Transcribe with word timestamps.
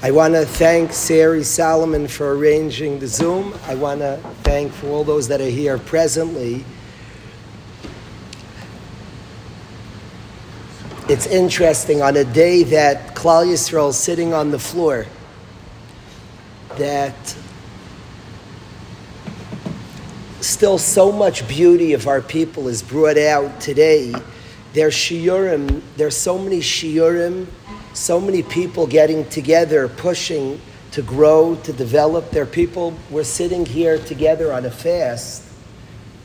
I 0.00 0.12
want 0.12 0.34
to 0.34 0.46
thank 0.46 0.92
Sari 0.92 1.42
Solomon 1.42 2.06
for 2.06 2.36
arranging 2.36 3.00
the 3.00 3.08
Zoom. 3.08 3.52
I 3.66 3.74
want 3.74 3.98
to 3.98 4.20
thank 4.44 4.72
for 4.72 4.86
all 4.86 5.02
those 5.02 5.26
that 5.26 5.40
are 5.40 5.50
here 5.50 5.76
presently. 5.76 6.64
It's 11.08 11.26
interesting 11.26 12.00
on 12.00 12.16
a 12.16 12.22
day 12.22 12.62
that 12.62 13.16
Klal 13.16 13.44
Yisrael 13.44 13.88
is 13.88 13.96
sitting 13.96 14.32
on 14.32 14.52
the 14.52 14.58
floor, 14.60 15.04
that 16.76 17.36
still 20.40 20.78
so 20.78 21.10
much 21.10 21.48
beauty 21.48 21.92
of 21.92 22.06
our 22.06 22.22
people 22.22 22.68
is 22.68 22.84
brought 22.84 23.18
out 23.18 23.60
today. 23.60 24.14
There's 24.74 24.94
shiurim, 24.94 25.82
there's 25.96 26.16
so 26.16 26.38
many 26.38 26.60
shiurim 26.60 27.48
so 27.98 28.20
many 28.20 28.44
people 28.44 28.86
getting 28.86 29.28
together, 29.28 29.88
pushing 29.88 30.60
to 30.92 31.02
grow, 31.02 31.56
to 31.64 31.72
develop. 31.72 32.30
There 32.30 32.44
are 32.44 32.46
people, 32.46 32.94
we're 33.10 33.24
sitting 33.24 33.66
here 33.66 33.98
together 33.98 34.52
on 34.52 34.64
a 34.64 34.70
fast, 34.70 35.42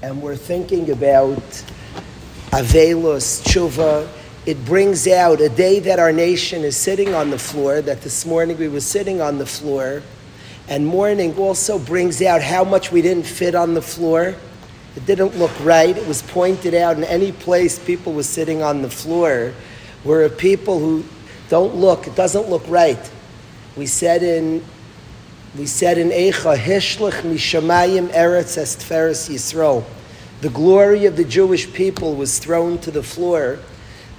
and 0.04 0.22
we're 0.22 0.36
thinking 0.36 0.92
about 0.92 1.42
Avelus, 2.52 3.42
Tshuva. 3.44 4.08
It 4.46 4.64
brings 4.66 5.08
out 5.08 5.42
a 5.42 5.50
day 5.50 5.80
that 5.80 5.98
our 5.98 6.12
nation 6.12 6.64
is 6.64 6.78
sitting 6.78 7.16
on 7.16 7.32
the 7.32 7.40
floor, 7.40 7.82
that 7.82 8.02
this 8.02 8.24
morning 8.24 8.60
we 8.60 8.68
were 8.68 8.80
sitting 8.80 9.20
on 9.20 9.40
the 9.40 9.46
floor, 9.48 10.04
and 10.70 10.86
mourning 10.86 11.36
also 11.38 11.80
brings 11.80 12.22
out 12.22 12.44
how 12.44 12.64
much 12.64 12.92
we 12.92 13.02
didn't 13.02 13.26
fit 13.26 13.56
on 13.56 13.74
the 13.74 13.82
floor. 13.82 14.36
It 14.96 15.06
didn't 15.08 15.40
look 15.40 15.52
right. 15.66 15.98
It 15.98 16.08
was 16.08 16.22
pointed 16.22 16.76
out 16.76 16.98
in 16.98 17.04
any 17.04 17.32
place 17.32 17.80
people 17.80 18.14
were 18.14 18.22
sitting 18.22 18.62
on 18.62 18.84
the 18.84 18.92
floor. 18.92 19.54
Were 20.04 20.30
people 20.30 20.78
who 20.78 21.04
don't 21.50 21.76
look. 21.76 22.08
It 22.08 22.16
doesn't 22.16 22.50
look 22.50 22.64
right. 22.68 23.12
We 23.76 23.86
said 23.86 24.24
in 24.24 24.64
we 25.58 25.68
said 25.68 26.00
in 26.00 26.10
Eicha 26.10 26.58
Hishlich 26.58 27.22
Mishamayim 27.22 28.10
Eretz 28.10 28.58
Estferes 28.58 29.30
Yisro. 29.30 29.84
The 30.42 30.50
glory 30.50 31.06
of 31.06 31.16
the 31.16 31.24
Jewish 31.24 31.72
people 31.72 32.16
was 32.16 32.40
thrown 32.40 32.80
to 32.80 32.92
the 32.92 33.04
floor. 33.04 33.60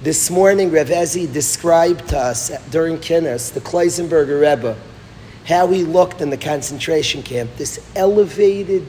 This 0.01 0.29
morning, 0.29 0.71
Rav 0.71 0.87
Ezi 0.87 1.31
described 1.31 2.07
to 2.09 2.17
us 2.17 2.51
uh, 2.51 2.61
during 2.71 2.97
Kinnis 2.97 3.53
the 3.53 3.59
Kleisenberger 3.59 4.41
Rebbe, 4.41 4.77
how 5.45 5.67
he 5.67 5.83
looked 5.83 6.21
in 6.21 6.29
the 6.29 6.37
concentration 6.37 7.21
camp. 7.21 7.51
This 7.57 7.85
elevated, 7.97 8.85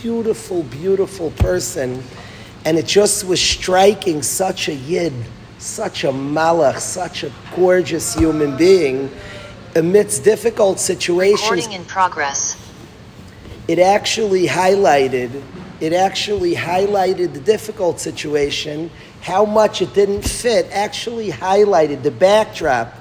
beautiful, 0.00 0.62
beautiful 0.62 1.32
person, 1.32 2.02
and 2.64 2.78
it 2.78 2.86
just 2.86 3.24
was 3.24 3.40
striking 3.40 4.22
such 4.22 4.68
a 4.68 4.74
yid 4.74 5.12
such 5.60 6.04
a 6.04 6.08
malach, 6.08 6.78
such 6.80 7.22
a 7.22 7.30
gorgeous 7.54 8.14
human 8.14 8.56
being, 8.56 9.10
amidst 9.76 10.24
difficult 10.24 10.80
situations. 10.80 11.42
Recording 11.42 11.72
in 11.72 11.84
progress. 11.84 12.56
It 13.68 13.78
actually 13.78 14.46
highlighted, 14.46 15.42
it 15.80 15.92
actually 15.92 16.54
highlighted 16.54 17.34
the 17.34 17.40
difficult 17.40 18.00
situation, 18.00 18.90
how 19.20 19.44
much 19.44 19.82
it 19.82 19.92
didn't 19.92 20.22
fit, 20.22 20.66
actually 20.72 21.30
highlighted 21.30 22.02
the 22.02 22.10
backdrop 22.10 22.94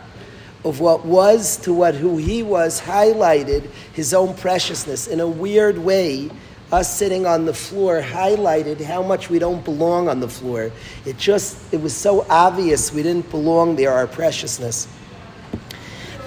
of 0.66 0.82
what 0.82 1.06
was 1.06 1.56
to 1.58 1.74
what 1.74 1.96
who 1.96 2.18
he 2.18 2.44
was, 2.44 2.82
highlighted 2.82 3.70
his 3.94 4.14
own 4.14 4.36
preciousness 4.36 5.08
in 5.08 5.22
a 5.22 5.28
weird 5.28 5.78
way 5.78 6.30
us 6.72 6.96
sitting 6.96 7.26
on 7.26 7.46
the 7.46 7.54
floor 7.54 8.02
highlighted 8.02 8.82
how 8.82 9.02
much 9.02 9.30
we 9.30 9.40
don't 9.40 9.66
belong 9.66 10.08
on 10.08 10.20
the 10.20 10.28
floor. 10.28 10.72
It 11.06 11.18
just, 11.18 11.74
it 11.74 11.82
was 11.82 11.96
so 11.96 12.26
obvious 12.30 12.94
we 12.94 13.02
didn't 13.02 13.30
belong 13.32 13.76
there, 13.76 13.92
our 13.92 14.08
preciousness. 14.08 14.88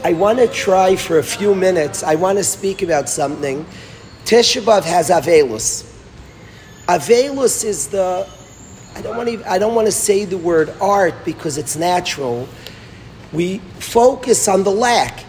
I 0.05 0.15
want 0.15 0.41
to 0.41 0.49
try 0.49 0.97
for 0.97 1.19
a 1.19 1.23
few 1.23 1.55
minutes, 1.55 2.03
I 2.03 2.17
want 2.17 2.39
to 2.39 2.45
speak 2.45 2.83
about 2.83 3.09
something. 3.09 3.65
Tisha 4.25 4.83
has 4.83 5.11
Avelus. 5.11 5.89
Avelus 6.89 7.65
is 7.65 7.89
the, 7.89 8.29
I 8.97 9.03
don't, 9.03 9.17
want 9.17 9.29
to, 9.29 9.51
I 9.51 9.59
don't 9.59 9.77
want 9.77 9.87
to 9.87 9.93
say 9.93 10.25
the 10.25 10.39
word 10.39 10.75
art 10.81 11.15
because 11.25 11.57
it's 11.57 11.77
natural. 11.77 12.49
We 13.33 13.59
focus 13.79 14.49
on 14.49 14.65
the 14.65 14.73
lack 14.73 15.25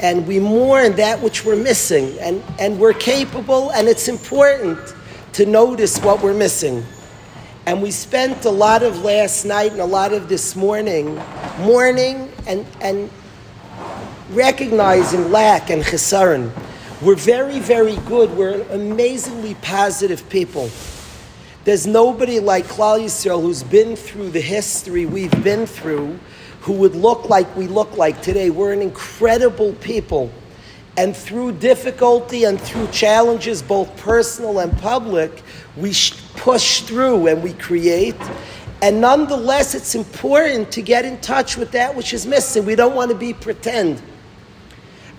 and 0.00 0.26
we 0.26 0.40
mourn 0.40 0.96
that 0.96 1.20
which 1.20 1.44
we're 1.44 1.62
missing. 1.62 2.18
And, 2.20 2.42
and 2.58 2.78
we're 2.80 2.94
capable, 2.94 3.70
and 3.72 3.86
it's 3.86 4.08
important 4.08 4.78
to 5.34 5.46
notice 5.46 5.98
what 6.00 6.22
we're 6.22 6.34
missing. 6.34 6.84
And 7.66 7.82
we 7.82 7.90
spent 7.90 8.46
a 8.46 8.50
lot 8.50 8.82
of 8.82 9.04
last 9.04 9.44
night 9.44 9.72
and 9.72 9.80
a 9.80 9.86
lot 9.86 10.12
of 10.12 10.28
this 10.28 10.56
morning 10.56 11.20
mourning 11.60 12.32
and, 12.46 12.66
and 12.80 13.10
recognizing 14.30 15.30
lack 15.30 15.70
and 15.70 15.82
chesaron. 15.82 16.50
We're 17.02 17.16
very, 17.16 17.58
very 17.60 17.96
good. 18.08 18.30
We're 18.36 18.62
amazingly 18.70 19.54
positive 19.56 20.28
people. 20.30 20.70
There's 21.64 21.86
nobody 21.86 22.40
like 22.40 22.64
Klal 22.64 22.98
Yisrael 22.98 23.42
who's 23.42 23.62
been 23.62 23.94
through 23.94 24.30
the 24.30 24.40
history 24.40 25.04
we've 25.04 25.44
been 25.44 25.66
through 25.66 26.18
who 26.60 26.74
would 26.74 26.94
look 26.94 27.28
like 27.28 27.54
we 27.56 27.66
look 27.66 27.96
like 27.96 28.20
today. 28.22 28.50
We're 28.50 28.72
an 28.72 28.82
incredible 28.82 29.72
people. 29.74 30.30
And 30.96 31.16
through 31.16 31.52
difficulty 31.52 32.44
and 32.44 32.60
through 32.60 32.88
challenges, 32.88 33.62
both 33.62 33.96
personal 33.96 34.58
and 34.58 34.76
public, 34.78 35.42
we 35.76 35.94
push 36.36 36.82
through 36.82 37.28
and 37.28 37.42
we 37.42 37.54
create. 37.54 38.16
And 38.82 39.00
nonetheless, 39.00 39.74
it's 39.74 39.94
important 39.94 40.70
to 40.72 40.82
get 40.82 41.04
in 41.04 41.20
touch 41.20 41.56
with 41.56 41.70
that 41.72 41.94
which 41.94 42.12
is 42.12 42.26
missing. 42.26 42.66
We 42.66 42.74
don't 42.74 42.94
want 42.94 43.10
to 43.10 43.16
be 43.16 43.32
pretend. 43.32 44.02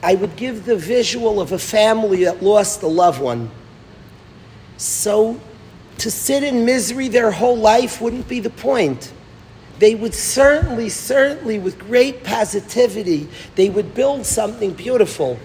I 0.03 0.16
would 0.16 0.35
give 0.35 0.66
the 0.66 0.75
visual 0.75 1.40
of 1.40 1.52
a 1.52 1.59
family 1.59 2.25
that 2.25 2.44
lost 2.44 2.84
a 2.84 2.88
loved 2.88 3.22
one. 3.22 3.50
So 4.78 5.40
to 6.00 6.12
sit 6.12 6.44
in 6.44 6.66
misery 6.66 7.08
their 7.08 7.31
whole 7.31 7.58
life 7.58 8.02
wouldn't 8.02 8.28
be 8.28 8.40
the 8.40 8.50
point 8.50 9.13
they 9.81 9.96
would 9.96 10.14
certainly, 10.14 10.90
certainly, 10.90 11.58
with 11.58 11.80
great 11.80 12.24
positivity, 12.24 13.28
they 13.56 13.68
would 13.68 13.96
build 13.96 14.28
something 14.28 14.74
beautiful. 14.74 15.40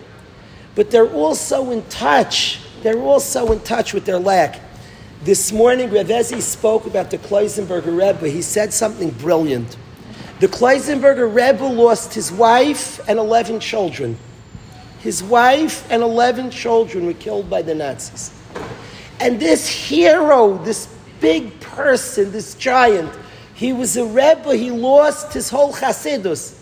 But 0.74 0.90
they're 0.90 1.10
also 1.10 1.70
in 1.70 1.82
touch. 1.88 2.60
They're 2.82 3.00
also 3.00 3.50
in 3.52 3.60
touch 3.60 3.94
with 3.94 4.04
their 4.04 4.18
lack. 4.18 4.60
This 5.22 5.52
morning, 5.52 5.90
Rav 5.90 6.08
Ezi 6.08 6.42
spoke 6.42 6.84
about 6.84 7.10
the 7.10 7.16
Kleisenberger 7.16 7.98
Rebbe. 7.98 8.28
He 8.28 8.42
said 8.42 8.74
something 8.74 9.08
brilliant. 9.08 9.78
The 10.40 10.48
Kleisenberger 10.48 11.34
Rebbe 11.34 11.64
lost 11.64 12.12
his 12.12 12.30
wife 12.30 13.00
and 13.08 13.18
11 13.18 13.58
children. 13.60 14.18
His 14.98 15.22
wife 15.22 15.90
and 15.90 16.02
11 16.02 16.50
children 16.50 17.06
were 17.06 17.14
killed 17.14 17.48
by 17.48 17.62
the 17.62 17.74
Nazis. 17.74 18.38
And 19.18 19.40
this 19.40 19.66
hero, 19.66 20.58
this 20.62 20.94
big 21.20 21.58
person, 21.60 22.32
this 22.32 22.52
giant, 22.52 23.10
he 23.56 23.72
was 23.72 23.96
a 23.96 24.04
Rebbe, 24.04 24.54
he 24.54 24.70
lost 24.70 25.32
his 25.32 25.48
whole 25.48 25.72
Chasidus. 25.72 26.60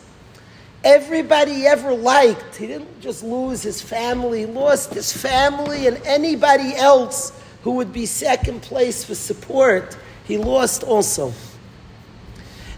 Everybody 0.85 1.53
he 1.55 1.67
ever 1.67 1.93
liked, 1.93 2.55
he 2.55 2.69
didn't 2.69 3.01
just 3.01 3.25
lose 3.25 3.65
his 3.65 3.83
family, 3.83 4.41
he 4.41 4.47
lost 4.47 4.95
his 4.95 5.13
family 5.13 5.89
and 5.89 5.97
anybody 6.05 6.77
else 6.77 7.33
who 7.63 7.73
would 7.73 7.93
be 7.93 8.07
second 8.07 8.63
place 8.63 9.03
for 9.03 9.17
support, 9.17 9.99
he 10.25 10.39
lost 10.39 10.85
also. 10.85 11.33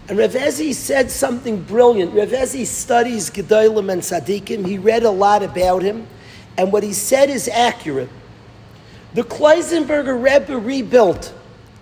And 0.09 0.17
Rav 0.17 0.31
Ezi 0.31 0.73
said 0.73 1.11
something 1.11 1.61
brilliant. 1.61 2.15
Rav 2.15 2.29
Ezi 2.29 2.65
studies 2.65 3.29
Gedolim 3.29 3.91
and 3.91 4.01
Tzaddikim. 4.01 4.65
He 4.65 4.79
read 4.79 5.03
a 5.03 5.11
lot 5.11 5.43
about 5.43 5.83
him. 5.83 6.07
And 6.57 6.73
what 6.73 6.81
he 6.81 6.93
said 6.93 7.29
is 7.29 7.47
accurate. 7.47 8.09
The 9.13 9.23
Kleisenberger 9.23 10.19
Rebbe 10.19 10.57
rebuilt 10.57 11.35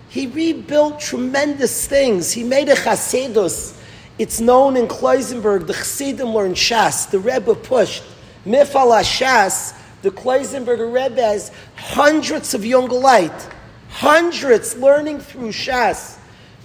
he 0.08 0.26
rebuilt 0.26 1.00
tremendous 1.00 1.86
things. 1.86 2.32
He 2.32 2.44
made 2.44 2.68
a 2.68 2.74
chasidus. 2.74 3.78
It's 4.18 4.40
known 4.40 4.76
in 4.76 4.86
Kloisenberg, 4.86 5.66
the 5.66 5.74
chassidim 5.74 6.28
learned 6.28 6.56
Shas. 6.56 7.10
The 7.10 7.18
Rebbe 7.18 7.54
pushed. 7.54 8.02
Mifal 8.46 9.02
Shas, 9.02 9.76
the 10.02 10.10
Kloisenberger 10.10 10.92
Rebbe 10.92 11.20
has 11.20 11.50
hundreds 11.74 12.54
of 12.54 12.64
young 12.64 12.88
light, 12.88 13.48
hundreds 13.90 14.76
learning 14.76 15.18
through 15.18 15.48
Shas. 15.48 16.18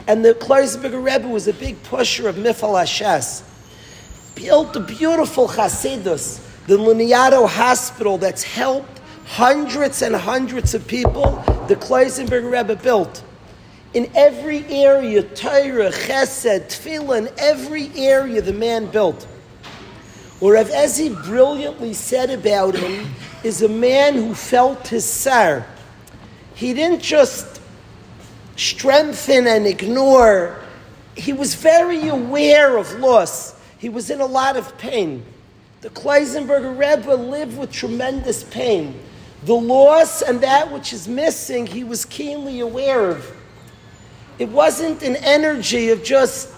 And 0.08 0.24
the 0.24 0.34
Kloisenberger 0.34 1.04
Rebbe 1.04 1.28
was 1.28 1.48
a 1.48 1.54
big 1.54 1.82
pusher 1.84 2.30
of 2.30 2.36
Mifal 2.36 2.80
Shas. 2.86 3.44
Built 4.36 4.76
a 4.76 4.80
beautiful 4.80 5.48
chasidus, 5.48 6.40
the 6.68 6.78
Laniado 6.78 7.48
Hospital 7.50 8.18
that's 8.18 8.44
helped 8.44 9.00
hundreds 9.26 10.02
and 10.02 10.16
hundreds 10.16 10.74
of 10.74 10.88
people, 10.88 11.44
the 11.68 11.76
Kloisenberger 11.76 12.52
Rebbe 12.52 12.76
built. 12.76 13.24
In 13.94 14.10
every 14.16 14.66
area, 14.68 15.22
Torah, 15.22 15.92
Chesed, 15.92 16.68
Tefillah, 16.70 17.28
in 17.28 17.30
every 17.38 17.92
area 17.96 18.42
the 18.42 18.54
man 18.54 18.86
built. 18.86 19.28
Or 20.40 20.54
Rav 20.54 20.70
Ezi 20.70 21.24
brilliantly 21.26 21.94
said 21.94 22.30
about 22.30 22.76
him 22.76 23.14
is 23.44 23.62
a 23.62 23.70
man 23.70 24.16
who 24.16 24.34
felt 24.34 24.88
his 24.88 25.06
sar. 25.06 25.66
He 26.56 26.74
didn't 26.74 27.02
just 27.02 27.60
strengthen 28.56 29.46
and 29.48 29.68
ignore. 29.68 30.60
He 31.16 31.34
was 31.34 31.56
very 31.56 32.08
aware 32.08 32.78
of 32.78 32.92
loss. 33.00 33.60
He 33.78 33.90
was 33.90 34.10
in 34.10 34.22
a 34.22 34.26
lot 34.26 34.56
of 34.56 34.78
pain. 34.78 35.26
The 35.82 35.90
Kleisenberger 35.90 36.78
Rebbe 36.78 37.14
lived 37.14 37.58
with 37.58 37.72
tremendous 37.72 38.44
pain. 38.44 39.00
The 39.44 39.56
loss 39.56 40.22
and 40.22 40.40
that 40.42 40.72
which 40.72 40.94
is 40.94 41.08
missing, 41.08 41.66
he 41.66 41.84
was 41.84 42.06
keenly 42.06 42.60
aware 42.62 43.10
of. 43.10 43.41
It 44.42 44.50
wasn't 44.50 45.04
an 45.04 45.18
energy 45.18 45.90
of 45.90 46.04
just 46.04 46.50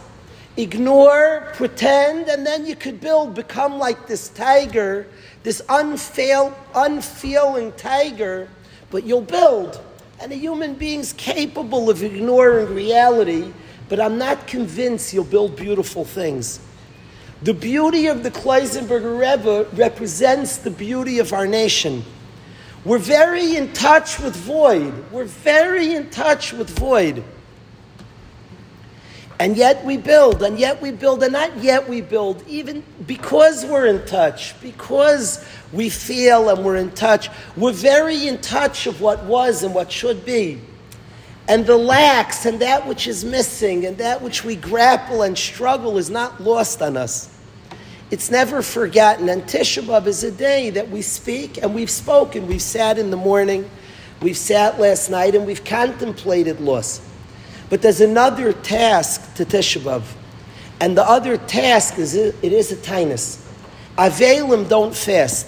ignore, 0.56 1.52
pretend, 1.56 2.30
and 2.30 2.48
then 2.48 2.66
you 2.66 2.78
could 2.78 3.02
build, 3.02 3.36
become 3.36 3.78
like 3.78 4.08
this 4.08 4.30
tiger, 4.30 5.06
this 5.44 5.62
unfail, 5.68 6.58
unfeeling 6.74 7.74
tiger, 7.74 8.48
but 8.90 9.04
you'll 9.04 9.20
build. 9.20 9.84
And 10.22 10.32
a 10.32 10.36
human 10.36 10.76
being's 10.76 11.12
capable 11.12 11.90
of 11.90 12.04
ignoring 12.04 12.74
reality, 12.74 13.52
but 13.90 14.00
I'm 14.00 14.18
not 14.18 14.48
convinced 14.48 15.14
you'll 15.14 15.26
build 15.26 15.58
beautiful 15.58 16.06
things. 16.06 16.62
The 17.42 17.54
beauty 17.54 18.08
of 18.08 18.24
the 18.24 18.32
Kleisenberger 18.32 19.20
Rebbe 19.20 19.68
represents 19.74 20.56
the 20.56 20.72
beauty 20.72 21.20
of 21.20 21.34
our 21.34 21.48
nation. 21.48 22.06
We're 22.86 22.98
very 22.98 23.58
in 23.58 23.74
touch 23.74 24.20
with 24.20 24.38
void. 24.38 25.12
We're 25.12 25.26
very 25.26 25.96
in 25.96 26.10
touch 26.12 26.54
with 26.54 26.70
void. 26.80 27.26
And 29.44 29.58
yet 29.58 29.84
we 29.84 29.98
build, 29.98 30.42
and 30.42 30.58
yet 30.58 30.82
we 30.82 30.92
build, 30.92 31.22
and 31.22 31.34
not 31.34 31.58
yet 31.58 31.90
we 31.90 32.00
build, 32.00 32.48
even 32.48 32.82
because 33.06 33.66
we're 33.66 33.88
in 33.88 34.06
touch, 34.06 34.58
because 34.62 35.46
we 35.74 35.90
feel 35.90 36.48
and 36.48 36.64
we're 36.64 36.78
in 36.78 36.92
touch. 36.92 37.28
We're 37.58 37.74
very 37.74 38.30
in 38.30 38.38
touch 38.38 38.88
of 38.88 39.02
what 39.02 39.26
was 39.26 39.64
and 39.64 39.76
what 39.76 39.92
should 39.92 40.24
be. 40.24 40.62
And 41.50 41.66
the 41.66 41.76
lacks 41.76 42.46
and 42.46 42.62
that 42.62 42.88
which 42.88 43.06
is 43.06 43.26
missing 43.26 43.86
and 43.86 43.98
that 43.98 44.22
which 44.22 44.46
we 44.46 44.56
grapple 44.56 45.24
and 45.24 45.38
struggle 45.38 45.98
is 45.98 46.10
not 46.10 46.42
lost 46.42 46.82
on 46.82 46.96
us. 46.96 47.30
It's 48.12 48.32
never 48.32 48.62
forgotten. 48.62 49.28
And 49.28 49.44
Tisha 49.44 49.84
B'Av 49.84 50.08
is 50.08 50.24
a 50.24 50.32
day 50.32 50.70
that 50.70 50.90
we 50.90 51.02
speak 51.02 51.62
and 51.62 51.76
we've 51.76 51.90
spoken. 51.90 52.48
We've 52.48 52.62
sat 52.62 52.98
in 52.98 53.12
the 53.12 53.18
morning, 53.18 53.70
we've 54.22 54.38
sat 54.38 54.80
last 54.80 55.10
night, 55.10 55.36
and 55.36 55.46
we've 55.46 55.66
contemplated 55.66 56.62
loss. 56.62 57.02
But 57.74 57.82
there's 57.82 58.02
another 58.02 58.54
task 58.54 59.34
to 59.34 59.46
Tisha 59.46 59.82
B'Av. 59.82 60.04
And 60.80 60.96
the 60.96 61.02
other 61.02 61.38
task 61.38 61.98
is 61.98 62.14
it 62.14 62.36
is 62.44 62.72
a 62.72 62.76
tinus. 62.76 63.44
Avelim 63.98 64.70
don't 64.70 64.96
fast. 64.96 65.48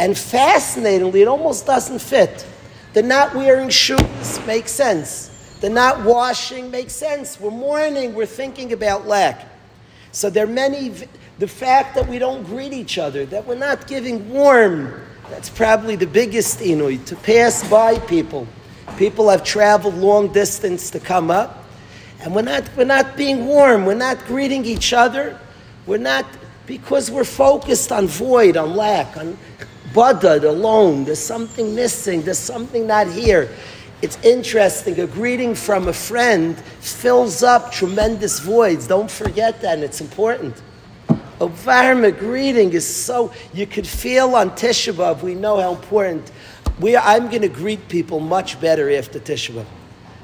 And 0.00 0.16
fascinatingly, 0.16 1.20
it 1.20 1.28
almost 1.28 1.66
doesn't 1.66 1.98
fit. 1.98 2.46
They're 2.94 3.02
not 3.02 3.34
wearing 3.34 3.68
shoes, 3.68 4.40
makes 4.46 4.72
sense. 4.72 5.58
They're 5.60 5.68
not 5.68 6.02
washing, 6.04 6.70
makes 6.70 6.94
sense. 6.94 7.38
We're 7.38 7.50
mourning, 7.50 8.14
we're 8.14 8.24
thinking 8.24 8.72
about 8.72 9.06
lack. 9.06 9.46
So 10.10 10.30
there 10.30 10.44
are 10.44 10.46
many, 10.46 10.88
the 11.38 11.48
fact 11.48 11.96
that 11.96 12.08
we 12.08 12.18
don't 12.18 12.44
greet 12.44 12.72
each 12.72 12.96
other, 12.96 13.26
that 13.26 13.46
we're 13.46 13.56
not 13.56 13.86
giving 13.86 14.30
warm, 14.30 15.02
that's 15.28 15.50
probably 15.50 15.96
the 15.96 16.06
biggest 16.06 16.60
inui, 16.60 17.04
to 17.04 17.16
pass 17.16 17.62
by 17.68 17.98
people. 17.98 18.48
People 18.96 19.28
have 19.28 19.42
traveled 19.42 19.94
long 19.94 20.32
distance 20.32 20.90
to 20.90 21.00
come 21.00 21.30
up, 21.30 21.64
and 22.20 22.34
we're 22.34 22.42
not, 22.42 22.68
we're 22.76 22.84
not 22.84 23.16
being 23.16 23.46
warm, 23.46 23.84
we're 23.84 23.94
not 23.94 24.24
greeting 24.26 24.64
each 24.64 24.92
other, 24.92 25.38
we're 25.84 25.98
not, 25.98 26.24
because 26.66 27.10
we're 27.10 27.24
focused 27.24 27.90
on 27.90 28.06
void, 28.06 28.56
on 28.56 28.76
lack, 28.76 29.16
on 29.16 29.36
budad, 29.92 30.44
alone, 30.44 31.04
there's 31.04 31.18
something 31.18 31.74
missing, 31.74 32.22
there's 32.22 32.38
something 32.38 32.86
not 32.86 33.08
here. 33.08 33.48
It's 34.00 34.16
interesting, 34.22 35.00
a 35.00 35.06
greeting 35.06 35.54
from 35.54 35.88
a 35.88 35.92
friend 35.92 36.56
fills 36.58 37.42
up 37.42 37.72
tremendous 37.72 38.38
voids. 38.38 38.86
Don't 38.86 39.10
forget 39.10 39.60
that, 39.62 39.74
and 39.74 39.82
it's 39.82 40.00
important. 40.00 40.60
A 41.08 41.48
varma 41.48 42.16
greeting 42.16 42.72
is 42.74 42.86
so, 42.86 43.32
you 43.52 43.66
could 43.66 43.86
feel 43.86 44.36
on 44.36 44.50
Tisha 44.50 44.92
B'Av, 44.92 45.22
we 45.22 45.34
know 45.34 45.60
how 45.60 45.74
important 45.74 46.30
we, 46.80 46.96
I'm 46.96 47.28
going 47.28 47.42
to 47.42 47.48
greet 47.48 47.88
people 47.88 48.20
much 48.20 48.60
better 48.60 48.90
after 48.90 49.20
Tisha 49.20 49.64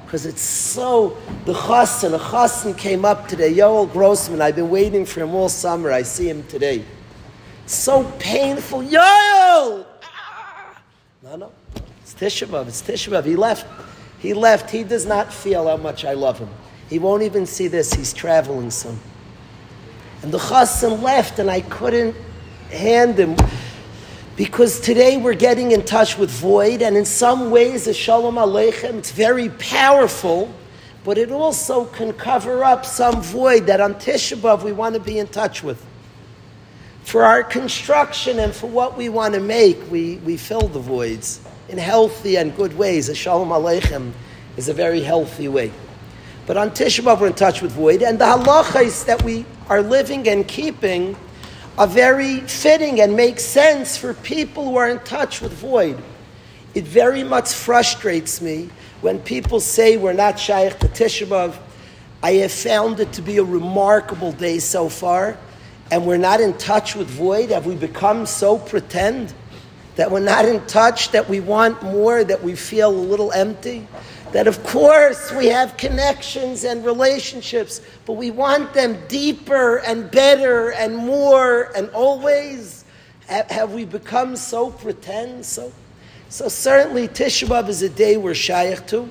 Because 0.05 0.27
it's 0.27 0.43
so, 0.43 1.17
the 1.45 1.53
chassan, 1.53 2.15
a 2.15 2.19
chassan 2.19 2.77
came 2.77 3.05
up 3.05 3.29
today, 3.29 3.53
Yoel 3.53 3.91
Grossman, 3.93 4.41
I've 4.41 4.57
been 4.57 4.71
waiting 4.71 5.07
for 5.07 5.21
him 5.21 5.35
all 5.35 5.49
summer, 5.49 5.93
I 5.93 6.03
see 6.03 6.29
him 6.29 6.45
today. 6.49 6.85
So 7.67 8.05
painful, 8.19 8.81
Yoel! 8.81 9.87
Ah! 10.03 10.83
No, 11.23 11.37
no, 11.37 11.53
it's 12.03 12.15
Tisha 12.15 12.67
it's 12.67 12.83
Tisha 12.83 13.25
He 13.25 13.37
left, 13.37 13.67
he 14.19 14.35
left, 14.35 14.71
he 14.71 14.83
does 14.83 15.07
not 15.07 15.33
feel 15.33 15.69
how 15.69 15.77
much 15.77 16.05
I 16.05 16.15
love 16.15 16.39
him. 16.39 16.51
He 16.89 16.99
won't 16.99 17.23
even 17.23 17.47
see 17.47 17.69
this, 17.69 17.93
he's 17.93 18.13
traveling 18.13 18.73
soon. 18.73 18.99
And 20.23 20.33
the 20.33 20.39
chassan 20.39 21.01
left 21.01 21.39
and 21.39 21.49
I 21.49 21.61
couldn't 21.61 22.17
hand 22.71 23.19
him 23.19 23.37
because 24.41 24.81
today 24.81 25.19
we're 25.19 25.35
getting 25.35 25.73
in 25.73 25.85
touch 25.85 26.17
with 26.17 26.31
void, 26.31 26.81
and 26.81 26.97
in 26.97 27.05
some 27.05 27.51
ways, 27.51 27.85
the 27.85 27.93
Shalom 27.93 28.37
Aleichem, 28.37 28.95
it's 28.95 29.11
very 29.11 29.51
powerful, 29.51 30.51
but 31.05 31.19
it 31.19 31.31
also 31.31 31.85
can 31.85 32.15
cover 32.15 32.65
up 32.65 32.87
some 32.87 33.21
void 33.21 33.67
that 33.67 33.83
on 33.83 33.97
Tisha 33.97 34.39
B'Av 34.39 34.63
we 34.63 34.73
want 34.73 34.95
to 34.95 35.01
be 35.03 35.19
in 35.19 35.27
touch 35.27 35.63
with. 35.63 35.85
For 37.03 37.23
our 37.23 37.43
construction 37.43 38.39
and 38.39 38.55
for 38.55 38.67
what 38.67 38.97
we 38.97 39.11
want 39.11 39.35
to 39.35 39.41
make, 39.41 39.79
we, 39.91 40.17
we 40.25 40.39
fill 40.39 40.69
the 40.69 40.79
voids 40.79 41.43
in 41.69 41.77
healthy 41.77 42.37
and 42.39 42.57
good 42.57 42.75
ways. 42.79 43.11
A 43.11 43.15
Shalom 43.15 43.51
Aleichem 43.51 44.13
is 44.57 44.71
a 44.71 44.73
very 44.73 45.03
healthy 45.03 45.49
way. 45.49 45.71
But 46.47 46.57
on 46.57 46.71
Tisha 46.71 47.05
B'Av 47.05 47.21
we're 47.21 47.27
in 47.27 47.35
touch 47.35 47.61
with 47.61 47.73
void, 47.73 48.03
and 48.03 48.19
the 48.19 48.25
halachas 48.25 49.05
that 49.05 49.23
we 49.23 49.45
are 49.69 49.83
living 49.83 50.27
and 50.31 50.49
keeping 50.49 51.15
are 51.79 51.87
very 51.87 52.41
fitting 52.41 53.01
and 53.01 53.17
make 53.17 53.41
sense 53.41 53.97
for 53.97 54.15
people 54.15 54.65
who 54.65 54.77
are 54.77 54.89
in 54.89 54.99
touch 55.01 55.41
with 55.41 55.53
void. 55.53 56.03
It 56.75 56.85
very 56.85 57.25
much 57.25 57.53
frustrates 57.53 58.41
me 58.41 58.71
when 59.01 59.19
people 59.21 59.61
say 59.61 59.97
we're 59.97 60.13
not 60.13 60.37
shayach 60.37 60.79
to 60.81 60.89
Tisha 60.89 61.27
B'Av. 61.27 61.57
I 62.23 62.33
have 62.35 62.53
found 62.53 63.01
it 63.01 63.13
to 63.15 63.23
be 63.23 63.39
a 63.39 63.45
remarkable 63.45 64.33
day 64.33 64.59
so 64.59 64.89
far, 64.89 65.39
and 65.91 66.07
we're 66.07 66.19
not 66.19 66.41
in 66.41 66.57
touch 66.59 66.95
with 66.95 67.09
void. 67.09 67.51
Have 67.51 67.67
we 67.67 67.75
become 67.75 68.27
so 68.27 68.59
pretend 68.59 69.33
that 69.97 70.11
we're 70.11 70.21
not 70.21 70.45
in 70.45 70.65
touch, 70.67 71.11
that 71.13 71.29
we 71.29 71.41
want 71.41 71.83
more, 71.83 72.23
that 72.23 72.43
we 72.43 72.55
feel 72.55 72.91
a 72.91 72.93
little 72.93 73.33
empty? 73.33 73.89
That 74.33 74.47
of 74.47 74.63
course 74.63 75.33
we 75.33 75.47
have 75.47 75.77
connections 75.77 76.63
and 76.65 76.85
relationships, 76.85 77.81
but 78.07 78.13
we 78.13 78.31
want 78.31 78.73
them 78.75 78.97
deeper 79.09 79.79
and 79.79 80.09
better 80.11 80.71
and 80.73 80.97
more 80.97 81.73
and 81.77 81.91
always. 81.91 82.85
Have 83.27 83.73
we 83.73 83.85
become 83.85 84.37
so 84.37 84.71
pretend? 84.71 85.45
So, 85.45 85.73
so 86.29 86.49
certainly 86.49 87.09
Tisha 87.09 87.49
B'Av 87.49 87.69
is 87.69 87.83
a 87.83 87.89
day 87.89 88.17
we're 88.17 88.33
shayach 88.33 88.87
to, 88.89 89.09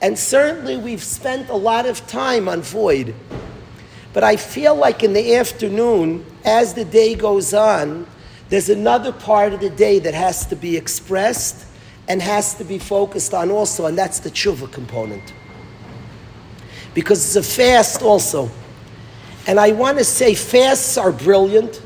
and 0.00 0.16
certainly 0.16 0.76
we've 0.76 1.02
spent 1.02 1.48
a 1.48 1.56
lot 1.56 1.86
of 1.86 2.06
time 2.06 2.48
on 2.48 2.62
void. 2.62 3.14
But 4.12 4.22
I 4.22 4.36
feel 4.36 4.76
like 4.76 5.02
in 5.02 5.12
the 5.12 5.34
afternoon, 5.34 6.24
as 6.44 6.74
the 6.74 6.84
day 6.84 7.16
goes 7.16 7.54
on, 7.54 8.06
there's 8.50 8.68
another 8.68 9.10
part 9.10 9.52
of 9.52 9.60
the 9.60 9.70
day 9.70 9.98
that 9.98 10.14
has 10.14 10.46
to 10.46 10.56
be 10.56 10.76
expressed 10.76 11.66
and 12.08 12.20
has 12.20 12.54
to 12.56 12.64
be 12.64 12.78
focused 12.78 13.32
on 13.34 13.50
also, 13.50 13.86
and 13.86 13.96
that's 13.96 14.20
the 14.20 14.30
tshuva 14.30 14.70
component. 14.70 15.32
Because 16.92 17.24
it's 17.24 17.36
a 17.36 17.42
fast 17.42 18.02
also. 18.02 18.50
And 19.46 19.58
I 19.58 19.72
want 19.72 19.98
to 19.98 20.04
say 20.04 20.34
fasts 20.34 20.96
are 20.96 21.12
brilliant. 21.12 21.82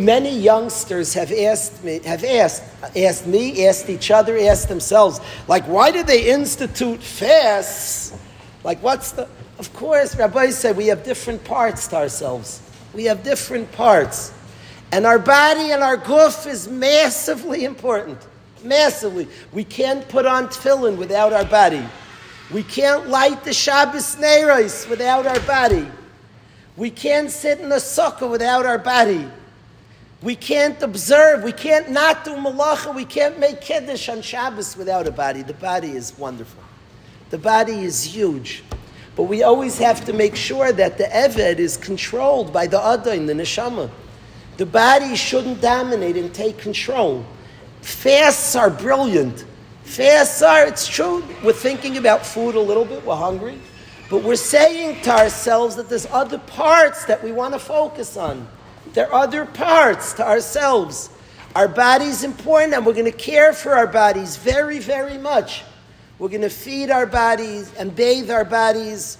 Many 0.00 0.36
youngsters 0.36 1.14
have 1.14 1.30
asked 1.30 1.84
me, 1.84 2.00
have 2.04 2.24
asked, 2.24 2.64
asked 2.96 3.26
me, 3.26 3.66
asked 3.66 3.88
each 3.88 4.10
other, 4.10 4.36
asked 4.36 4.68
themselves, 4.68 5.20
like, 5.46 5.64
why 5.64 5.92
do 5.92 6.02
they 6.02 6.30
institute 6.30 7.00
fasts? 7.00 8.12
Like, 8.64 8.82
what's 8.82 9.12
the. 9.12 9.28
Of 9.58 9.72
course, 9.72 10.16
Rabbi 10.16 10.50
said 10.50 10.76
we 10.76 10.88
have 10.88 11.04
different 11.04 11.44
parts 11.44 11.86
to 11.88 11.96
ourselves. 11.96 12.60
We 12.92 13.04
have 13.04 13.22
different 13.22 13.70
parts. 13.72 14.32
And 14.94 15.06
our 15.06 15.18
body 15.18 15.72
and 15.72 15.82
our 15.82 15.96
goof 15.96 16.46
is 16.46 16.68
massively 16.68 17.64
important. 17.64 18.16
Massively. 18.62 19.26
We 19.52 19.64
can't 19.64 20.08
put 20.08 20.24
on 20.24 20.46
tefillin 20.46 20.96
without 20.98 21.32
our 21.32 21.44
body. 21.44 21.84
We 22.52 22.62
can't 22.62 23.08
light 23.08 23.42
the 23.42 23.52
Shabbos 23.52 24.14
Neiros 24.14 24.88
without 24.88 25.26
our 25.26 25.40
body. 25.40 25.88
We 26.76 26.90
can't 26.90 27.28
sit 27.28 27.58
in 27.58 27.72
a 27.72 27.78
sukkah 27.78 28.30
without 28.30 28.66
our 28.66 28.78
body. 28.78 29.28
We 30.22 30.36
can't 30.36 30.80
observe. 30.80 31.42
We 31.42 31.50
can't 31.50 31.90
not 31.90 32.24
do 32.24 32.30
malacha. 32.36 32.94
We 32.94 33.04
can't 33.04 33.40
make 33.40 33.60
kiddush 33.60 34.08
on 34.08 34.22
Shabbos 34.22 34.76
without 34.76 35.08
a 35.08 35.10
body. 35.10 35.42
The 35.42 35.54
body 35.54 35.90
is 35.90 36.16
wonderful. 36.16 36.62
The 37.30 37.38
body 37.38 37.80
is 37.80 38.04
huge. 38.04 38.62
But 39.16 39.24
we 39.24 39.42
always 39.42 39.76
have 39.78 40.04
to 40.04 40.12
make 40.12 40.36
sure 40.36 40.70
that 40.70 40.98
the 40.98 41.04
Eved 41.04 41.58
is 41.58 41.76
controlled 41.76 42.52
by 42.52 42.68
the 42.68 42.78
Adain, 42.78 43.26
the 43.26 43.32
Neshama. 43.32 43.90
The 44.56 44.66
body 44.66 45.16
shouldn't 45.16 45.60
dominate 45.60 46.16
and 46.16 46.32
take 46.32 46.58
control. 46.58 47.24
Fasts 47.80 48.54
are 48.54 48.70
brilliant. 48.70 49.44
Fasts 49.84 50.42
are, 50.42 50.66
it's 50.66 50.88
true, 50.88 51.22
we're 51.44 51.52
thinking 51.52 51.98
about 51.98 52.24
food 52.24 52.54
a 52.54 52.60
little 52.60 52.86
bit, 52.86 53.04
we're 53.04 53.14
hungry, 53.14 53.60
but 54.08 54.22
we're 54.22 54.34
saying 54.34 55.02
to 55.02 55.10
ourselves 55.10 55.76
that 55.76 55.90
there's 55.90 56.06
other 56.06 56.38
parts 56.38 57.04
that 57.04 57.22
we 57.22 57.32
want 57.32 57.52
to 57.52 57.60
focus 57.60 58.16
on. 58.16 58.48
There 58.94 59.12
are 59.12 59.24
other 59.24 59.44
parts 59.44 60.14
to 60.14 60.26
ourselves. 60.26 61.10
Our 61.54 61.68
body's 61.68 62.24
important 62.24 62.74
and 62.74 62.86
we're 62.86 62.94
going 62.94 63.04
to 63.04 63.12
care 63.12 63.52
for 63.52 63.74
our 63.74 63.86
bodies 63.86 64.36
very, 64.36 64.78
very 64.78 65.18
much. 65.18 65.62
We're 66.18 66.28
going 66.28 66.40
to 66.42 66.50
feed 66.50 66.90
our 66.90 67.06
bodies 67.06 67.72
and 67.74 67.94
bathe 67.94 68.30
our 68.30 68.44
bodies. 68.44 69.18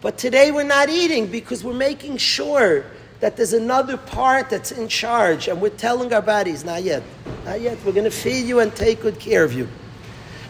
But 0.00 0.18
today 0.18 0.52
we're 0.52 0.62
not 0.62 0.88
eating 0.88 1.26
because 1.26 1.64
we're 1.64 1.74
making 1.74 2.18
sure 2.18 2.84
that 3.20 3.36
there's 3.36 3.52
another 3.52 3.96
part 3.96 4.50
that's 4.50 4.72
in 4.72 4.88
charge 4.88 5.46
and 5.46 5.60
we're 5.60 5.68
telling 5.68 6.12
our 6.12 6.22
bodies, 6.22 6.64
not 6.64 6.82
yet, 6.82 7.02
not 7.44 7.60
yet. 7.60 7.78
We're 7.84 7.92
going 7.92 8.04
to 8.04 8.10
feed 8.10 8.46
you 8.46 8.60
and 8.60 8.74
take 8.74 9.02
good 9.02 9.18
care 9.18 9.44
of 9.44 9.52
you. 9.52 9.68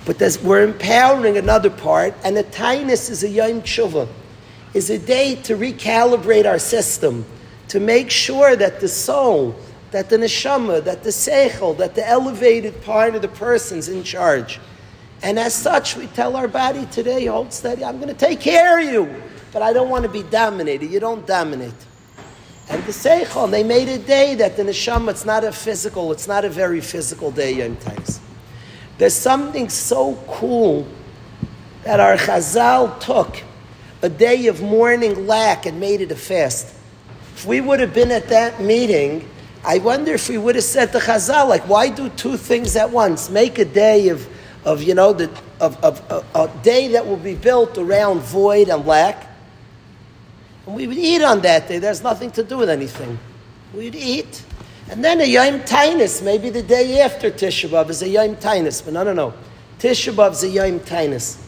But 0.07 0.39
we're 0.43 0.63
empowering 0.63 1.37
another 1.37 1.69
part, 1.69 2.15
and 2.25 2.37
the 2.37 2.45
tainus 2.45 3.11
is 3.11 3.23
a 3.23 3.29
yom 3.29 3.63
tshuva, 3.63 4.09
is 4.73 4.89
a 4.89 4.99
day 4.99 5.35
to 5.43 5.57
recalibrate 5.57 6.47
our 6.47 6.59
system, 6.59 7.27
to 7.69 7.81
make 7.81 8.11
sure 8.11 8.57
that 8.57 8.81
the 8.81 8.89
soul, 8.89 9.55
that 9.91 10.09
the 10.09 10.17
neshama, 10.17 10.83
that 10.85 11.03
the 11.03 11.11
seichel, 11.11 11.77
that 11.77 11.95
the 11.95 12.09
elevated 12.09 12.81
part 12.83 13.15
of 13.15 13.23
the 13.23 13.29
person's 13.29 13.89
in 13.89 14.03
charge. 14.03 14.59
And 15.23 15.39
as 15.39 15.55
such, 15.55 15.97
we 15.97 16.07
tell 16.07 16.35
our 16.35 16.49
body 16.49 16.87
today, 16.87 17.27
hold 17.27 17.53
steady, 17.53 17.85
I'm 17.85 17.97
going 17.97 18.09
to 18.09 18.15
take 18.15 18.41
care 18.41 18.81
of 18.81 18.93
you, 18.93 19.23
but 19.53 19.61
I 19.61 19.73
don't 19.73 19.91
want 19.91 20.05
to 20.05 20.11
be 20.11 20.23
dominated. 20.23 20.91
You 20.91 21.01
don't 21.01 21.27
dominate. 21.27 21.75
And 22.71 22.85
the 22.85 22.93
seichel, 22.93 23.51
they 23.51 23.65
made 23.65 23.89
a 23.89 23.99
day 23.99 24.37
that 24.37 24.57
the 24.57 24.63
neshama, 24.63 25.11
it's 25.11 25.25
not 25.25 25.43
a 25.43 25.51
physical, 25.51 26.13
it's 26.13 26.29
not 26.29 26.45
a 26.45 26.49
very 26.49 26.81
physical 26.81 27.33
day, 27.33 27.55
Yom 27.55 27.75
Tais. 27.77 28.21
There's 28.97 29.15
something 29.15 29.69
so 29.69 30.15
cool 30.29 30.87
that 31.83 31.99
our 31.99 32.17
Chazal 32.17 33.01
took 33.01 33.43
a 34.03 34.09
day 34.09 34.47
of 34.47 34.63
mourning 34.63 35.27
lack 35.27 35.67
and 35.67 35.81
made 35.81 36.01
it 36.01 36.13
a 36.13 36.17
fast. 36.17 36.73
If 37.35 37.45
we 37.45 37.61
would 37.61 37.81
have 37.81 37.93
been 37.93 38.13
at 38.13 38.29
that 38.29 38.61
meeting, 38.61 39.29
I 39.65 39.79
wonder 39.79 40.13
if 40.13 40.29
we 40.29 40.39
would 40.39 40.55
have 40.55 40.65
said 40.65 40.93
to 40.93 40.99
Chazal, 40.99 41.49
like, 41.49 41.69
why 41.69 41.89
do 41.89 42.09
two 42.11 42.37
things 42.37 42.77
at 42.77 42.91
once? 42.91 43.31
Make 43.31 43.59
a 43.59 43.65
day 43.65 44.11
of, 44.11 44.29
of 44.65 44.83
you 44.83 44.95
know, 44.95 45.13
the, 45.13 45.29
of, 45.59 45.83
of, 45.83 46.01
of 46.09 46.25
a 46.37 46.63
day 46.63 46.89
that 46.89 47.05
will 47.05 47.17
be 47.17 47.35
built 47.35 47.79
around 47.79 48.21
void 48.21 48.69
and 48.69 48.87
lack. 48.87 49.27
We 50.67 50.87
would 50.87 50.99
eat 50.99 51.23
on 51.23 51.41
that 51.41 51.69
day. 51.69 51.79
There's 51.79 52.03
nothing 52.03 52.31
to 52.33 52.43
do 52.43 52.59
with 52.59 52.71
anything. 52.71 53.19
We'd 53.75 53.95
eat. 53.95 54.45
And 54.91 55.05
then 55.05 55.21
a 55.21 55.25
Yom 55.25 55.61
Tainus, 55.61 56.23
maybe 56.23 56.51
the 56.51 56.63
day 56.63 57.01
after 57.01 57.31
Tisha 57.31 57.69
B'Av 57.69 57.91
is 57.91 58.03
a 58.03 58.09
Yom 58.09 58.37
Tainus. 58.37 58.85
But 58.85 58.95
no, 58.95 59.05
no, 59.05 59.13
no. 59.13 59.35
Tisha 59.79 60.13
B'Av 60.13 60.33
is 60.33 60.45
a 60.45 60.49
Yom 60.49 60.81
Tainus. 60.81 61.41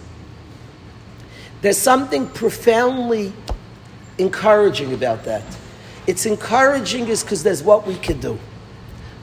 There's 1.61 1.79
something 1.79 2.29
profoundly 2.29 3.33
encouraging 4.19 4.93
about 4.95 5.25
that. 5.25 5.43
It's 6.07 6.27
encouraging 6.27 7.09
is 7.09 7.23
because 7.23 7.43
there's 7.43 7.63
what 7.63 7.87
we 7.87 7.97
could 7.97 8.21
do. 8.21 8.39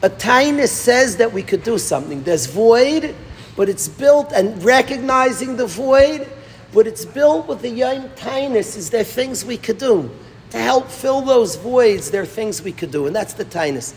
A 0.01 0.09
tainus 0.09 0.69
says 0.69 1.17
that 1.17 1.33
we 1.33 1.43
could 1.43 1.63
do 1.63 1.77
something. 1.77 2.23
There's 2.23 2.45
void, 2.45 3.15
but 3.57 3.67
it's 3.67 3.89
built 3.89 4.31
and 4.31 4.63
recognizing 4.63 5.57
the 5.57 5.67
void, 5.67 6.29
but 6.73 6.87
it's 6.87 7.05
built 7.05 7.47
with 7.47 7.61
the 7.61 7.69
yom 7.69 8.09
tainus. 8.09 8.77
Is 8.77 8.89
there 8.89 9.03
things 9.03 9.43
we 9.43 9.57
could 9.57 9.77
do 9.77 10.09
to 10.51 10.57
help 10.57 10.89
fill 10.89 11.21
those 11.21 11.55
voids? 11.55 12.11
There 12.11 12.21
are 12.21 12.27
things 12.27 12.61
we 12.61 12.71
could 12.71 12.91
do, 12.91 13.07
and 13.07 13.15
that's 13.15 13.33
the 13.33 13.45
tainus. 13.45 13.93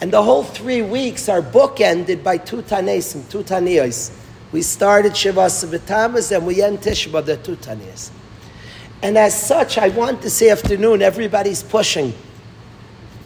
And 0.00 0.12
the 0.12 0.22
whole 0.22 0.42
three 0.42 0.82
weeks 0.82 1.28
are 1.28 1.40
bookended 1.40 2.22
by 2.22 2.36
two 2.36 2.62
tanesim, 2.62 3.28
two 3.30 3.42
taniyos. 3.42 4.14
We 4.52 4.62
started 4.62 5.12
Shivas 5.12 5.64
B'Tamas 5.66 6.34
and 6.36 6.46
we 6.46 6.62
end 6.62 6.80
Tishba, 6.80 7.24
the 7.24 7.36
two 7.38 7.56
taniyos. 7.56 8.10
And 9.02 9.16
as 9.16 9.38
such, 9.38 9.78
I 9.78 9.88
want 9.88 10.22
this 10.22 10.42
afternoon, 10.42 11.00
everybody's 11.00 11.62
pushing 11.62 12.12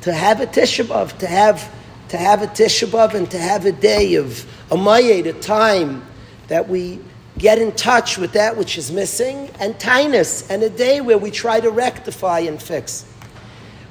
to 0.03 0.13
have 0.13 0.41
a 0.41 0.47
Tisha 0.47 0.85
B'Av, 0.85 1.19
to 1.19 1.27
have, 1.27 1.73
to 2.09 2.17
have 2.17 2.43
a 2.43 2.47
Tisha 2.47 2.87
B'Av 2.89 3.15
and 3.15 3.31
to 3.33 3.39
have 3.39 3.67
a 3.67 3.73
day 3.73 4.15
of 4.15 4.47
a 4.71 4.77
mayed, 4.77 5.27
a 5.27 5.33
time 5.33 6.05
that 6.49 6.69
we 6.69 7.01
get 7.41 7.59
in 7.59 7.73
touch 7.73 8.19
with 8.19 8.33
that 8.35 8.55
which 8.55 8.77
is 8.77 8.93
missing, 8.93 9.49
and 9.59 9.75
tainus, 9.77 10.49
and 10.51 10.63
a 10.63 10.69
day 10.69 11.01
where 11.01 11.17
we 11.17 11.31
try 11.31 11.59
to 11.59 11.71
rectify 11.71 12.41
and 12.41 12.63
fix. 12.63 13.07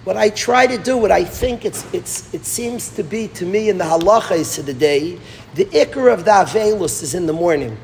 What 0.04 0.18
I 0.18 0.30
try 0.30 0.68
to 0.68 0.78
do, 0.78 0.96
what 0.98 1.12
I 1.12 1.26
think 1.26 1.66
it's, 1.66 1.92
it's, 1.92 2.32
it 2.32 2.46
seems 2.46 2.90
to 2.92 3.04
be 3.04 3.28
to 3.30 3.46
me 3.46 3.70
in 3.70 3.80
the 3.80 3.86
halachas 3.86 4.60
of 4.60 4.68
the 4.68 4.74
day, 4.74 5.20
the 5.56 5.66
ikr 5.66 6.14
of 6.14 6.26
the 6.26 6.32
avelus 6.32 7.02
is 7.02 7.16
in 7.16 7.26
the 7.26 7.34
morning. 7.34 7.76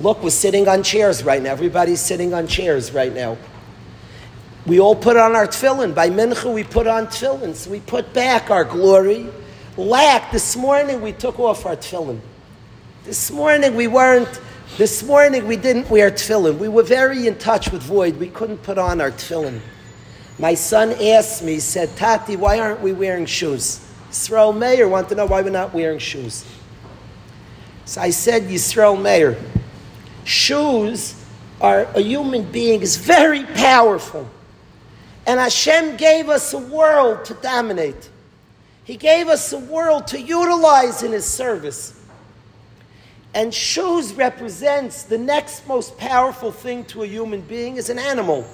Look, 0.00 0.20
we're 0.20 0.30
sitting 0.30 0.66
on 0.66 0.82
chairs 0.82 1.22
right 1.22 1.40
now. 1.40 1.52
Everybody's 1.52 2.00
sitting 2.00 2.34
on 2.34 2.48
chairs 2.48 2.92
right 2.92 3.14
now. 3.14 3.38
We 4.66 4.80
all 4.80 4.96
put 4.96 5.16
on 5.16 5.36
our 5.36 5.46
tefillin. 5.46 5.94
By 5.94 6.10
mincha, 6.10 6.52
we 6.52 6.64
put 6.64 6.88
on 6.88 7.06
tefillin. 7.06 7.54
So 7.54 7.70
we 7.70 7.80
put 7.80 8.12
back 8.12 8.50
our 8.50 8.64
glory. 8.64 9.28
Lack, 9.76 10.32
this 10.32 10.56
morning 10.56 11.00
we 11.00 11.12
took 11.12 11.38
off 11.38 11.66
our 11.66 11.76
tefillin. 11.76 12.20
This 13.04 13.30
morning 13.30 13.76
we 13.76 13.86
weren't, 13.86 14.40
this 14.78 15.02
morning 15.02 15.44
we 15.48 15.56
didn't 15.56 15.90
wear 15.90 16.08
tefillin. 16.08 16.56
We 16.56 16.68
were 16.68 16.84
very 16.84 17.26
in 17.26 17.36
touch 17.36 17.72
with 17.72 17.82
void. 17.82 18.16
We 18.16 18.28
couldn't 18.28 18.58
put 18.58 18.78
on 18.78 19.00
our 19.00 19.10
tefillin. 19.10 19.60
My 20.38 20.54
son 20.54 20.92
asked 20.92 21.42
me, 21.42 21.54
he 21.54 21.60
said, 21.60 21.96
Tati, 21.96 22.36
why 22.36 22.60
aren't 22.60 22.80
we 22.80 22.92
wearing 22.92 23.26
shoes? 23.26 23.84
Yisrael 24.08 24.56
Meir 24.56 24.88
wanted 24.88 25.08
to 25.08 25.14
know 25.16 25.26
why 25.26 25.42
we're 25.42 25.50
not 25.50 25.74
wearing 25.74 25.98
shoes. 25.98 26.44
So 27.86 28.00
I 28.00 28.10
said, 28.10 28.44
Yisrael 28.44 29.02
Meir, 29.02 29.36
shoes 30.22 31.20
are 31.60 31.80
a 31.96 32.00
human 32.00 32.44
being 32.52 32.80
is 32.80 32.98
very 32.98 33.42
powerful. 33.42 34.30
And 35.26 35.40
Hashem 35.40 35.96
gave 35.96 36.28
us 36.28 36.52
a 36.52 36.58
world 36.58 37.24
to 37.24 37.34
dominate. 37.34 38.10
He 38.84 38.96
gave 38.96 39.26
us 39.26 39.52
a 39.52 39.58
world 39.58 40.06
to 40.08 40.20
utilize 40.20 41.02
in 41.02 41.10
His 41.10 41.26
service. 41.26 41.97
And 43.38 43.54
shoes 43.54 44.14
represents 44.14 45.04
the 45.04 45.16
next 45.16 45.68
most 45.68 45.96
powerful 45.96 46.50
thing 46.50 46.84
to 46.86 47.04
a 47.04 47.06
human 47.06 47.40
being 47.42 47.76
is 47.76 47.88
an 47.88 47.96
animal. 47.96 48.44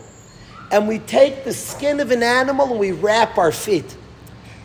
And 0.70 0.86
we 0.86 0.98
take 0.98 1.42
the 1.42 1.54
skin 1.54 2.00
of 2.00 2.10
an 2.10 2.22
animal 2.22 2.68
and 2.68 2.78
we 2.78 2.92
wrap 2.92 3.38
our 3.38 3.50
feet. 3.50 3.96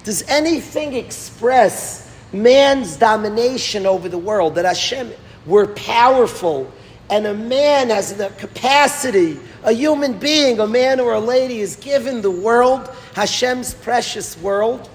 Does 0.03 0.23
anything 0.23 0.93
express 0.93 2.13
man's 2.33 2.97
domination 2.97 3.85
over 3.85 4.09
the 4.09 4.17
world? 4.17 4.55
That 4.55 4.65
Hashem, 4.65 5.09
we're 5.45 5.67
powerful, 5.67 6.69
and 7.09 7.25
a 7.25 7.33
man 7.33 7.89
has 7.89 8.13
the 8.13 8.27
capacity 8.31 9.39
a 9.63 9.71
human 9.71 10.19
being, 10.19 10.59
a 10.59 10.67
man 10.67 10.99
or 10.99 11.13
a 11.13 11.19
lady, 11.21 11.61
is 11.61 11.77
given 11.77 12.21
the 12.21 12.29
world, 12.29 12.93
Hashem's 13.13 13.73
precious 13.73 14.37
world, 14.39 14.89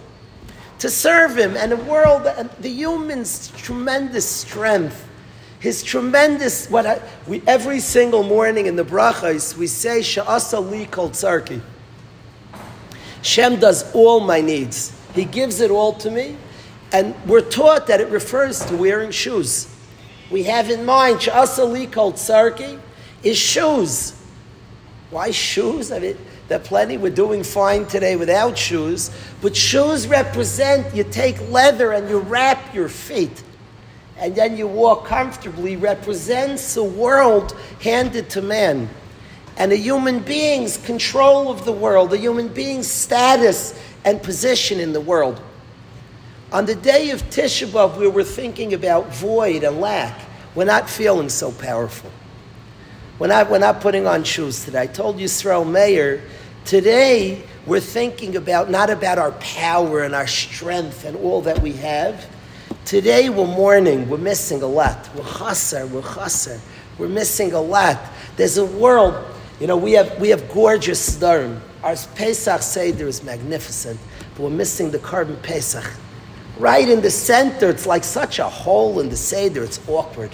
to 0.80 0.90
serve 0.90 1.38
Him, 1.38 1.56
and 1.56 1.72
a 1.72 1.76
world, 1.76 2.24
the 2.60 2.68
human's 2.68 3.48
tremendous 3.52 4.28
strength, 4.28 5.08
his 5.64 5.82
tremendous, 5.82 6.68
what 6.68 6.84
I, 6.84 7.00
we, 7.26 7.42
every 7.46 7.80
single 7.80 8.22
morning 8.22 8.66
in 8.66 8.76
the 8.76 8.84
brachas, 8.84 9.56
we 9.56 9.66
say, 9.66 10.00
Sha'asa 10.00 10.60
li 10.70 10.84
kol 10.84 11.08
tzarki. 11.08 11.62
Shem 13.22 13.58
does 13.58 13.90
all 13.94 14.20
my 14.20 14.42
needs. 14.42 14.94
He 15.14 15.24
gives 15.24 15.60
it 15.60 15.70
all 15.70 15.94
to 15.94 16.10
me, 16.10 16.36
and 16.92 17.14
we're 17.24 17.40
taught 17.40 17.86
that 17.86 18.02
it 18.02 18.10
refers 18.10 18.62
to 18.66 18.76
wearing 18.76 19.10
shoes. 19.10 19.74
We 20.30 20.42
have 20.42 20.68
in 20.68 20.84
mind, 20.84 21.20
Sha'asa 21.20 21.66
li 21.72 21.86
kol 21.86 22.12
tzarki 22.12 22.78
is 23.22 23.38
shoes. 23.38 24.14
Why 25.08 25.30
shoes? 25.30 25.90
I 25.90 25.98
mean, 25.98 26.18
there 26.46 26.58
are 26.58 26.62
plenty. 26.62 26.98
We're 26.98 27.08
doing 27.08 27.42
fine 27.42 27.86
today 27.86 28.16
without 28.16 28.58
shoes. 28.58 29.10
But 29.40 29.56
shoes 29.56 30.08
represent 30.08 30.94
you 30.94 31.04
take 31.04 31.40
leather 31.48 31.92
and 31.92 32.06
you 32.10 32.18
wrap 32.18 32.74
your 32.74 32.90
feet. 32.90 33.42
And 34.24 34.34
then 34.34 34.56
you 34.56 34.66
walk 34.66 35.04
comfortably, 35.04 35.76
represents 35.76 36.78
a 36.78 36.82
world 36.82 37.54
handed 37.82 38.30
to 38.30 38.40
man. 38.40 38.88
And 39.58 39.70
a 39.70 39.76
human 39.76 40.20
being's 40.20 40.78
control 40.78 41.50
of 41.50 41.66
the 41.66 41.72
world, 41.72 42.10
a 42.14 42.16
human 42.16 42.48
being's 42.48 42.90
status 42.90 43.78
and 44.02 44.22
position 44.22 44.80
in 44.80 44.94
the 44.94 45.00
world. 45.02 45.42
On 46.52 46.64
the 46.64 46.74
day 46.74 47.10
of 47.10 47.22
Tisha 47.24 47.98
we 47.98 48.08
were 48.08 48.24
thinking 48.24 48.72
about 48.72 49.12
void 49.12 49.62
and 49.62 49.78
lack. 49.78 50.18
We're 50.54 50.64
not 50.64 50.88
feeling 50.88 51.28
so 51.28 51.52
powerful. 51.52 52.10
We're 53.18 53.26
not, 53.26 53.50
we're 53.50 53.58
not 53.58 53.82
putting 53.82 54.06
on 54.06 54.24
shoes 54.24 54.64
today. 54.64 54.80
I 54.80 54.86
told 54.86 55.18
Yisrael 55.18 55.70
Mayer, 55.70 56.22
today 56.64 57.42
we're 57.66 57.78
thinking 57.78 58.36
about 58.36 58.70
not 58.70 58.88
about 58.88 59.18
our 59.18 59.32
power 59.32 60.02
and 60.02 60.14
our 60.14 60.26
strength 60.26 61.04
and 61.04 61.14
all 61.18 61.42
that 61.42 61.60
we 61.60 61.72
have. 61.72 62.33
Today 62.84 63.30
we're 63.30 63.46
mourning, 63.46 64.08
we're 64.08 64.18
missing 64.18 64.62
a 64.62 64.66
lot. 64.66 65.08
We're 65.14 65.24
chaser, 65.24 65.86
we're 65.86 66.02
chaser. 66.02 66.60
We're 66.98 67.08
missing 67.08 67.52
a 67.52 67.60
lot. 67.60 67.98
There's 68.36 68.58
a 68.58 68.64
world, 68.64 69.24
you 69.58 69.66
know, 69.66 69.76
we 69.76 69.92
have, 69.92 70.20
we 70.20 70.28
have 70.28 70.48
gorgeous 70.52 71.16
Sdarim. 71.16 71.60
Our 71.82 71.96
Pesach 72.14 72.62
Seder 72.62 73.08
is 73.08 73.22
magnificent, 73.24 73.98
but 74.34 74.44
we're 74.44 74.50
missing 74.50 74.90
the 74.90 74.98
korban 74.98 75.40
Pesach. 75.42 75.90
Right 76.58 76.88
in 76.88 77.00
the 77.00 77.10
center, 77.10 77.70
it's 77.70 77.86
like 77.86 78.04
such 78.04 78.38
a 78.38 78.48
hole 78.48 79.00
in 79.00 79.08
the 79.08 79.16
Seder, 79.16 79.64
it's 79.64 79.80
awkward 79.88 80.30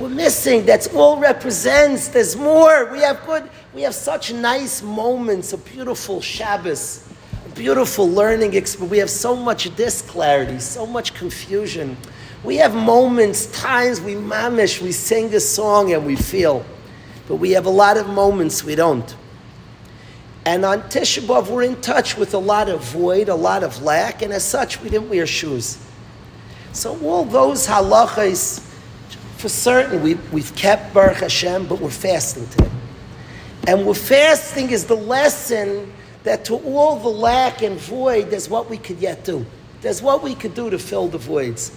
we're 0.00 0.08
missing. 0.08 0.64
That's 0.64 0.88
all 0.94 1.18
represents. 1.18 2.08
There's 2.08 2.34
more. 2.34 2.90
We 2.90 3.00
have 3.00 3.24
good. 3.26 3.48
We 3.74 3.82
have 3.82 3.94
such 3.94 4.32
nice 4.32 4.82
moments, 4.82 5.52
a 5.52 5.58
beautiful 5.58 6.20
Shabbos, 6.20 7.06
beautiful 7.60 8.08
learning 8.08 8.54
experience. 8.54 8.90
We 8.90 8.98
have 9.00 9.10
so 9.10 9.36
much 9.36 9.76
disclarity, 9.76 10.60
so 10.60 10.86
much 10.86 11.12
confusion. 11.12 11.94
We 12.42 12.56
have 12.56 12.74
moments, 12.74 13.48
times 13.52 14.00
we 14.00 14.14
mamish, 14.14 14.80
we 14.80 14.92
sing 14.92 15.34
a 15.34 15.40
song 15.40 15.92
and 15.92 16.06
we 16.06 16.16
feel. 16.16 16.64
But 17.28 17.34
we 17.36 17.50
have 17.50 17.66
a 17.66 17.70
lot 17.70 17.98
of 17.98 18.08
moments 18.08 18.64
we 18.64 18.76
don't. 18.76 19.14
And 20.46 20.64
on 20.64 20.80
Tisha 20.84 21.20
B'Av, 21.20 21.50
we're 21.50 21.64
in 21.64 21.78
touch 21.82 22.16
with 22.16 22.32
a 22.32 22.38
lot 22.38 22.70
of 22.70 22.82
void, 22.82 23.28
a 23.28 23.34
lot 23.34 23.62
of 23.62 23.82
lack, 23.82 24.22
and 24.22 24.32
as 24.32 24.42
such, 24.42 24.80
we 24.80 24.88
didn't 24.88 25.10
wear 25.10 25.26
shoes. 25.26 25.76
So 26.72 26.98
all 27.04 27.26
those 27.26 27.66
halachas, 27.66 28.60
for 29.36 29.50
certain, 29.50 30.02
we, 30.02 30.14
we've 30.32 30.56
kept 30.56 30.94
Baruch 30.94 31.18
Hashem, 31.18 31.66
but 31.66 31.78
we're 31.78 31.90
fasting 31.90 32.46
today. 32.48 32.70
And 33.66 33.84
we're 33.84 33.92
fasting 33.92 34.70
is 34.70 34.86
the 34.86 34.96
lesson 34.96 35.92
that 36.24 36.44
to 36.46 36.56
all 36.56 36.96
the 36.96 37.08
lack 37.08 37.62
and 37.62 37.78
void, 37.78 38.30
there's 38.30 38.48
what 38.48 38.68
we 38.68 38.76
could 38.76 38.98
yet 38.98 39.24
do. 39.24 39.46
There's 39.80 40.02
what 40.02 40.22
we 40.22 40.34
could 40.34 40.54
do 40.54 40.70
to 40.70 40.78
fill 40.78 41.08
the 41.08 41.18
voids. 41.18 41.72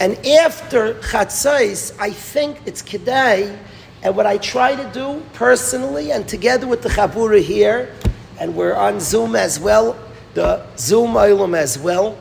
And 0.00 0.14
after 0.26 0.94
Chatzais, 0.94 1.96
I 2.00 2.10
think 2.10 2.60
it's 2.66 2.82
Kedai, 2.82 3.56
and 4.02 4.16
what 4.16 4.26
I 4.26 4.38
try 4.38 4.74
to 4.74 4.90
do 4.92 5.22
personally, 5.32 6.10
and 6.10 6.26
together 6.26 6.66
with 6.66 6.82
the 6.82 6.88
Chabura 6.88 7.40
here, 7.40 7.94
and 8.40 8.56
we're 8.56 8.74
on 8.74 8.98
Zoom 8.98 9.36
as 9.36 9.60
well, 9.60 9.96
the 10.34 10.66
Zoom 10.76 11.12
Olam 11.12 11.56
as 11.56 11.78
well, 11.78 12.18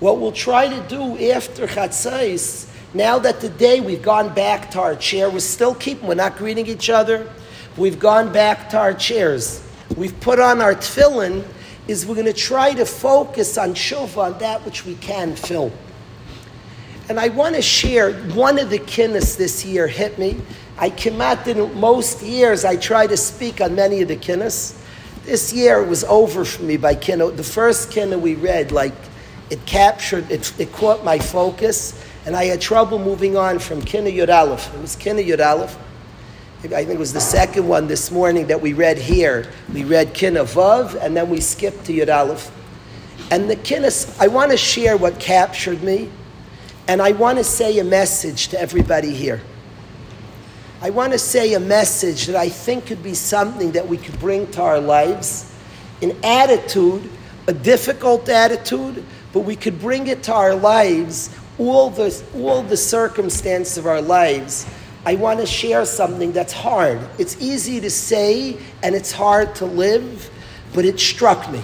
what 0.00 0.18
we'll 0.18 0.32
try 0.32 0.66
to 0.66 0.88
do 0.88 1.30
after 1.30 1.68
Chatzais, 1.68 2.68
now 2.92 3.20
that 3.20 3.40
the 3.40 3.48
day 3.50 3.80
we've 3.80 4.02
gone 4.02 4.34
back 4.34 4.70
to 4.72 4.80
our 4.80 4.96
chair, 4.96 5.30
we're 5.30 5.38
still 5.38 5.76
keeping, 5.76 6.08
we're 6.08 6.14
not 6.14 6.36
greeting 6.36 6.66
each 6.66 6.90
other, 6.90 7.30
we've 7.76 8.00
gone 8.00 8.32
back 8.32 8.68
to 8.70 8.78
our 8.78 8.92
chairs, 8.92 9.62
we've 9.96 10.18
put 10.20 10.38
on 10.38 10.60
our 10.60 10.74
tefillin, 10.74 11.44
is 11.88 12.06
we're 12.06 12.14
going 12.14 12.26
to 12.26 12.32
try 12.32 12.72
to 12.74 12.84
focus 12.86 13.58
on 13.58 13.74
shuvah, 13.74 14.32
on 14.32 14.38
that 14.38 14.64
which 14.64 14.84
we 14.84 14.94
can 14.96 15.34
fill. 15.34 15.72
And 17.08 17.18
I 17.18 17.28
want 17.28 17.56
to 17.56 17.62
share 17.62 18.12
one 18.34 18.58
of 18.58 18.70
the 18.70 18.78
kinnis 18.78 19.36
this 19.36 19.64
year 19.64 19.88
hit 19.88 20.18
me. 20.18 20.40
I 20.78 20.90
came 20.90 21.20
out 21.20 21.46
in 21.46 21.78
most 21.78 22.22
years 22.22 22.64
I 22.64 22.76
try 22.76 23.06
to 23.06 23.16
speak 23.16 23.60
on 23.60 23.74
many 23.74 24.00
of 24.02 24.08
the 24.08 24.16
kinnis. 24.16 24.78
This 25.24 25.52
year 25.52 25.82
it 25.82 25.88
was 25.88 26.04
over 26.04 26.44
for 26.44 26.62
me 26.62 26.76
by 26.76 26.94
kinno. 26.94 27.36
The 27.36 27.44
first 27.44 27.90
kinna 27.90 28.18
we 28.18 28.34
read, 28.34 28.72
like 28.72 28.94
it 29.50 29.64
captured, 29.66 30.30
it, 30.30 30.52
it 30.58 30.72
caught 30.72 31.04
my 31.04 31.18
focus, 31.18 32.02
and 32.24 32.34
I 32.34 32.44
had 32.44 32.60
trouble 32.60 32.98
moving 32.98 33.36
on 33.36 33.58
from 33.58 33.82
kinna 33.82 34.10
Yud 34.10 34.28
Aleph. 34.28 34.72
It 34.74 34.80
was 34.80 34.96
kinna 34.96 35.22
Yud 35.22 35.44
Aleph. 35.44 35.76
I 36.64 36.84
think 36.84 36.90
it 36.90 36.98
was 36.98 37.12
the 37.12 37.20
second 37.20 37.66
one 37.66 37.88
this 37.88 38.12
morning 38.12 38.46
that 38.46 38.60
we 38.60 38.72
read 38.72 38.96
here. 38.96 39.50
We 39.72 39.82
read 39.82 40.14
kinna 40.14 40.44
Vav, 40.44 40.94
and 41.02 41.16
then 41.16 41.28
we 41.28 41.40
skipped 41.40 41.86
to 41.86 41.92
Yud 41.92 42.08
Aleph. 42.08 42.52
And 43.32 43.50
the 43.50 43.56
kinnis, 43.56 44.16
I 44.20 44.28
want 44.28 44.52
to 44.52 44.56
share 44.56 44.96
what 44.96 45.18
captured 45.18 45.82
me 45.82 46.10
and 46.88 47.00
I 47.00 47.12
want 47.12 47.38
to 47.38 47.44
say 47.44 47.78
a 47.78 47.84
message 47.84 48.48
to 48.48 48.60
everybody 48.60 49.14
here. 49.14 49.40
I 50.80 50.90
want 50.90 51.12
to 51.12 51.18
say 51.18 51.54
a 51.54 51.60
message 51.60 52.26
that 52.26 52.36
I 52.36 52.48
think 52.48 52.86
could 52.86 53.02
be 53.02 53.14
something 53.14 53.72
that 53.72 53.86
we 53.86 53.96
could 53.96 54.18
bring 54.18 54.50
to 54.52 54.62
our 54.62 54.80
lives. 54.80 55.52
An 56.02 56.16
attitude, 56.24 57.08
a 57.46 57.52
difficult 57.52 58.28
attitude, 58.28 59.04
but 59.32 59.40
we 59.40 59.54
could 59.54 59.80
bring 59.80 60.08
it 60.08 60.24
to 60.24 60.32
our 60.34 60.54
lives, 60.54 61.30
all 61.56 61.88
the, 61.88 62.22
all 62.36 62.62
the 62.62 62.76
circumstances 62.76 63.78
of 63.78 63.86
our 63.86 64.02
lives. 64.02 64.66
I 65.04 65.16
want 65.16 65.40
to 65.40 65.46
share 65.46 65.84
something 65.84 66.32
that's 66.32 66.52
hard. 66.52 67.00
It's 67.18 67.40
easy 67.40 67.80
to 67.80 67.90
say 67.90 68.56
and 68.82 68.94
it's 68.94 69.10
hard 69.10 69.54
to 69.56 69.66
live, 69.66 70.30
but 70.74 70.84
it 70.84 71.00
struck 71.00 71.50
me. 71.50 71.60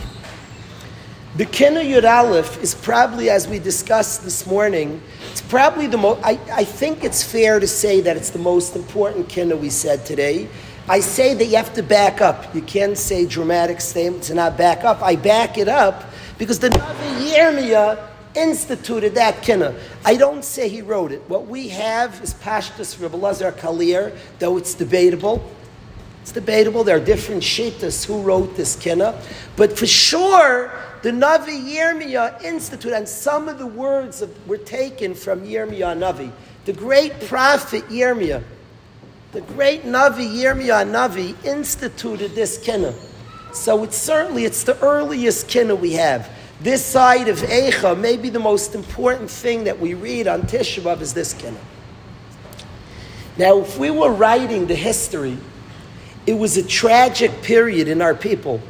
The 1.37 1.45
Kina 1.45 1.81
Yud 1.81 2.03
Aleph 2.03 2.61
is 2.61 2.75
probably, 2.75 3.31
as 3.31 3.47
we 3.47 3.61
discussed 3.61 4.25
this 4.25 4.45
morning, 4.45 5.01
it's 5.31 5.41
probably 5.41 5.87
the 5.87 5.97
most, 5.97 6.21
I, 6.25 6.41
I 6.51 6.65
think 6.65 7.05
it's 7.05 7.23
fair 7.23 7.61
to 7.61 7.67
say 7.69 8.01
that 8.01 8.17
it's 8.17 8.31
the 8.31 8.41
most 8.41 8.75
important 8.75 9.29
Kina 9.29 9.55
we 9.55 9.71
said 9.71 10.05
today. 10.05 10.49
I 10.89 10.99
say 10.99 11.35
that 11.35 11.45
you 11.45 11.57
have 11.57 11.73
to 11.75 11.83
back 11.85 12.21
up. 12.21 12.53
You 12.57 12.63
can't 12.63 12.99
say 12.99 13.25
dramatic 13.25 13.81
statements 13.81 14.31
and 14.31 14.37
not 14.37 14.59
back 14.59 14.83
up. 14.83 15.01
I 15.01 15.15
back 15.15 15.59
it 15.59 15.69
up 15.69 16.07
because 16.39 16.59
the 16.59 16.71
Navi 16.71 17.31
Yirmiyah 17.31 18.09
instituted 18.39 19.15
that 19.17 19.43
Kina. 19.43 19.75
I 20.05 20.17
don't 20.17 20.45
say 20.45 20.69
he 20.69 20.83
wrote 20.83 21.13
it. 21.13 21.23
What 21.29 21.47
we 21.47 21.69
have 21.69 22.23
is 22.23 22.35
Pashtus 22.35 23.01
Rabbi 23.01 23.17
Lazar 23.17 23.53
Kalir, 23.53 24.17
though 24.39 24.57
it's 24.57 24.75
debatable. 24.75 25.45
It's 26.23 26.33
debatable. 26.33 26.85
There 26.85 26.97
are 26.97 27.05
different 27.05 27.43
shittas 27.43 28.05
who 28.05 28.23
wrote 28.23 28.57
this 28.57 28.77
Kina. 28.77 29.21
But 29.57 29.79
for 29.79 29.87
sure, 29.87 30.73
the 31.03 31.11
Navi 31.11 31.75
Yirmiyah 31.75 32.43
Institute, 32.45 32.93
and 32.93 33.09
some 33.09 33.49
of 33.49 33.59
the 33.59 33.67
words 33.67 34.23
of, 34.23 34.49
were 34.49 34.59
taken 34.59 35.15
from 35.15 35.41
Yirmiyah 35.43 35.97
Navi. 35.97 36.33
The 36.65 36.73
great 36.73 37.19
prophet 37.23 37.85
Yirmiyah, 37.89 38.43
the 39.33 39.41
great 39.43 39.85
Navi 39.85 40.29
Yirmiyah 40.29 40.91
Navi 40.91 41.35
instituted 41.45 42.33
this 42.33 42.59
kinna. 42.59 42.95
So 43.53 43.83
it's 43.85 43.97
certainly 43.97 44.45
it's 44.45 44.65
the 44.65 44.79
earliest 44.81 45.49
kinna 45.49 45.75
we 45.75 45.95
have. 45.95 46.31
This 46.61 46.85
side 46.85 47.29
of 47.29 47.39
Eicha, 47.39 47.99
maybe 47.99 48.31
the 48.31 48.41
most 48.41 48.75
important 48.75 49.31
thing 49.31 49.65
that 49.65 49.79
we 49.79 49.95
read 49.95 50.27
on 50.27 50.43
Tisha 50.43 50.83
B'av 50.83 51.01
is 51.01 51.15
this 51.15 51.33
kinna. 51.33 51.61
Now, 53.37 53.61
if 53.61 53.79
we 53.79 53.91
were 53.91 54.13
writing 54.13 54.67
the 54.67 54.75
history, 54.75 55.39
it 56.27 56.35
was 56.35 56.57
a 56.57 56.63
tragic 56.65 57.43
period 57.43 57.87
in 57.87 58.03
our 58.03 58.15
people. 58.15 58.61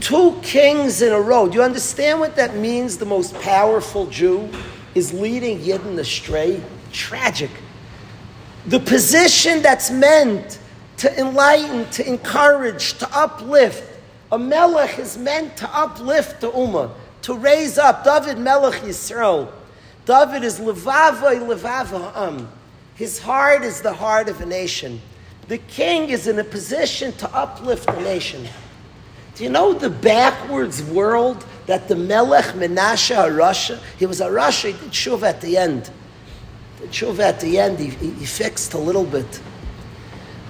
Two 0.00 0.38
kings 0.42 1.00
in 1.00 1.12
a 1.12 1.20
row. 1.20 1.48
Do 1.48 1.56
you 1.56 1.62
understand 1.62 2.20
what 2.20 2.36
that 2.36 2.56
means? 2.56 2.98
The 2.98 3.06
most 3.06 3.34
powerful 3.40 4.06
Jew 4.06 4.50
is 4.94 5.14
leading 5.14 5.60
Yidden 5.60 5.98
astray. 5.98 6.62
Tragic. 6.92 7.50
The 8.66 8.80
position 8.80 9.62
that's 9.62 9.90
meant 9.90 10.58
to 10.98 11.18
enlighten, 11.18 11.88
to 11.92 12.06
encourage, 12.06 12.98
to 12.98 13.08
uplift. 13.16 13.82
A 14.30 14.38
melech 14.38 14.98
is 14.98 15.16
meant 15.16 15.56
to 15.58 15.76
uplift 15.76 16.40
the 16.40 16.50
ummah, 16.50 16.90
to 17.24 17.34
raise 17.34 17.78
up. 17.78 18.04
David 18.04 18.38
Melech 18.38 18.82
Yisrael. 18.82 19.50
David 20.04 20.44
is 20.44 20.60
levavoi 20.60 21.40
levava. 21.40 22.46
His 22.94 23.18
heart 23.18 23.64
is 23.64 23.80
the 23.80 23.92
heart 23.92 24.28
of 24.28 24.40
a 24.40 24.46
nation. 24.46 25.00
The 25.48 25.58
king 25.58 26.10
is 26.10 26.26
in 26.26 26.38
a 26.38 26.44
position 26.44 27.12
to 27.12 27.34
uplift 27.34 27.86
the 27.86 28.00
nation. 28.00 28.46
Do 29.34 29.44
you 29.44 29.50
know 29.50 29.72
the 29.72 29.90
backwards 29.90 30.82
world 30.82 31.44
that 31.66 31.88
the 31.88 31.96
Melech 31.96 32.54
Menashe 32.54 33.16
Arasha, 33.16 33.80
he 33.98 34.06
was 34.06 34.20
a 34.20 34.26
Rasha, 34.26 34.72
he 34.72 34.78
did 34.78 34.92
Shuv 34.92 35.22
at 35.22 35.40
the 35.40 35.56
end. 35.56 35.90
The 36.80 36.86
Shuv 36.88 37.18
at 37.18 37.40
the 37.40 37.58
end, 37.58 37.78
he, 37.78 37.88
he, 37.88 38.26
fixed 38.26 38.74
a 38.74 38.78
little 38.78 39.04
bit. 39.04 39.40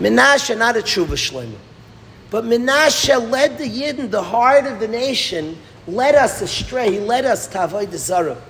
Menashe, 0.00 0.58
not 0.58 0.76
a 0.76 0.80
Tshuva 0.80 1.14
Shlema. 1.14 1.56
But 2.30 2.44
Menashe 2.44 3.30
led 3.30 3.58
the 3.58 3.64
Yidden, 3.64 4.10
the 4.10 4.22
heart 4.22 4.66
of 4.66 4.80
the 4.80 4.88
nation, 4.88 5.56
led 5.86 6.14
us 6.14 6.40
astray. 6.40 6.92
He 6.92 7.00
led 7.00 7.24
us 7.24 7.46
to 7.48 7.58
avodah 7.58 7.96
zarah. 7.96 8.42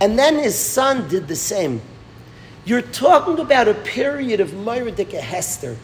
And 0.00 0.18
then 0.18 0.38
his 0.38 0.58
son 0.58 1.08
did 1.08 1.28
the 1.28 1.36
same. 1.36 1.80
You're 2.64 2.82
talking 2.82 3.38
about 3.38 3.68
a 3.68 3.74
period 3.74 4.40
of 4.40 4.50
Moiradik 4.50 5.12
Hester. 5.12 5.76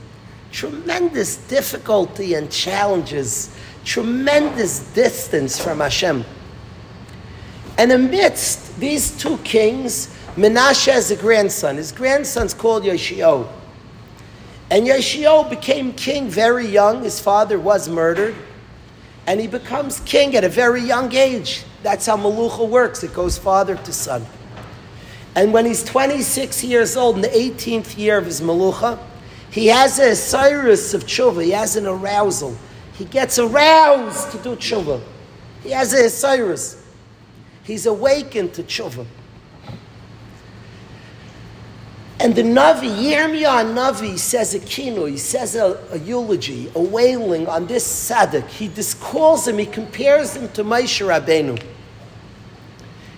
Tremendous 0.51 1.37
difficulty 1.48 2.35
and 2.35 2.51
challenges 2.51 3.55
tremendous 3.88 4.81
distance 4.92 5.59
from 5.59 5.81
Hashem. 5.81 6.22
And 7.79 7.90
amidst 7.90 8.79
these 8.79 9.16
two 9.16 9.38
kings, 9.38 10.14
Menashe 10.37 10.92
has 10.92 11.11
a 11.11 11.16
grandson. 11.16 11.77
His 11.77 11.90
grandson's 11.90 12.53
called 12.53 12.85
Yoshio. 12.85 13.48
And 14.70 14.87
Yoshio 14.87 15.44
became 15.44 15.94
king 15.94 16.29
very 16.29 16.66
young. 16.66 17.03
His 17.03 17.18
father 17.18 17.59
was 17.59 17.88
murdered. 17.88 18.37
And 19.29 19.38
he 19.38 19.47
becomes 19.47 20.01
king 20.01 20.35
at 20.37 20.43
a 20.43 20.49
very 20.49 20.81
young 20.81 21.14
age. 21.14 21.62
That's 21.83 22.07
how 22.07 22.17
Malucha 22.17 22.67
works. 22.67 23.05
It 23.05 23.12
goes 23.12 23.37
father 23.37 23.77
to 23.77 23.93
son. 23.93 24.25
And 25.37 25.53
when 25.53 25.67
he's 25.67 25.85
26 25.85 26.64
years 26.64 26.97
old, 26.97 27.17
in 27.17 27.21
the 27.21 27.29
18th 27.29 27.99
year 27.99 28.17
of 28.17 28.25
his 28.25 28.41
Malucha, 28.41 28.99
he 29.51 29.67
has 29.67 29.99
a 29.99 30.17
Cyrus 30.17 30.95
of 30.95 31.05
tshuva. 31.05 31.45
He 31.45 31.51
has 31.51 31.77
an 31.77 31.87
arousal. 31.87 32.57
He 32.95 33.05
gets 33.05 33.38
aroused 33.38 34.33
to 34.33 34.38
do 34.38 34.57
tshuva. 34.57 35.03
He 35.62 35.73
has 35.73 35.93
a 35.93 36.09
Cyrus. 36.09 36.83
He's 37.64 37.85
awakened 37.85 38.55
to 38.55 38.62
tshuva. 38.62 39.05
And 42.20 42.35
the 42.35 42.42
Navi, 42.42 42.90
Yirmiyah 42.90 43.72
Navi, 43.74 44.18
says 44.18 44.52
a 44.52 44.59
kino, 44.59 45.04
he 45.04 45.16
says 45.16 45.54
a, 45.54 45.78
a, 45.92 45.98
eulogy, 45.98 46.70
a 46.74 46.81
wailing 46.81 47.46
on 47.46 47.66
this 47.66 48.11
tzaddik. 48.11 48.48
He 48.48 48.66
discalls 48.66 49.46
him, 49.46 49.59
he 49.59 49.66
compares 49.66 50.35
him 50.35 50.48
to 50.50 50.64
Moshe 50.64 51.07
Rabbeinu. 51.07 51.62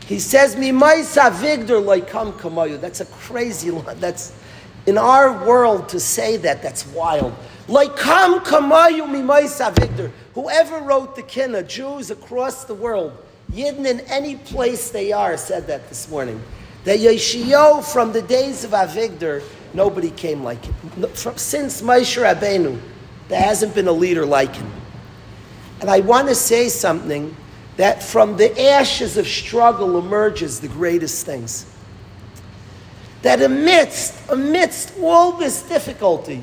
He 0.05 0.19
says, 0.19 0.55
Mi 0.57 0.71
Maisa 0.71 1.31
Vigdor 1.31 1.83
Loikam 1.83 2.33
Kamayu. 2.33 2.81
That's 2.81 3.01
a 3.01 3.07
crazy 3.07 3.71
line. 3.71 4.01
That's 4.01 4.35
in 4.87 4.99
our 4.99 5.47
world 5.47 5.89
to 5.91 6.01
say 6.01 6.37
that, 6.39 6.63
that's 6.63 6.87
wild. 6.89 7.33
Like 7.69 7.97
Kam 7.97 8.41
Kamayu 8.41 9.07
Mimais 9.07 9.65
Avigdor. 9.65 10.11
Whoever 10.35 10.81
wrote 10.81 11.17
the 11.17 11.23
Kinna, 11.23 11.63
Jews 11.63 12.11
across 12.11 12.65
the 12.65 12.75
world, 12.75 13.13
Yidden 13.53 13.87
in 13.87 14.01
any 14.01 14.37
place 14.37 14.91
they 14.91 15.13
are, 15.13 15.37
said 15.37 15.67
that 15.69 15.89
this 15.89 16.11
morning. 16.11 16.43
That 16.85 16.99
Yeshio 16.99 17.85
from 17.85 18.13
the 18.13 18.23
days 18.23 18.65
of 18.65 18.71
Avigdor, 18.71 19.43
nobody 19.75 20.11
came 20.11 20.43
like 20.43 20.65
him. 20.65 20.75
From, 21.15 21.37
since 21.37 21.83
Moshe 21.83 22.21
Rabbeinu, 22.21 22.81
there 23.29 23.41
hasn't 23.41 23.75
been 23.75 23.87
a 23.87 23.93
leader 23.93 24.25
like 24.25 24.55
him. 24.57 24.71
And 25.81 25.91
I 25.91 26.01
want 26.01 26.29
to 26.29 26.35
say 26.35 26.69
something 26.69 27.37
that 27.77 28.03
from 28.03 28.37
the 28.37 28.71
ashes 28.71 29.17
of 29.17 29.27
struggle 29.27 29.99
emerges 29.99 30.61
the 30.61 30.69
greatest 30.69 31.25
things. 31.25 31.67
That 33.23 33.43
amidst, 33.43 34.31
amidst 34.31 34.93
all 35.01 35.33
this 35.33 35.63
difficulty, 35.63 36.43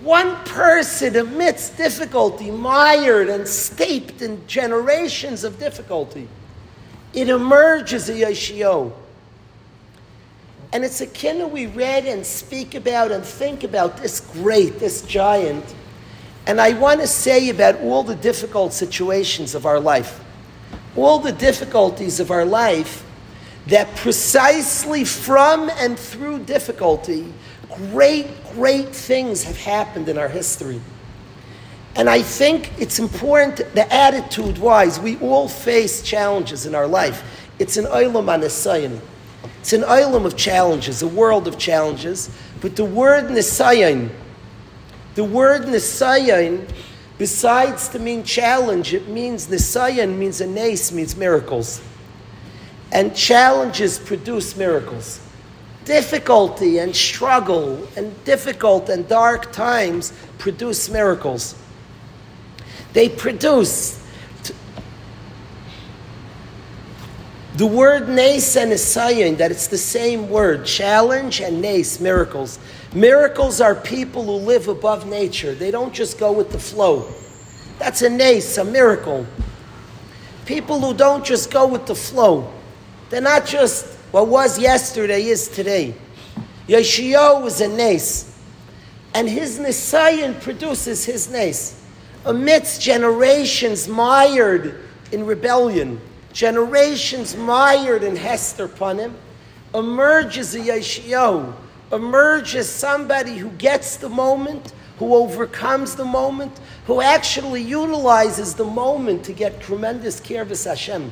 one 0.00 0.34
person 0.44 1.14
amidst 1.14 1.76
difficulty, 1.76 2.50
mired 2.50 3.28
and 3.28 3.46
steeped 3.46 4.22
in 4.22 4.44
generations 4.46 5.44
of 5.44 5.58
difficulty, 5.58 6.28
it 7.12 7.28
emerges 7.28 8.08
a 8.08 8.14
Yeshio. 8.14 8.92
And 10.72 10.84
it's 10.84 11.00
a 11.00 11.06
kinna 11.06 11.46
we 11.46 11.66
read 11.66 12.06
and 12.06 12.24
speak 12.24 12.74
about 12.74 13.10
and 13.12 13.24
think 13.24 13.62
about 13.62 13.98
this 13.98 14.20
great, 14.20 14.78
this 14.78 15.02
giant. 15.02 15.64
And 16.46 16.60
I 16.60 16.72
want 16.72 17.00
to 17.00 17.06
say 17.06 17.50
about 17.50 17.80
all 17.80 18.02
the 18.02 18.14
difficult 18.14 18.72
situations 18.72 19.54
of 19.54 19.66
our 19.66 19.78
life, 19.78 20.20
all 20.96 21.18
the 21.18 21.32
difficulties 21.32 22.20
of 22.20 22.30
our 22.30 22.44
life, 22.44 23.04
that 23.66 23.94
precisely 23.96 25.04
from 25.04 25.70
and 25.74 25.98
through 25.98 26.40
difficulty, 26.40 27.32
great, 27.90 28.26
great 28.54 28.88
things 28.88 29.44
have 29.44 29.58
happened 29.58 30.08
in 30.08 30.18
our 30.18 30.28
history. 30.28 30.80
And 31.94 32.08
I 32.08 32.22
think 32.22 32.72
it's 32.80 32.98
important, 32.98 33.56
the 33.74 33.92
attitude 33.92 34.58
wise, 34.58 34.98
we 34.98 35.18
all 35.18 35.48
face 35.48 36.02
challenges 36.02 36.64
in 36.64 36.74
our 36.74 36.86
life. 36.86 37.22
It's 37.58 37.76
an 37.76 37.84
olam 37.84 38.26
anisayan. 38.26 38.98
It's 39.62 39.72
an 39.72 39.84
island 39.84 40.26
of 40.26 40.36
challenges, 40.36 41.02
a 41.02 41.06
world 41.06 41.46
of 41.46 41.56
challenges. 41.56 42.28
But 42.60 42.74
the 42.74 42.84
word 42.84 43.26
nisayan, 43.26 44.10
the 45.14 45.22
word 45.22 45.62
nisayan, 45.62 46.68
besides 47.16 47.88
to 47.90 48.00
mean 48.00 48.24
challenge, 48.24 48.92
it 48.92 49.06
means 49.06 49.46
nisayan 49.46 50.18
means 50.18 50.40
a 50.40 50.48
nace, 50.48 50.90
means 50.90 51.14
miracles. 51.14 51.80
And 52.90 53.14
challenges 53.14 54.00
produce 54.00 54.56
miracles 54.56 55.20
difficulty 55.84 56.78
and 56.78 56.94
struggle 56.94 57.86
and 57.96 58.24
difficult 58.24 58.88
and 58.88 59.08
dark 59.08 59.52
times 59.52 60.12
produce 60.38 60.88
miracles. 60.88 61.54
They 62.92 63.08
produce. 63.08 64.01
The 67.62 67.68
word 67.68 68.08
nace 68.08 68.56
and 68.56 68.72
isayin, 68.72 69.36
that 69.36 69.52
it's 69.52 69.68
the 69.68 69.78
same 69.78 70.28
word, 70.28 70.66
challenge 70.66 71.40
and 71.40 71.62
nace, 71.62 72.00
miracles. 72.00 72.58
Miracles 72.92 73.60
are 73.60 73.76
people 73.76 74.24
who 74.24 74.32
live 74.32 74.66
above 74.66 75.06
nature. 75.06 75.54
They 75.54 75.70
don't 75.70 75.94
just 75.94 76.18
go 76.18 76.32
with 76.32 76.50
the 76.50 76.58
flow. 76.58 77.08
That's 77.78 78.02
a 78.02 78.10
nace, 78.10 78.58
a 78.58 78.64
miracle. 78.64 79.24
People 80.44 80.80
who 80.80 80.92
don't 80.92 81.24
just 81.24 81.52
go 81.52 81.68
with 81.68 81.86
the 81.86 81.94
flow. 81.94 82.52
They're 83.10 83.20
not 83.20 83.46
just 83.46 83.86
what 84.10 84.26
was 84.26 84.58
yesterday 84.58 85.26
is 85.26 85.46
today. 85.46 85.94
Yeshio 86.66 87.40
was 87.44 87.60
a 87.60 87.68
nace, 87.68 88.36
and 89.14 89.28
his 89.28 89.60
Nisayan 89.60 90.40
produces 90.40 91.04
his 91.04 91.30
nace. 91.30 91.80
Amidst 92.24 92.82
generations 92.82 93.86
mired 93.86 94.80
in 95.12 95.24
rebellion, 95.24 96.00
generations 96.32 97.36
mired 97.36 98.02
in 98.02 98.16
Hester 98.16 98.68
Panim, 98.68 99.14
emerges 99.74 100.54
a 100.54 100.60
Yeshio, 100.60 101.54
emerges 101.92 102.68
somebody 102.68 103.36
who 103.36 103.50
gets 103.50 103.96
the 103.96 104.08
moment, 104.08 104.72
who 104.98 105.14
overcomes 105.14 105.94
the 105.94 106.04
moment, 106.04 106.60
who 106.86 107.00
actually 107.00 107.62
utilizes 107.62 108.54
the 108.54 108.64
moment 108.64 109.24
to 109.24 109.32
get 109.32 109.60
tremendous 109.60 110.20
of 110.20 110.64
Hashem. 110.64 111.10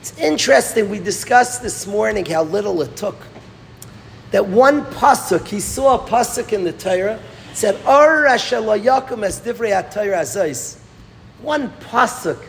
It's 0.00 0.18
interesting, 0.18 0.88
we 0.88 1.00
discussed 1.00 1.62
this 1.62 1.86
morning 1.86 2.24
how 2.26 2.44
little 2.44 2.82
it 2.82 2.96
took. 2.96 3.16
That 4.30 4.46
one 4.46 4.84
pasuk, 4.86 5.46
he 5.46 5.60
saw 5.60 6.04
a 6.04 6.08
pasuk 6.08 6.52
in 6.52 6.64
the 6.64 6.72
Torah, 6.72 7.20
said, 7.54 7.74
as 9.24 9.40
divrei 9.40 9.72
HaTorah 9.72 10.78
One 11.42 11.70
pasuk, 11.80 12.42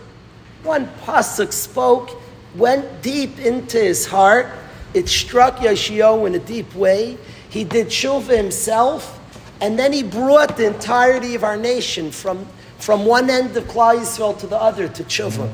one 0.69 0.85
pasuk 1.03 1.51
spoke, 1.51 2.11
went 2.55 3.01
deep 3.01 3.39
into 3.39 3.79
his 3.79 4.05
heart. 4.05 4.47
It 4.93 5.09
struck 5.09 5.57
Yeshio 5.57 6.27
in 6.27 6.35
a 6.35 6.39
deep 6.39 6.73
way. 6.75 7.17
He 7.49 7.63
did 7.63 7.87
tshuva 7.87 8.37
himself, 8.37 9.19
and 9.61 9.77
then 9.79 9.91
he 9.91 10.03
brought 10.03 10.57
the 10.57 10.67
entirety 10.67 11.33
of 11.33 11.43
our 11.43 11.57
nation 11.57 12.11
from, 12.11 12.45
from 12.77 13.07
one 13.07 13.31
end 13.31 13.57
of 13.57 13.63
Klal 13.63 13.97
Yisrael 13.97 14.39
to 14.39 14.47
the 14.47 14.61
other 14.61 14.87
to 14.87 15.03
tshuva. 15.03 15.51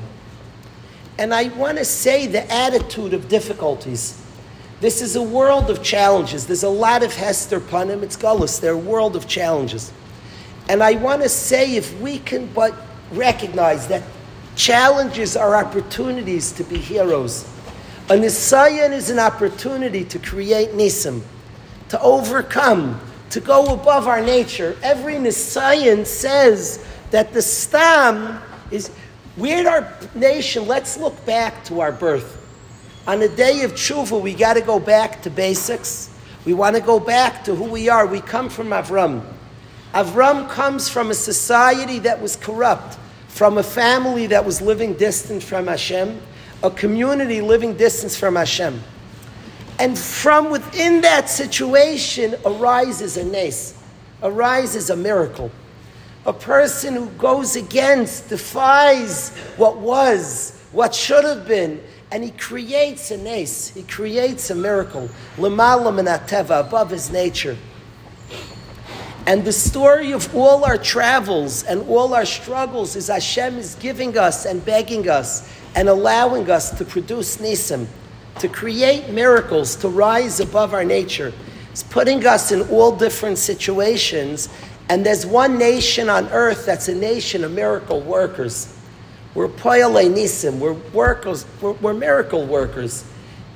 And 1.18 1.34
I 1.34 1.48
want 1.48 1.78
to 1.78 1.86
say 1.86 2.28
the 2.28 2.52
attitude 2.52 3.14
of 3.14 3.30
difficulties. 3.30 4.22
This 4.82 5.02
is 5.02 5.16
a 5.16 5.24
world 5.24 5.70
of 5.70 5.82
challenges. 5.82 6.46
There's 6.46 6.64
a 6.64 6.70
lot 6.70 7.04
of 7.04 7.16
Hester 7.16 7.62
Panim, 7.62 8.04
it's 8.04 8.18
Gullus. 8.18 8.60
They're 8.60 8.74
a 8.74 8.78
world 8.78 9.16
of 9.16 9.26
challenges. 9.30 9.94
And 10.68 10.84
I 10.84 10.96
want 10.96 11.22
to 11.22 11.30
say 11.30 11.78
if 11.78 11.98
we 12.02 12.20
can 12.20 12.48
but 12.48 12.74
recognize 13.14 13.88
that 13.88 14.04
challenges 14.56 15.36
are 15.36 15.56
opportunities 15.56 16.52
to 16.54 16.64
be 16.64 16.78
heroes. 16.78 17.44
A 18.10 18.14
Nisayan 18.14 18.92
is 18.92 19.10
an 19.10 19.20
opportunity 19.20 20.04
to 20.06 20.20
create 20.20 20.70
Nisim, 20.70 21.22
to 21.90 22.00
overcome, 22.02 23.00
to 23.32 23.40
go 23.40 23.74
above 23.74 24.08
our 24.08 24.22
nature. 24.22 24.78
Every 24.84 25.16
Nisayan 25.16 26.06
says 26.06 26.86
that 27.12 27.34
the 27.34 27.42
Stam 27.42 28.42
is 28.72 28.92
we're 29.38 29.68
our 29.68 29.92
nation. 30.14 30.66
Let's 30.66 30.98
look 30.98 31.26
back 31.26 31.64
to 31.66 31.82
our 31.82 31.92
birth. 31.92 32.42
On 33.06 33.20
the 33.20 33.28
day 33.28 33.64
of 33.64 33.74
tshuva, 33.74 34.20
we 34.22 34.34
got 34.34 34.54
to 34.54 34.62
go 34.62 34.80
back 34.80 35.22
to 35.24 35.30
basics. 35.30 36.10
We 36.46 36.54
want 36.54 36.76
to 36.76 36.82
go 36.82 37.00
back 37.00 37.44
to 37.46 37.56
who 37.56 37.66
we 37.66 37.90
are. 37.90 38.08
We 38.08 38.22
come 38.22 38.50
from 38.50 38.70
Avram. 38.70 39.24
Avram 39.94 40.50
comes 40.50 40.90
from 40.90 41.12
a 41.12 41.14
society 41.14 42.00
that 42.00 42.22
was 42.22 42.36
corrupt, 42.36 42.98
from 43.36 43.58
a 43.58 43.64
family 43.64 44.28
that 44.28 44.46
was 44.46 44.62
living 44.62 44.94
distant 44.94 45.44
from 45.44 45.68
Hashem, 45.68 46.22
a 46.64 46.72
community 46.72 47.42
living 47.42 47.76
distance 47.76 48.18
from 48.18 48.36
Hashem. 48.36 48.82
And 49.78 50.00
from 50.00 50.50
within 50.50 51.02
that 51.02 51.30
situation 51.30 52.36
arises 52.46 53.18
a 53.18 53.26
nace, 53.26 53.78
arises 54.24 54.90
a 54.90 54.96
miracle 54.96 55.52
a 56.26 56.34
person 56.34 56.96
who 56.96 57.08
goes 57.12 57.56
against, 57.56 58.30
defies 58.30 59.30
what 59.58 59.78
was, 59.78 60.60
what 60.72 60.94
should 60.94 61.24
have 61.24 61.48
been, 61.48 61.82
and 62.12 62.24
he 62.24 62.32
creates 62.32 63.12
a 63.12 63.18
nace, 63.18 63.70
he 63.70 63.84
creates 63.84 64.50
a 64.50 64.56
miracle, 64.56 65.10
lemalam 65.38 66.04
ateva, 66.04 66.62
above 66.62 66.90
his 66.90 67.12
nature. 67.12 67.56
And 69.28 69.44
the 69.44 69.52
story 69.52 70.12
of 70.12 70.36
all 70.36 70.64
our 70.64 70.78
travels 70.78 71.64
and 71.64 71.82
all 71.90 72.14
our 72.14 72.26
struggles 72.26 72.96
is 72.96 73.08
Hashem 73.08 73.58
is 73.58 73.76
giving 73.76 74.18
us 74.18 74.46
and 74.46 74.64
begging 74.64 75.10
us 75.10 75.52
and 75.76 75.90
allowing 75.90 76.50
us 76.50 76.78
to 76.78 76.86
produce 76.86 77.38
nisim, 77.38 77.88
to 78.40 78.48
create 78.48 79.10
miracles, 79.10 79.76
to 79.78 79.90
rise 79.90 80.40
above 80.40 80.74
our 80.74 80.86
nature. 80.86 81.34
It's 81.72 81.84
putting 81.84 82.26
us 82.26 82.52
in 82.52 82.62
all 82.70 82.96
different 82.96 83.38
situations 83.40 84.50
and 84.90 85.06
there's 85.06 85.26
one 85.26 85.58
nation 85.58 86.10
on 86.10 86.28
earth 86.30 86.66
that's 86.66 86.88
a 86.88 86.96
nation 86.96 87.44
of 87.44 87.52
miracle 87.52 88.02
workers. 88.02 88.72
We're 89.34 89.50
poyale 89.50 90.14
nisim, 90.14 90.60
we're 90.60 90.74
workers, 90.74 91.46
we're, 91.60 91.72
we're 91.74 91.94
miracle 91.94 92.46
workers. 92.46 93.04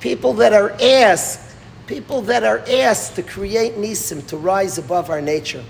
People 0.00 0.34
that 0.34 0.52
are 0.52 0.72
asked, 0.82 1.49
people 1.90 2.22
that 2.22 2.44
are 2.44 2.60
asked 2.70 3.16
to 3.16 3.22
create 3.22 3.74
nisim, 3.74 4.24
to 4.28 4.36
rise 4.36 4.78
above 4.78 5.10
our 5.10 5.20
nature. 5.20 5.64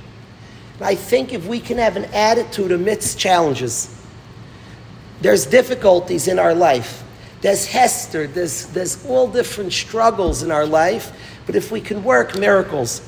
And 0.77 0.85
I 0.87 0.95
think 0.95 1.33
if 1.33 1.47
we 1.47 1.61
can 1.61 1.79
have 1.79 1.97
an 1.97 2.05
attitude 2.13 2.73
amidst 2.73 3.19
challenges, 3.19 3.89
there's 5.23 5.47
difficulties 5.47 6.29
in 6.29 6.39
our 6.39 6.55
life. 6.55 7.03
There's 7.41 7.65
Hester, 7.65 8.27
there's, 8.27 8.67
there's 8.67 9.03
all 9.07 9.29
different 9.29 9.73
struggles 9.73 10.43
in 10.43 10.51
our 10.51 10.67
life, 10.67 11.11
but 11.47 11.57
if 11.57 11.73
we 11.73 11.81
can 11.81 12.05
work 12.05 12.39
miracles, 12.39 13.01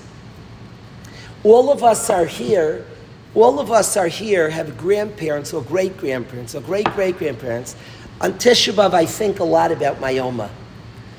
all 1.44 1.70
of 1.70 1.84
us 1.84 2.08
are 2.08 2.24
here. 2.24 2.86
All 3.34 3.60
of 3.60 3.70
us 3.70 3.96
are 3.98 4.08
here, 4.08 4.48
have 4.48 4.78
grandparents 4.78 5.52
or 5.52 5.62
great 5.62 5.98
grandparents 5.98 6.54
or 6.54 6.62
great 6.62 6.86
great 6.94 7.18
grandparents. 7.18 7.76
On 8.22 8.32
Tisha 8.32 8.72
B'Av, 8.72 8.94
I 8.94 9.04
think 9.04 9.40
a 9.40 9.44
lot 9.44 9.70
about 9.70 10.00
my 10.00 10.16
Oma. 10.18 10.50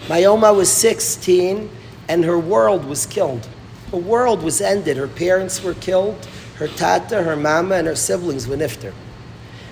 My 0.09 0.23
Oma 0.25 0.53
was 0.53 0.71
16 0.71 1.69
and 2.07 2.23
her 2.25 2.39
world 2.39 2.85
was 2.85 3.05
killed. 3.05 3.47
Her 3.91 3.97
world 3.97 4.43
was 4.43 4.61
ended. 4.61 4.97
Her 4.97 5.07
parents 5.07 5.63
were 5.63 5.75
killed. 5.75 6.27
her 6.55 6.67
tata, 6.67 7.23
her 7.23 7.35
mama, 7.35 7.75
and 7.75 7.87
her 7.87 7.95
siblings 7.95 8.47
were 8.47 8.55
nifter. 8.55 8.93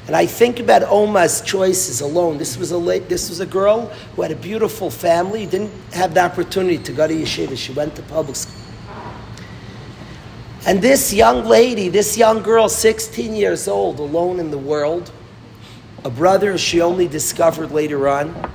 And 0.08 0.16
I 0.16 0.26
think 0.26 0.60
about 0.60 0.84
Oma's 0.84 1.42
choices 1.42 2.02
alone. 2.02 2.38
This 2.38 2.58
was 2.58 2.72
a 2.72 2.78
late, 2.78 3.08
this 3.08 3.30
was 3.30 3.40
a 3.40 3.46
girl 3.46 3.86
who 4.16 4.24
had 4.24 4.32
a 4.32 4.36
beautiful 4.36 4.90
family, 4.90 5.46
didn't 5.46 5.72
have 5.94 6.14
the 6.14 6.22
opportunity 6.22 6.80
to 6.80 6.92
go 6.92 7.08
to 7.08 7.14
yeshiva. 7.14 7.56
She 7.56 7.72
went 7.72 7.96
to 7.96 8.02
public 8.04 8.36
school. 8.36 8.62
And 10.66 10.82
this 10.82 11.14
young 11.14 11.46
lady, 11.46 11.90
this 11.90 12.18
young 12.18 12.44
girl, 12.44 12.70
16 12.70 13.34
years 13.36 13.68
old, 13.68 14.00
alone 14.00 14.40
in 14.40 14.52
the 14.52 14.58
world, 14.58 15.12
a 16.04 16.10
brother 16.10 16.58
she 16.58 16.82
only 16.82 17.08
discovered 17.08 17.72
later 17.72 18.08
on, 18.08 18.52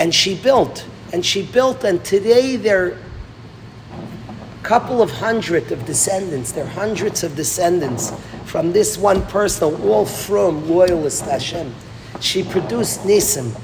and 0.00 0.14
she 0.14 0.34
built, 0.34 0.86
and 1.12 1.24
she 1.24 1.42
built, 1.42 1.84
and 1.84 2.04
today 2.04 2.56
there 2.56 2.86
are 2.86 2.90
a 2.90 4.62
couple 4.62 5.00
of 5.00 5.10
hundred 5.10 5.72
of 5.72 5.84
descendants, 5.86 6.52
there 6.52 6.64
are 6.64 6.68
hundreds 6.68 7.24
of 7.24 7.34
descendants 7.36 8.12
from 8.44 8.72
this 8.72 8.98
one 8.98 9.22
person, 9.26 9.74
all 9.82 10.06
from 10.06 10.68
loyalist 10.68 11.24
Hashem. 11.24 11.74
She 12.20 12.42
produced 12.42 13.00
Nisim. 13.00 13.58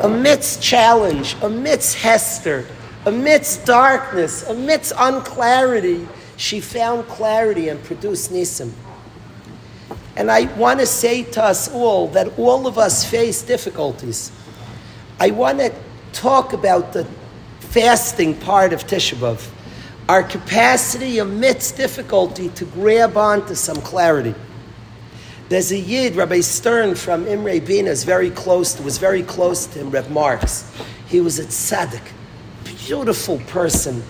Amidst 0.00 0.62
challenge, 0.62 1.36
amidst 1.42 1.96
Hester, 1.96 2.66
amidst 3.06 3.64
darkness, 3.66 4.48
amidst 4.48 4.92
unclarity, 4.96 6.06
she 6.36 6.60
found 6.60 7.06
clarity 7.08 7.68
and 7.68 7.82
produced 7.84 8.32
Nisim. 8.32 8.72
And 10.16 10.30
I 10.30 10.44
want 10.56 10.80
to 10.80 10.86
say 10.86 11.22
to 11.22 11.42
us 11.42 11.72
all 11.72 12.08
that 12.08 12.38
all 12.38 12.66
of 12.66 12.78
us 12.78 13.04
face 13.04 13.42
difficulties. 13.42 14.30
I 15.20 15.30
want 15.30 15.58
to 15.60 15.74
talk 16.12 16.52
about 16.52 16.92
the 16.92 17.04
fasting 17.60 18.34
part 18.34 18.72
of 18.72 18.86
Tisha 18.86 19.16
B'Av, 19.16 19.48
our 20.08 20.22
capacity 20.22 21.18
amidst 21.18 21.76
difficulty 21.76 22.48
to 22.50 22.64
grab 22.66 23.16
onto 23.16 23.54
some 23.54 23.76
clarity. 23.76 24.34
There's 25.48 25.72
a 25.72 25.78
Yid, 25.78 26.16
Rabbi 26.16 26.40
Stern 26.40 26.94
from 26.94 27.26
Imre 27.26 27.60
Bina, 27.60 27.90
is 27.90 28.04
very 28.04 28.30
close 28.30 28.74
to, 28.74 28.82
was 28.82 28.98
very 28.98 29.22
close 29.22 29.66
to 29.66 29.78
him, 29.78 29.90
Reb 29.90 30.08
Marks. 30.08 30.70
He 31.08 31.20
was 31.20 31.38
a 31.38 31.44
tzaddik, 31.44 32.02
beautiful 32.64 33.38
person, 33.48 34.02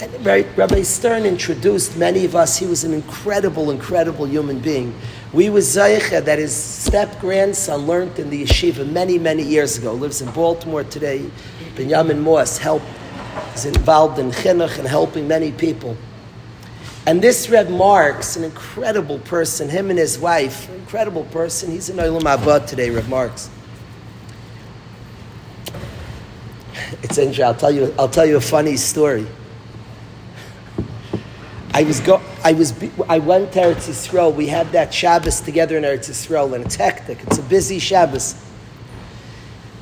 and 0.00 0.26
Rabbi 0.56 0.82
Stern 0.82 1.24
introduced 1.24 1.96
many 1.96 2.24
of 2.24 2.36
us. 2.36 2.58
He 2.58 2.66
was 2.66 2.84
an 2.84 2.92
incredible, 2.92 3.70
incredible 3.70 4.26
human 4.26 4.58
being. 4.58 4.94
We 5.36 5.50
was 5.50 5.66
Zaycha 5.76 6.24
that 6.24 6.38
his 6.38 6.56
step 6.56 7.20
grandson 7.20 7.86
learned 7.86 8.18
in 8.18 8.30
the 8.30 8.44
yeshiva 8.44 8.90
many, 8.90 9.18
many 9.18 9.42
years 9.42 9.76
ago. 9.76 9.92
Lives 9.92 10.22
in 10.22 10.30
Baltimore 10.30 10.82
today. 10.82 11.30
Benjamin 11.76 12.20
Moss 12.20 12.56
helped, 12.56 12.86
is 13.54 13.66
involved 13.66 14.18
in 14.18 14.30
chinuch 14.30 14.78
and 14.78 14.88
helping 14.88 15.28
many 15.28 15.52
people. 15.52 15.94
And 17.04 17.20
this 17.20 17.50
Reb 17.50 17.68
Marks, 17.68 18.36
an 18.36 18.44
incredible 18.44 19.18
person, 19.18 19.68
him 19.68 19.90
and 19.90 19.98
his 19.98 20.18
wife, 20.18 20.70
incredible 20.70 21.24
person. 21.24 21.70
He's 21.70 21.90
in 21.90 21.98
Olam 21.98 22.20
Abad 22.20 22.66
today, 22.66 22.88
Reb 22.88 23.06
Marks. 23.06 23.50
It's 27.02 27.18
interesting. 27.18 27.44
I'll 27.44 27.54
tell 27.54 27.70
you. 27.70 27.94
I'll 27.98 28.08
tell 28.08 28.24
you 28.24 28.38
a 28.38 28.40
funny 28.40 28.78
story. 28.78 29.26
I 31.74 31.82
was 31.82 32.00
go. 32.00 32.22
I 32.46 32.52
was. 32.52 32.72
I 33.08 33.18
went 33.18 33.54
to 33.54 33.58
Eretz 33.58 33.88
Yisrael. 33.88 34.32
We 34.32 34.46
had 34.46 34.70
that 34.70 34.94
Shabbos 34.94 35.40
together 35.40 35.76
in 35.78 35.82
Eretz 35.82 36.08
Yisrael, 36.08 36.54
and 36.54 36.64
it's 36.64 36.76
hectic. 36.76 37.20
It's 37.24 37.38
a 37.38 37.42
busy 37.42 37.80
Shabbos, 37.80 38.36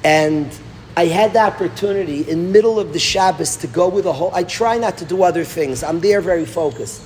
and 0.02 0.48
I 0.96 1.04
had 1.04 1.34
the 1.34 1.40
opportunity 1.40 2.22
in 2.22 2.52
middle 2.52 2.80
of 2.80 2.94
the 2.94 2.98
Shabbos 2.98 3.56
to 3.58 3.66
go 3.66 3.90
with 3.90 4.06
a 4.06 4.14
whole. 4.14 4.34
I 4.34 4.44
try 4.44 4.78
not 4.78 4.96
to 4.96 5.04
do 5.04 5.24
other 5.24 5.44
things. 5.44 5.82
I'm 5.82 6.00
there 6.00 6.22
very 6.22 6.46
focused. 6.46 7.02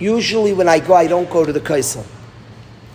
Usually, 0.00 0.52
when 0.52 0.68
I 0.68 0.80
go, 0.80 0.94
I 0.94 1.06
don't 1.06 1.30
go 1.30 1.46
to 1.46 1.52
the 1.52 1.60
Kosel. 1.60 2.04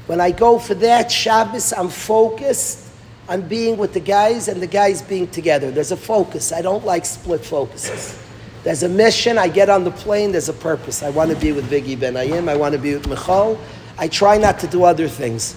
When 0.07 0.19
I 0.19 0.31
go 0.31 0.59
for 0.59 0.73
that 0.73 1.09
Shabbos, 1.09 1.71
I'm 1.71 1.87
focused 1.87 2.85
on 3.29 3.47
being 3.47 3.77
with 3.77 3.93
the 3.93 4.01
guys 4.01 4.49
and 4.49 4.61
the 4.61 4.67
guys 4.67 5.01
being 5.01 5.29
together. 5.29 5.71
There's 5.71 5.93
a 5.93 5.97
focus. 5.97 6.51
I 6.51 6.61
don't 6.61 6.83
like 6.83 7.05
split 7.05 7.45
focuses. 7.45 8.26
There's 8.63 8.83
a 8.83 8.89
mission. 8.89 9.37
I 9.37 9.47
get 9.47 9.69
on 9.69 9.83
the 9.83 9.91
plane. 9.91 10.31
There's 10.31 10.49
a 10.49 10.53
purpose. 10.53 11.03
I 11.03 11.09
want 11.09 11.31
to 11.31 11.37
be 11.37 11.51
with 11.51 11.69
Biggie 11.69 11.99
Ben 11.99 12.15
Ayim. 12.15 12.49
I 12.49 12.55
want 12.55 12.73
to 12.73 12.79
be 12.79 12.93
with 12.93 13.07
Michal. 13.07 13.59
I 13.97 14.07
try 14.07 14.37
not 14.37 14.59
to 14.59 14.67
do 14.67 14.83
other 14.83 15.07
things. 15.07 15.55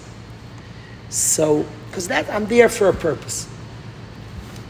So, 1.09 1.65
because 1.87 2.07
that 2.07 2.29
I'm 2.29 2.45
there 2.45 2.69
for 2.69 2.87
a 2.87 2.93
purpose. 2.93 3.47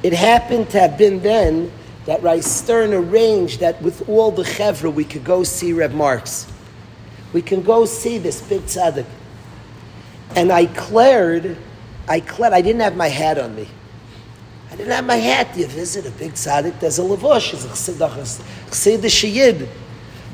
It 0.03 0.13
happened 0.13 0.71
to 0.71 0.79
have 0.79 0.97
been 0.97 1.21
then 1.21 1.71
that 2.05 2.23
Rice 2.23 2.47
Stern 2.47 2.93
arranged 2.93 3.59
that 3.59 3.79
with 3.81 4.09
all 4.09 4.31
the 4.31 4.43
chevra 4.43 4.91
we 4.91 5.05
could 5.05 5.23
go 5.23 5.43
see 5.43 5.71
Reb 5.73 5.91
Marks. 5.91 6.51
We 7.31 7.41
can 7.41 7.61
go 7.61 7.85
see 7.85 8.17
this 8.17 8.41
big 8.41 8.61
tzaddik. 8.63 9.05
And 10.35 10.51
I 10.51 10.65
cleared, 10.65 11.57
I 12.07 12.19
cleared, 12.19 12.53
I 12.53 12.61
didn't 12.61 12.81
have 12.81 12.95
my 12.95 13.07
hat 13.07 13.37
on 13.37 13.55
me. 13.55 13.67
I 14.71 14.75
didn't 14.77 14.93
have 14.93 15.05
my 15.05 15.17
hat. 15.17 15.57
You 15.57 15.67
visit 15.67 16.05
a 16.05 16.11
big 16.11 16.33
tzaddik, 16.33 16.79
there's 16.79 16.97
a 16.97 17.03
a 17.03 17.07
chassid 17.07 19.01
shayid. 19.03 19.67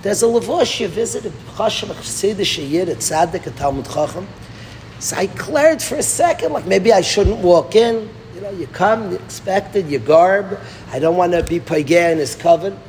There's 0.03 0.21
a 0.21 0.27
lavush, 0.27 0.79
you 0.79 0.87
visit 0.87 1.25
a 1.25 1.29
chashem, 1.29 1.89
a 1.89 1.93
chassid 1.95 2.35
shayid, 2.35 2.89
a 2.89 2.95
tzaddik, 2.95 3.47
a 3.47 3.51
talmud 3.51 3.85
chacham. 3.85 4.27
So 4.99 5.15
I 5.17 5.27
cleared 5.27 5.81
for 5.81 5.95
a 5.95 6.03
second, 6.03 6.53
like 6.53 6.67
maybe 6.67 6.93
I 6.93 7.01
shouldn't 7.01 7.39
walk 7.39 7.75
in. 7.75 8.09
You 8.35 8.41
know, 8.41 8.51
you 8.51 8.67
come, 8.67 9.11
you 9.11 9.17
expected, 9.17 9.89
you 9.89 9.97
garb. 9.97 10.59
I 10.91 10.99
don't 10.99 11.17
want 11.17 11.31
to 11.33 11.41
be 11.41 11.59
pagay 11.59 12.11
in 12.11 12.19
his 12.19 12.35
coven. 12.35 12.79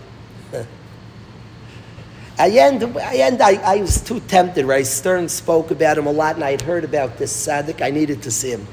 I 2.39 2.51
end, 2.51 2.85
I, 2.99 3.15
end 3.15 3.41
I, 3.41 3.55
I, 3.55 3.77
was 3.81 4.03
too 4.03 4.21
tempted, 4.21 4.67
right? 4.67 4.87
Stern 4.87 5.31
spoke 5.31 5.71
about 5.71 5.97
him 5.97 6.07
a 6.07 6.13
lot, 6.13 6.35
and 6.35 6.45
I 6.45 6.51
had 6.51 6.61
heard 6.61 6.85
about 6.85 7.17
this 7.17 7.47
tzaddik. 7.47 7.81
I 7.81 7.91
needed 7.91 8.23
to 8.25 8.31
see 8.31 8.51
him. 8.51 8.67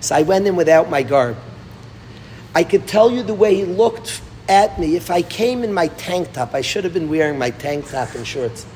So 0.00 0.14
I 0.14 0.22
went 0.22 0.46
in 0.46 0.56
without 0.56 0.90
my 0.90 1.02
garb. 1.02 1.36
I 2.58 2.64
could 2.64 2.88
tell 2.88 3.08
you 3.08 3.22
the 3.22 3.34
way 3.34 3.54
he 3.54 3.64
looked 3.64 4.20
at 4.48 4.80
me. 4.80 4.96
If 4.96 5.12
I 5.12 5.22
came 5.22 5.62
in 5.62 5.72
my 5.72 5.86
tank 5.86 6.32
top, 6.32 6.54
I 6.54 6.60
should 6.60 6.82
have 6.82 6.92
been 6.92 7.08
wearing 7.08 7.38
my 7.38 7.50
tank 7.50 7.88
top 7.88 8.16
and 8.16 8.26
shorts. 8.26 8.66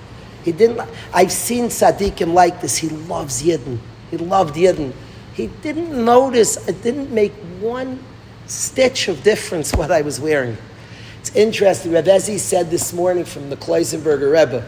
He 0.45 0.53
didn't. 0.53 0.89
I've 1.13 1.33
seen 1.33 1.65
tzaddikim 1.65 2.33
like 2.33 2.61
this. 2.61 2.77
He 2.77 2.91
loves 2.91 3.43
Yidden. 3.43 3.81
He 4.09 4.19
loved 4.19 4.55
Yidden. 4.55 4.93
He 5.35 5.49
didn't 5.49 6.05
notice. 6.05 6.69
It 6.69 6.81
didn't 6.85 7.11
make 7.11 7.33
one 7.59 7.99
stitch 8.47 9.09
of 9.09 9.21
difference 9.25 9.75
what 9.75 9.91
I 9.91 10.03
was 10.03 10.21
wearing. 10.21 10.57
It's 11.19 11.35
interesting. 11.35 11.91
Reb 11.91 12.05
Ezi 12.05 12.39
said 12.39 12.71
this 12.71 12.93
morning 12.93 13.25
from 13.25 13.51
the 13.51 13.57
Kloisenberger 13.57 14.31
Rebbe. 14.31 14.65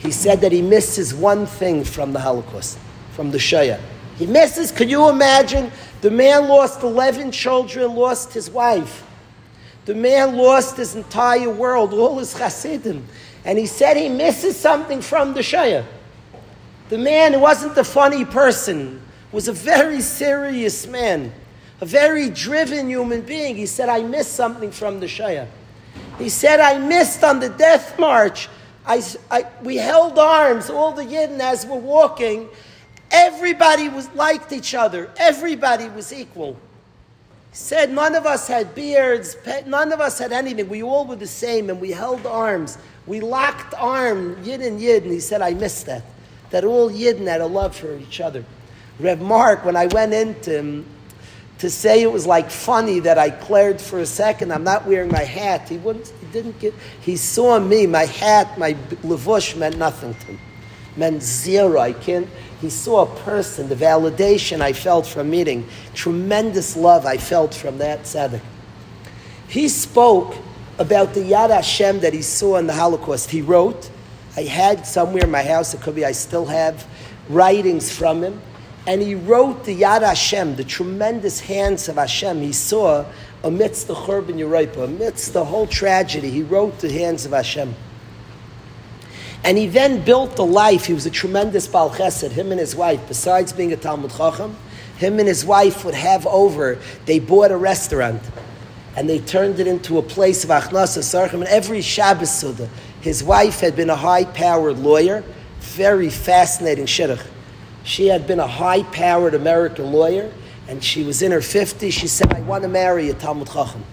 He 0.00 0.10
said 0.10 0.42
that 0.42 0.52
he 0.52 0.60
misses 0.60 1.14
one 1.14 1.46
thing 1.46 1.82
from 1.82 2.12
the 2.12 2.20
Holocaust, 2.20 2.78
from 3.12 3.30
the 3.30 3.38
Shaya. 3.38 3.80
He 4.18 4.26
misses. 4.26 4.72
Can 4.72 4.88
you 4.88 5.08
imagine 5.08 5.70
the 6.00 6.10
man 6.10 6.48
lost 6.48 6.82
11 6.82 7.32
children, 7.32 7.94
lost 7.94 8.32
his 8.32 8.50
wife. 8.50 9.04
The 9.84 9.94
man 9.94 10.36
lost 10.36 10.76
his 10.76 10.94
entire 10.94 11.48
world, 11.48 11.94
all 11.94 12.18
his 12.18 12.34
chassidim. 12.34 13.06
And 13.44 13.58
he 13.58 13.66
said 13.66 13.96
he 13.96 14.08
misses 14.08 14.56
something 14.56 15.00
from 15.00 15.34
the 15.34 15.40
Shaya. 15.40 15.86
The 16.88 16.98
man 16.98 17.40
wasn't 17.40 17.74
the 17.74 17.84
funny 17.84 18.24
person, 18.24 19.00
was 19.32 19.48
a 19.48 19.52
very 19.52 20.00
serious 20.00 20.86
man, 20.86 21.32
a 21.80 21.86
very 21.86 22.28
driven 22.28 22.88
human 22.88 23.22
being. 23.22 23.56
He 23.56 23.66
said, 23.66 23.88
I 23.88 24.02
missed 24.02 24.32
something 24.32 24.70
from 24.70 25.00
the 25.00 25.06
Shaya. 25.06 25.46
He 26.18 26.28
said, 26.28 26.60
I 26.60 26.78
missed 26.78 27.22
on 27.22 27.40
the 27.40 27.48
death 27.48 27.98
march. 27.98 28.48
I, 28.86 29.02
I, 29.30 29.46
we 29.62 29.76
held 29.76 30.18
arms, 30.18 30.70
all 30.70 30.92
the 30.92 31.04
Yidden, 31.04 31.40
as 31.40 31.64
we're 31.66 31.78
walking, 31.78 32.48
Everybody 33.10 33.88
was 33.88 34.08
liked 34.14 34.52
each 34.52 34.74
other. 34.74 35.10
Everybody 35.16 35.88
was 35.88 36.12
equal. 36.12 36.56
He 37.50 37.56
said 37.56 37.90
none 37.90 38.14
of 38.14 38.26
us 38.26 38.46
had 38.46 38.74
beards, 38.74 39.36
none 39.66 39.92
of 39.92 40.00
us 40.00 40.18
had 40.18 40.32
anything. 40.32 40.68
We 40.68 40.82
all 40.82 41.06
were 41.06 41.16
the 41.16 41.26
same 41.26 41.70
and 41.70 41.80
we 41.80 41.90
held 41.90 42.26
arms. 42.26 42.78
We 43.06 43.20
locked 43.20 43.74
arms, 43.74 44.46
Yid 44.46 44.60
and 44.60 44.80
Yid, 44.80 45.04
and 45.04 45.12
he 45.12 45.20
said, 45.20 45.40
I 45.40 45.54
missed 45.54 45.86
that. 45.86 46.02
That 46.50 46.64
all 46.64 46.90
Yidden 46.90 47.26
had 47.26 47.40
a 47.40 47.46
love 47.46 47.74
for 47.74 47.96
each 47.96 48.20
other. 48.20 48.44
Rev 49.00 49.20
Mark, 49.20 49.64
when 49.64 49.76
I 49.76 49.86
went 49.86 50.12
into 50.12 50.58
him 50.58 50.86
to 51.58 51.70
say 51.70 52.02
it 52.02 52.12
was 52.12 52.26
like 52.26 52.50
funny 52.50 53.00
that 53.00 53.18
I 53.18 53.30
cleared 53.30 53.80
for 53.80 54.00
a 54.00 54.06
second, 54.06 54.52
I'm 54.52 54.64
not 54.64 54.86
wearing 54.86 55.10
my 55.10 55.24
hat. 55.24 55.68
He 55.68 55.78
wouldn't, 55.78 56.12
he 56.20 56.26
didn't 56.26 56.58
get, 56.58 56.74
he 57.00 57.16
saw 57.16 57.58
me, 57.58 57.86
my 57.86 58.04
hat, 58.04 58.58
my 58.58 58.74
lavush 59.02 59.56
meant 59.56 59.76
nothing 59.78 60.14
to 60.14 60.26
him. 60.26 60.40
Meant 60.96 61.22
zero. 61.22 61.78
I 61.80 61.92
can't, 61.92 62.28
he 62.60 62.70
saw 62.70 63.02
a 63.02 63.20
person, 63.20 63.68
the 63.68 63.76
validation 63.76 64.60
I 64.60 64.72
felt 64.72 65.06
from 65.06 65.30
meeting, 65.30 65.66
tremendous 65.94 66.76
love 66.76 67.06
I 67.06 67.16
felt 67.16 67.54
from 67.54 67.78
that 67.78 68.02
tzaddik. 68.02 68.40
He 69.48 69.68
spoke 69.68 70.34
about 70.78 71.14
the 71.14 71.20
Yad 71.20 71.50
Hashem 71.50 72.00
that 72.00 72.12
he 72.12 72.22
saw 72.22 72.56
in 72.56 72.66
the 72.66 72.74
Holocaust. 72.74 73.30
He 73.30 73.42
wrote, 73.42 73.90
I 74.36 74.42
had 74.42 74.86
somewhere 74.86 75.24
in 75.24 75.30
my 75.30 75.42
house, 75.42 75.74
it 75.74 75.80
could 75.80 75.94
be 75.94 76.04
I 76.04 76.12
still 76.12 76.46
have 76.46 76.86
writings 77.28 77.96
from 77.96 78.22
him, 78.22 78.40
and 78.86 79.02
he 79.02 79.14
wrote 79.14 79.64
the 79.64 79.80
Yad 79.80 80.02
Hashem, 80.02 80.56
the 80.56 80.64
tremendous 80.64 81.40
hands 81.40 81.88
of 81.88 81.96
Hashem 81.96 82.40
he 82.40 82.52
saw 82.52 83.04
amidst 83.44 83.86
the 83.86 83.94
Churban 83.94 84.38
Europa, 84.38 84.82
amidst 84.82 85.32
the 85.32 85.44
whole 85.44 85.66
tragedy. 85.66 86.30
He 86.30 86.42
wrote 86.42 86.78
the 86.80 86.90
hands 86.90 87.24
of 87.24 87.32
Hashem. 87.32 87.74
And 89.44 89.56
he 89.56 89.66
then 89.66 90.04
built 90.04 90.38
a 90.38 90.42
life. 90.42 90.86
He 90.86 90.92
was 90.92 91.06
a 91.06 91.10
tremendous 91.10 91.66
Baal 91.66 91.90
Chesed, 91.90 92.32
him 92.32 92.50
and 92.50 92.60
his 92.60 92.74
wife. 92.74 93.00
Besides 93.08 93.52
being 93.52 93.72
a 93.72 93.76
Talmud 93.76 94.10
Chacham, 94.10 94.56
him 94.96 95.18
and 95.18 95.28
his 95.28 95.44
wife 95.44 95.84
would 95.84 95.94
have 95.94 96.26
over, 96.26 96.78
they 97.06 97.18
bought 97.18 97.52
a 97.52 97.56
restaurant 97.56 98.20
and 98.96 99.08
they 99.08 99.20
turned 99.20 99.60
it 99.60 99.68
into 99.68 99.98
a 99.98 100.02
place 100.02 100.42
of 100.42 100.50
Achnasa 100.50 101.04
Sarchim. 101.04 101.34
And 101.34 101.44
every 101.44 101.80
Shabbos 101.80 102.32
Suda, 102.32 102.68
his 103.00 103.22
wife 103.22 103.60
had 103.60 103.76
been 103.76 103.90
a 103.90 103.96
high 103.96 104.24
powered 104.24 104.78
lawyer, 104.78 105.22
very 105.60 106.10
fascinating 106.10 106.86
shidduch. 106.86 107.24
She 107.84 108.08
had 108.08 108.26
been 108.26 108.40
a 108.40 108.46
high 108.46 108.82
powered 108.82 109.34
American 109.34 109.92
lawyer, 109.92 110.32
and 110.66 110.82
she 110.82 111.04
was 111.04 111.22
in 111.22 111.30
her 111.30 111.38
50s. 111.38 111.92
She 111.92 112.08
said, 112.08 112.32
I 112.34 112.40
want 112.40 112.62
to 112.62 112.68
marry 112.68 113.08
a 113.08 113.14
Talmud 113.14 113.46
Chacham. 113.46 113.84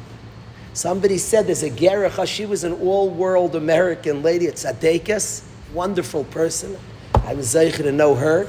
Somebody 0.75 1.17
said 1.17 1.47
there's 1.47 1.63
a 1.63 1.69
Gerecha. 1.69 2.27
She 2.27 2.45
was 2.45 2.65
an 2.65 2.73
all 2.73 3.09
world 3.09 3.55
American 3.55 4.21
lady 4.21 4.47
at 4.47 4.55
Tzaddikas, 4.55 5.41
wonderful 5.73 6.25
person. 6.25 6.77
I 7.23 7.33
was 7.33 7.55
zeicher 7.55 7.77
to 7.83 7.93
know 7.93 8.13
her. 8.13 8.45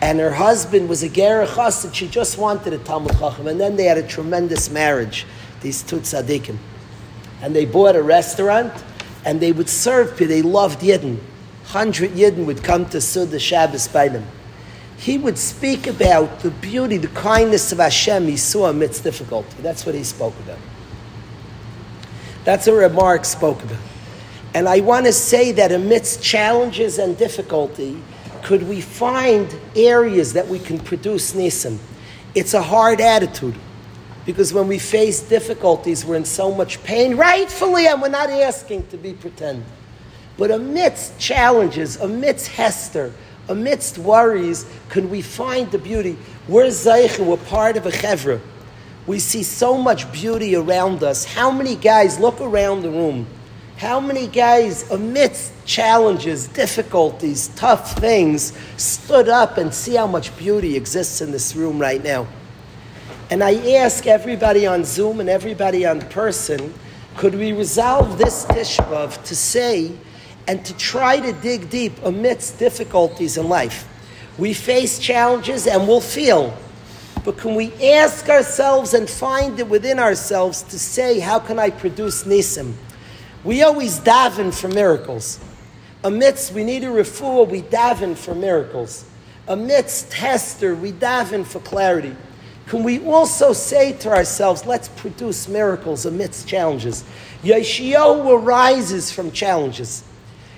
And 0.00 0.18
her 0.18 0.32
husband 0.32 0.88
was 0.88 1.02
a 1.02 1.10
Gerecha, 1.10 1.84
and 1.84 1.94
she 1.94 2.08
just 2.08 2.38
wanted 2.38 2.72
a 2.72 2.78
Talmud 2.78 3.18
Chacham. 3.18 3.48
And 3.48 3.60
then 3.60 3.76
they 3.76 3.84
had 3.84 3.98
a 3.98 4.02
tremendous 4.02 4.70
marriage, 4.70 5.26
these 5.60 5.82
two 5.82 5.98
Tzaddikim. 5.98 6.56
And 7.42 7.54
they 7.54 7.66
bought 7.66 7.96
a 7.96 8.02
restaurant, 8.02 8.72
and 9.26 9.38
they 9.38 9.52
would 9.52 9.68
serve. 9.68 10.16
They 10.16 10.40
loved 10.40 10.80
Yidden. 10.80 11.18
Hundred 11.66 12.12
Yidden 12.12 12.46
would 12.46 12.64
come 12.64 12.88
to 12.88 13.00
Suda 13.02 13.38
Shabbos 13.38 13.88
by 13.88 14.08
them. 14.08 14.24
He 14.96 15.18
would 15.18 15.36
speak 15.36 15.86
about 15.86 16.40
the 16.40 16.50
beauty, 16.50 16.96
the 16.96 17.08
kindness 17.08 17.72
of 17.72 17.78
Hashem 17.78 18.26
he 18.26 18.38
saw 18.38 18.70
amidst 18.70 19.04
difficulty. 19.04 19.60
That's 19.60 19.84
what 19.84 19.94
he 19.94 20.02
spoke 20.02 20.34
about. 20.40 20.58
That's 22.48 22.66
a 22.66 22.72
Remark 22.72 23.26
spoke 23.26 23.62
about. 23.62 23.76
And 24.54 24.70
I 24.70 24.80
want 24.80 25.04
to 25.04 25.12
say 25.12 25.52
that 25.52 25.70
amidst 25.70 26.22
challenges 26.22 26.98
and 26.98 27.14
difficulty, 27.14 28.02
could 28.42 28.66
we 28.66 28.80
find 28.80 29.54
areas 29.76 30.32
that 30.32 30.48
we 30.48 30.58
can 30.58 30.78
produce 30.78 31.32
nisim? 31.34 31.76
It's 32.34 32.54
a 32.54 32.62
hard 32.62 33.02
attitude 33.02 33.54
because 34.24 34.54
when 34.54 34.66
we 34.66 34.78
face 34.78 35.20
difficulties, 35.20 36.06
we're 36.06 36.16
in 36.16 36.24
so 36.24 36.50
much 36.50 36.82
pain, 36.84 37.18
rightfully, 37.18 37.86
and 37.86 38.00
we're 38.00 38.08
not 38.08 38.30
asking 38.30 38.86
to 38.86 38.96
be 38.96 39.12
pretend. 39.12 39.62
But 40.38 40.50
amidst 40.50 41.18
challenges, 41.18 41.96
amidst 41.96 42.46
Hester, 42.46 43.12
amidst 43.50 43.98
worries, 43.98 44.64
can 44.88 45.10
we 45.10 45.20
find 45.20 45.70
the 45.70 45.76
beauty? 45.76 46.16
We're 46.48 46.68
Zeichen, 46.68 47.26
we're 47.26 47.36
part 47.36 47.76
of 47.76 47.84
a 47.84 47.90
chevra. 47.90 48.40
We 49.08 49.20
see 49.20 49.42
so 49.42 49.78
much 49.78 50.12
beauty 50.12 50.54
around 50.54 51.02
us. 51.02 51.24
How 51.24 51.50
many 51.50 51.76
guys 51.76 52.20
look 52.20 52.42
around 52.42 52.82
the 52.82 52.90
room? 52.90 53.26
How 53.78 54.00
many 54.00 54.26
guys, 54.26 54.90
amidst 54.90 55.50
challenges, 55.64 56.46
difficulties, 56.48 57.48
tough 57.56 57.98
things, 57.98 58.52
stood 58.76 59.30
up 59.30 59.56
and 59.56 59.72
see 59.72 59.94
how 59.94 60.06
much 60.06 60.36
beauty 60.36 60.76
exists 60.76 61.22
in 61.22 61.32
this 61.32 61.56
room 61.56 61.78
right 61.78 62.04
now? 62.04 62.26
And 63.30 63.42
I 63.42 63.76
ask 63.76 64.06
everybody 64.06 64.66
on 64.66 64.84
Zoom 64.84 65.20
and 65.20 65.30
everybody 65.30 65.86
on 65.86 66.02
person, 66.02 66.74
could 67.16 67.34
we 67.34 67.52
resolve 67.52 68.18
this 68.18 68.44
Tishbav 68.44 69.24
to 69.24 69.34
say 69.34 69.90
and 70.46 70.62
to 70.66 70.76
try 70.76 71.18
to 71.18 71.32
dig 71.32 71.70
deep 71.70 71.94
amidst 72.04 72.58
difficulties 72.58 73.38
in 73.38 73.48
life? 73.48 73.88
We 74.36 74.52
face 74.52 74.98
challenges 74.98 75.66
and 75.66 75.88
we'll 75.88 76.02
feel 76.02 76.54
but 77.28 77.36
can 77.36 77.54
we 77.54 77.70
ask 77.74 78.26
ourselves 78.30 78.94
and 78.94 79.06
find 79.06 79.60
it 79.60 79.68
within 79.68 79.98
ourselves 79.98 80.62
to 80.62 80.78
say, 80.78 81.18
how 81.18 81.38
can 81.38 81.58
I 81.58 81.68
produce 81.68 82.24
nisim? 82.24 82.72
We 83.44 83.62
always 83.62 84.00
daven 84.00 84.58
for 84.58 84.68
miracles. 84.68 85.38
Amidst 86.02 86.54
we 86.54 86.64
need 86.64 86.84
a 86.84 86.86
refuah, 86.86 87.46
we 87.46 87.60
daven 87.60 88.16
for 88.16 88.34
miracles. 88.34 89.04
Amidst 89.46 90.14
Hester, 90.14 90.74
we 90.74 90.90
daven 90.90 91.44
for 91.44 91.60
clarity. 91.60 92.16
Can 92.66 92.82
we 92.82 93.04
also 93.04 93.52
say 93.52 93.92
to 93.98 94.08
ourselves, 94.08 94.64
let's 94.64 94.88
produce 94.88 95.48
miracles 95.48 96.06
amidst 96.06 96.48
challenges? 96.48 97.04
Yeshayahu 97.42 98.42
arises 98.42 99.12
from 99.12 99.32
challenges. 99.32 100.02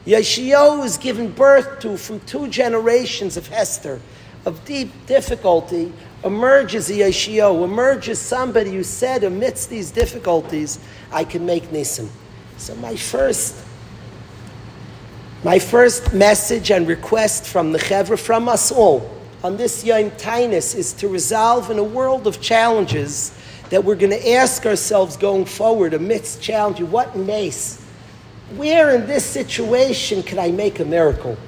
Yeshayahu 0.06 0.84
is 0.84 0.98
given 0.98 1.32
birth 1.32 1.80
to 1.80 1.96
from 1.96 2.20
two 2.20 2.46
generations 2.46 3.36
of 3.36 3.48
Hester, 3.48 4.00
of 4.46 4.64
deep 4.64 4.92
difficulty, 5.06 5.92
emerges 6.24 6.90
a 6.90 6.94
Yeshio, 6.94 7.64
emerges 7.64 8.18
somebody 8.18 8.70
who 8.72 8.82
said, 8.82 9.24
amidst 9.24 9.70
these 9.70 9.90
difficulties, 9.90 10.78
I 11.10 11.24
can 11.24 11.46
make 11.46 11.64
Nisim. 11.70 12.08
So 12.58 12.74
my 12.76 12.96
first, 12.96 13.56
my 15.44 15.58
first 15.58 16.12
message 16.12 16.70
and 16.70 16.86
request 16.86 17.46
from 17.46 17.72
the 17.72 17.78
Chevra, 17.78 18.18
from 18.18 18.48
us 18.48 18.70
all, 18.70 19.10
on 19.42 19.56
this 19.56 19.82
Yom 19.84 20.10
Tainus, 20.12 20.74
is 20.74 20.92
to 20.94 21.08
resolve 21.08 21.70
in 21.70 21.78
a 21.78 21.84
world 21.84 22.26
of 22.26 22.40
challenges 22.42 23.32
that 23.70 23.82
we're 23.82 23.94
going 23.94 24.10
to 24.10 24.32
ask 24.32 24.66
ourselves 24.66 25.16
going 25.16 25.46
forward 25.46 25.94
amidst 25.94 26.42
challenges, 26.42 26.86
what 26.88 27.16
nace? 27.16 27.80
Where 28.56 28.90
in 28.90 29.06
this 29.06 29.24
situation 29.24 30.22
can 30.22 30.38
I 30.38 30.50
make 30.50 30.80
a 30.80 30.84
miracle? 30.84 31.38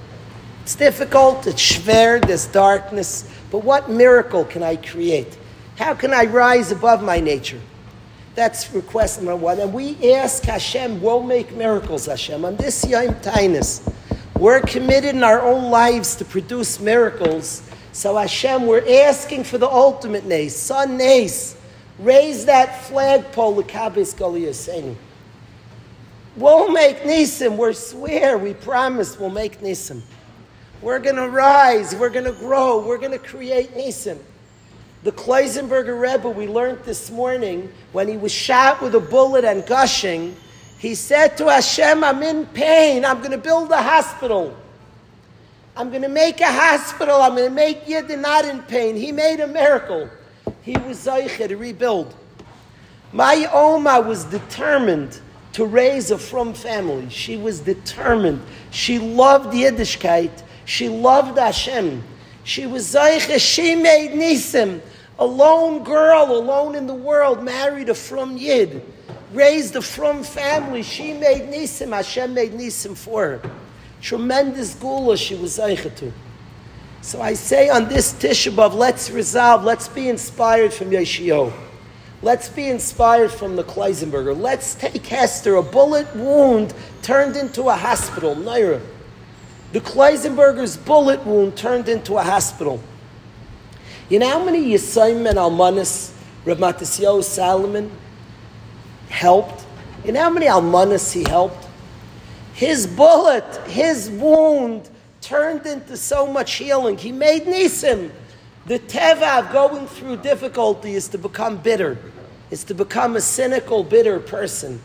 It's 0.62 0.76
difficult, 0.76 1.44
it's 1.48 1.60
schwer, 1.60 2.24
there's 2.24 2.46
darkness, 2.46 3.28
but 3.50 3.64
what 3.64 3.90
miracle 3.90 4.44
can 4.44 4.62
I 4.62 4.76
create? 4.76 5.36
How 5.76 5.92
can 5.92 6.14
I 6.14 6.26
rise 6.26 6.70
above 6.70 7.02
my 7.02 7.18
nature? 7.18 7.60
That's 8.36 8.72
request 8.72 9.20
number 9.20 9.34
one. 9.34 9.58
And 9.58 9.72
we 9.72 10.14
ask 10.14 10.44
Hashem, 10.44 11.02
we'll 11.02 11.24
make 11.24 11.52
miracles, 11.52 12.06
Hashem. 12.06 12.44
On 12.44 12.54
this 12.54 12.86
Yom 12.86 13.08
Tainus, 13.16 13.92
we're 14.38 14.60
committed 14.60 15.16
in 15.16 15.24
our 15.24 15.42
own 15.42 15.68
lives 15.68 16.14
to 16.16 16.24
produce 16.24 16.78
miracles. 16.78 17.68
So 17.90 18.16
Hashem, 18.16 18.64
we're 18.64 19.04
asking 19.06 19.42
for 19.42 19.58
the 19.58 19.68
ultimate 19.68 20.26
nace. 20.26 20.56
Son 20.56 20.96
nace, 20.96 21.56
raise 21.98 22.44
that 22.44 22.84
flagpole, 22.84 23.56
the 23.56 23.64
Kabbis 23.64 24.14
Goliyasenu. 24.14 24.94
We'll 26.36 26.70
make 26.70 26.98
nisim. 26.98 27.58
We 27.58 27.74
swear, 27.74 28.38
we 28.38 28.54
promise 28.54 29.18
we'll 29.18 29.28
make 29.28 29.60
nisim. 29.60 30.02
We're 30.82 30.98
going 30.98 31.16
to 31.16 31.28
rise. 31.28 31.94
We're 31.94 32.10
going 32.10 32.24
to 32.24 32.32
grow. 32.32 32.84
We're 32.84 32.98
going 32.98 33.12
to 33.12 33.18
create 33.18 33.74
Nisim. 33.74 34.18
The 35.04 35.12
Kloisenberger 35.12 35.98
Rebbe, 35.98 36.28
we 36.28 36.48
learned 36.48 36.80
this 36.84 37.10
morning, 37.10 37.72
when 37.92 38.08
he 38.08 38.16
was 38.16 38.32
shot 38.32 38.82
with 38.82 38.94
a 38.96 39.00
bullet 39.00 39.44
and 39.44 39.64
gushing, 39.64 40.36
he 40.78 40.96
said 40.96 41.36
to 41.38 41.46
Hashem, 41.46 42.02
I'm 42.02 42.22
in 42.24 42.46
pain. 42.46 43.04
I'm 43.04 43.18
going 43.18 43.30
to 43.30 43.38
build 43.38 43.70
a 43.70 43.80
hospital. 43.80 44.56
I'm 45.76 45.90
going 45.90 46.02
to 46.02 46.08
make 46.08 46.40
a 46.40 46.52
hospital. 46.52 47.22
I'm 47.22 47.36
going 47.36 47.48
to 47.48 47.54
make 47.54 47.86
Yidden 47.86 48.20
not 48.20 48.44
in 48.44 48.60
pain. 48.62 48.96
He 48.96 49.12
made 49.12 49.40
a 49.40 49.46
miracle. 49.46 50.10
He 50.62 50.76
was 50.78 50.98
Zaycha 50.98 51.48
to 51.48 51.56
rebuild. 51.56 52.14
My 53.12 53.48
Oma 53.52 54.00
was 54.00 54.24
determined 54.24 55.20
to 55.52 55.66
raise 55.66 56.10
a 56.10 56.18
from 56.18 56.54
family. 56.54 57.08
She 57.10 57.36
was 57.36 57.60
determined. 57.60 58.42
She 58.70 58.98
loved 58.98 59.52
Yiddishkeit 59.52 60.42
she 60.64 60.88
loved 60.88 61.38
Hashem. 61.38 62.02
She 62.44 62.66
was 62.66 62.86
Zaycha. 62.94 63.38
She 63.38 63.74
made 63.74 64.12
Nisim. 64.12 64.80
A 65.18 65.24
lone 65.24 65.84
girl, 65.84 66.24
alone 66.24 66.74
in 66.74 66.86
the 66.86 66.94
world, 66.94 67.44
married 67.44 67.88
a 67.88 67.94
from 67.94 68.36
Yid, 68.36 68.82
raised 69.32 69.76
a 69.76 69.82
from 69.82 70.24
family. 70.24 70.82
She 70.82 71.12
made 71.12 71.42
Nisim. 71.52 71.94
Hashem 71.94 72.34
made 72.34 72.52
Nisim 72.52 72.96
for 72.96 73.22
her. 73.22 73.50
Tremendous 74.00 74.74
gula 74.74 75.16
she 75.16 75.34
was 75.34 75.58
Zaycha 75.58 75.94
to. 75.96 76.12
So 77.02 77.20
I 77.20 77.34
say 77.34 77.68
on 77.68 77.88
this 77.88 78.12
Tisha 78.12 78.52
B'Av, 78.52 78.74
let's 78.74 79.10
resolve, 79.10 79.64
let's 79.64 79.88
be 79.88 80.08
inspired 80.08 80.72
from 80.72 80.90
Yeshio. 80.90 81.52
Let's 82.22 82.48
be 82.48 82.68
inspired 82.68 83.32
from 83.32 83.56
the 83.56 83.64
Kloisenberger. 83.64 84.38
Let's 84.38 84.76
take 84.76 85.04
Hester, 85.04 85.56
a 85.56 85.62
bullet 85.62 86.14
wound 86.14 86.72
turned 87.02 87.36
into 87.36 87.64
a 87.64 87.74
hospital, 87.74 88.36
Naira. 88.36 88.80
The 89.72 89.80
Kloisenberger's 89.80 90.76
bullet 90.76 91.24
wound 91.26 91.56
turned 91.56 91.88
into 91.88 92.18
a 92.18 92.22
hospital. 92.22 92.80
You 94.10 94.18
know 94.18 94.28
how 94.28 94.44
many 94.44 94.62
Yisayim 94.72 95.26
and 95.28 95.38
Almanis 95.38 96.12
Rav 96.44 96.58
Matisyahu 96.58 97.24
Salomon 97.24 97.90
helped? 99.08 99.64
You 100.04 100.12
know 100.12 100.20
how 100.20 100.30
many 100.30 100.46
Almanis 100.46 101.12
he 101.12 101.24
helped? 101.24 101.66
His 102.52 102.86
bullet, 102.86 103.44
his 103.66 104.10
wound 104.10 104.90
turned 105.22 105.64
into 105.64 105.96
so 105.96 106.26
much 106.26 106.54
healing. 106.54 106.98
He 106.98 107.10
made 107.10 107.44
Nisim. 107.44 108.10
The 108.66 108.78
teva 108.78 109.40
of 109.40 109.52
going 109.52 109.86
through 109.86 110.18
difficulty 110.18 110.94
is 110.94 111.08
to 111.08 111.18
become 111.18 111.56
bitter, 111.56 111.96
is 112.50 112.62
to 112.64 112.74
become 112.74 113.16
a 113.16 113.20
cynical, 113.22 113.82
bitter 113.82 114.20
person. 114.20 114.82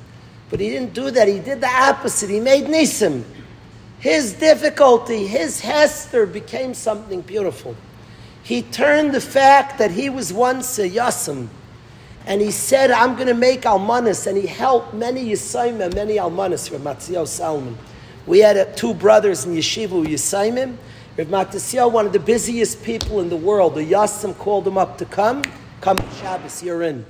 But 0.50 0.62
he 0.62 0.70
didn't 0.70 0.94
do 0.94 1.12
that. 1.12 1.28
He 1.28 1.40
did 1.40 1.60
the 1.60 1.68
opposite. 1.68 2.30
He 2.30 2.40
made 2.40 2.66
Nisim. 2.66 3.26
His 4.00 4.34
difficulty, 4.34 5.26
his 5.26 5.60
Hester 5.60 6.26
became 6.26 6.74
something 6.74 7.22
beautiful. 7.22 7.76
He 8.44 8.62
turned 8.62 9.14
the 9.14 9.22
fact 9.22 9.80
that 9.80 9.92
he 9.92 10.10
was 10.10 10.32
once 10.32 10.78
a 10.80 10.90
Yasim, 10.90 11.48
and 12.26 12.42
he 12.42 12.52
said, 12.52 12.92
I'm 12.92 13.16
going 13.16 13.28
to 13.28 13.34
make 13.34 13.62
Almanis, 13.62 14.28
and 14.28 14.38
he 14.38 14.46
helped 14.46 14.94
many 14.94 15.30
Yisayim 15.32 15.82
and 15.82 15.96
many 15.96 16.16
Almanis 16.16 16.70
from 16.70 16.82
Matisyahu 16.82 17.28
Salomon. 17.28 17.78
We 18.28 18.40
had 18.40 18.58
uh, 18.58 18.66
two 18.76 18.94
brothers 18.94 19.46
in 19.46 19.54
yeshiva 19.54 19.90
who 19.90 20.06
Yisaimim. 20.06 20.76
Rav 21.18 21.28
Matisyahu, 21.28 21.92
one 21.92 22.06
of 22.06 22.14
the 22.14 22.20
busiest 22.20 22.84
people 22.84 23.22
in 23.22 23.30
the 23.30 23.38
world, 23.38 23.76
the 23.76 23.84
Yassim 23.84 24.38
called 24.38 24.68
him 24.68 24.78
up 24.78 24.98
to 24.98 25.06
come. 25.06 25.42
Come 25.82 25.98
Shabbos, 26.20 26.62
you're 26.62 26.84
in. 26.84 27.06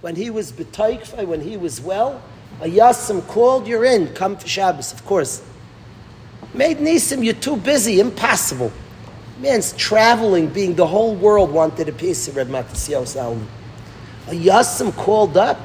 When 0.00 0.16
he 0.16 0.30
was 0.30 0.50
betaikfa, 0.52 1.26
when 1.26 1.42
he 1.42 1.56
was 1.56 1.80
well, 1.80 2.20
a 2.60 2.66
Yassim 2.66 3.26
called, 3.28 3.68
you're 3.68 3.84
in. 3.84 4.08
Come 4.14 4.36
for 4.36 4.48
Shabbos, 4.48 4.92
of 4.92 5.04
course. 5.04 5.42
Made 6.54 6.78
Nisim, 6.78 7.24
you're 7.24 7.34
too 7.34 7.56
busy, 7.56 7.98
impossible. 7.98 8.72
Man's 9.40 9.72
traveling, 9.72 10.46
being 10.46 10.74
the 10.74 10.86
whole 10.86 11.16
world 11.16 11.50
wanted 11.50 11.88
a 11.88 11.92
piece 11.92 12.28
of 12.28 12.36
Reb 12.36 12.48
Matisyahu 12.48 13.06
Salomon. 13.06 13.48
A 14.28 14.30
Yassim 14.30 14.94
called 14.94 15.36
up 15.36 15.58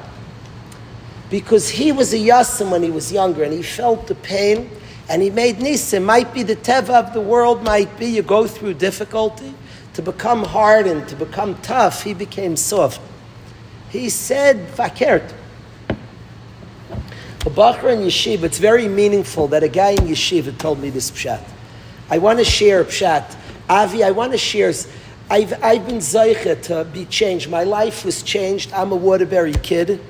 because 1.30 1.70
he 1.70 1.92
was 1.92 2.12
a 2.12 2.18
Yassim 2.18 2.70
when 2.70 2.82
he 2.82 2.90
was 2.90 3.12
younger 3.12 3.44
and 3.44 3.52
he 3.52 3.62
felt 3.62 4.08
the 4.08 4.16
pain 4.16 4.68
and 5.08 5.22
he 5.22 5.30
made 5.30 5.56
Nisim. 5.58 6.04
Might 6.04 6.34
be 6.34 6.42
the 6.42 6.56
Teva 6.56 6.90
of 6.90 7.14
the 7.14 7.20
world, 7.20 7.62
might 7.62 7.96
be 7.96 8.06
you 8.06 8.22
go 8.22 8.48
through 8.48 8.74
difficulty. 8.74 9.54
To 9.94 10.02
become 10.02 10.44
hardened, 10.44 11.08
to 11.08 11.16
become 11.16 11.56
tough, 11.62 12.02
he 12.02 12.14
became 12.14 12.56
soft. 12.56 13.00
He 13.90 14.08
said, 14.08 14.68
Fakert. 14.68 15.32
A 17.46 17.48
Bachar 17.48 17.90
in 17.94 18.00
Yeshiva, 18.00 18.42
it's 18.42 18.58
very 18.58 18.86
meaningful 18.86 19.48
that 19.48 19.62
a 19.62 19.68
guy 19.68 19.92
in 19.92 20.00
Yeshiva 20.00 20.58
told 20.58 20.78
me 20.78 20.90
this 20.90 21.10
pshat. 21.10 21.42
I 22.10 22.18
want 22.18 22.38
to 22.38 22.44
share 22.44 22.84
pshat. 22.84 23.34
Avi, 23.66 24.04
I 24.04 24.10
want 24.10 24.32
to 24.32 24.38
share. 24.38 24.74
I've, 25.30 25.54
I've 25.64 25.86
been 25.86 26.00
zeicha 26.00 26.60
to 26.64 26.84
be 26.84 27.06
changed. 27.06 27.48
My 27.48 27.64
life 27.64 28.04
was 28.04 28.22
changed. 28.22 28.74
I'm 28.74 28.92
a 28.92 28.96
Waterbury 28.96 29.54
kid. 29.54 30.02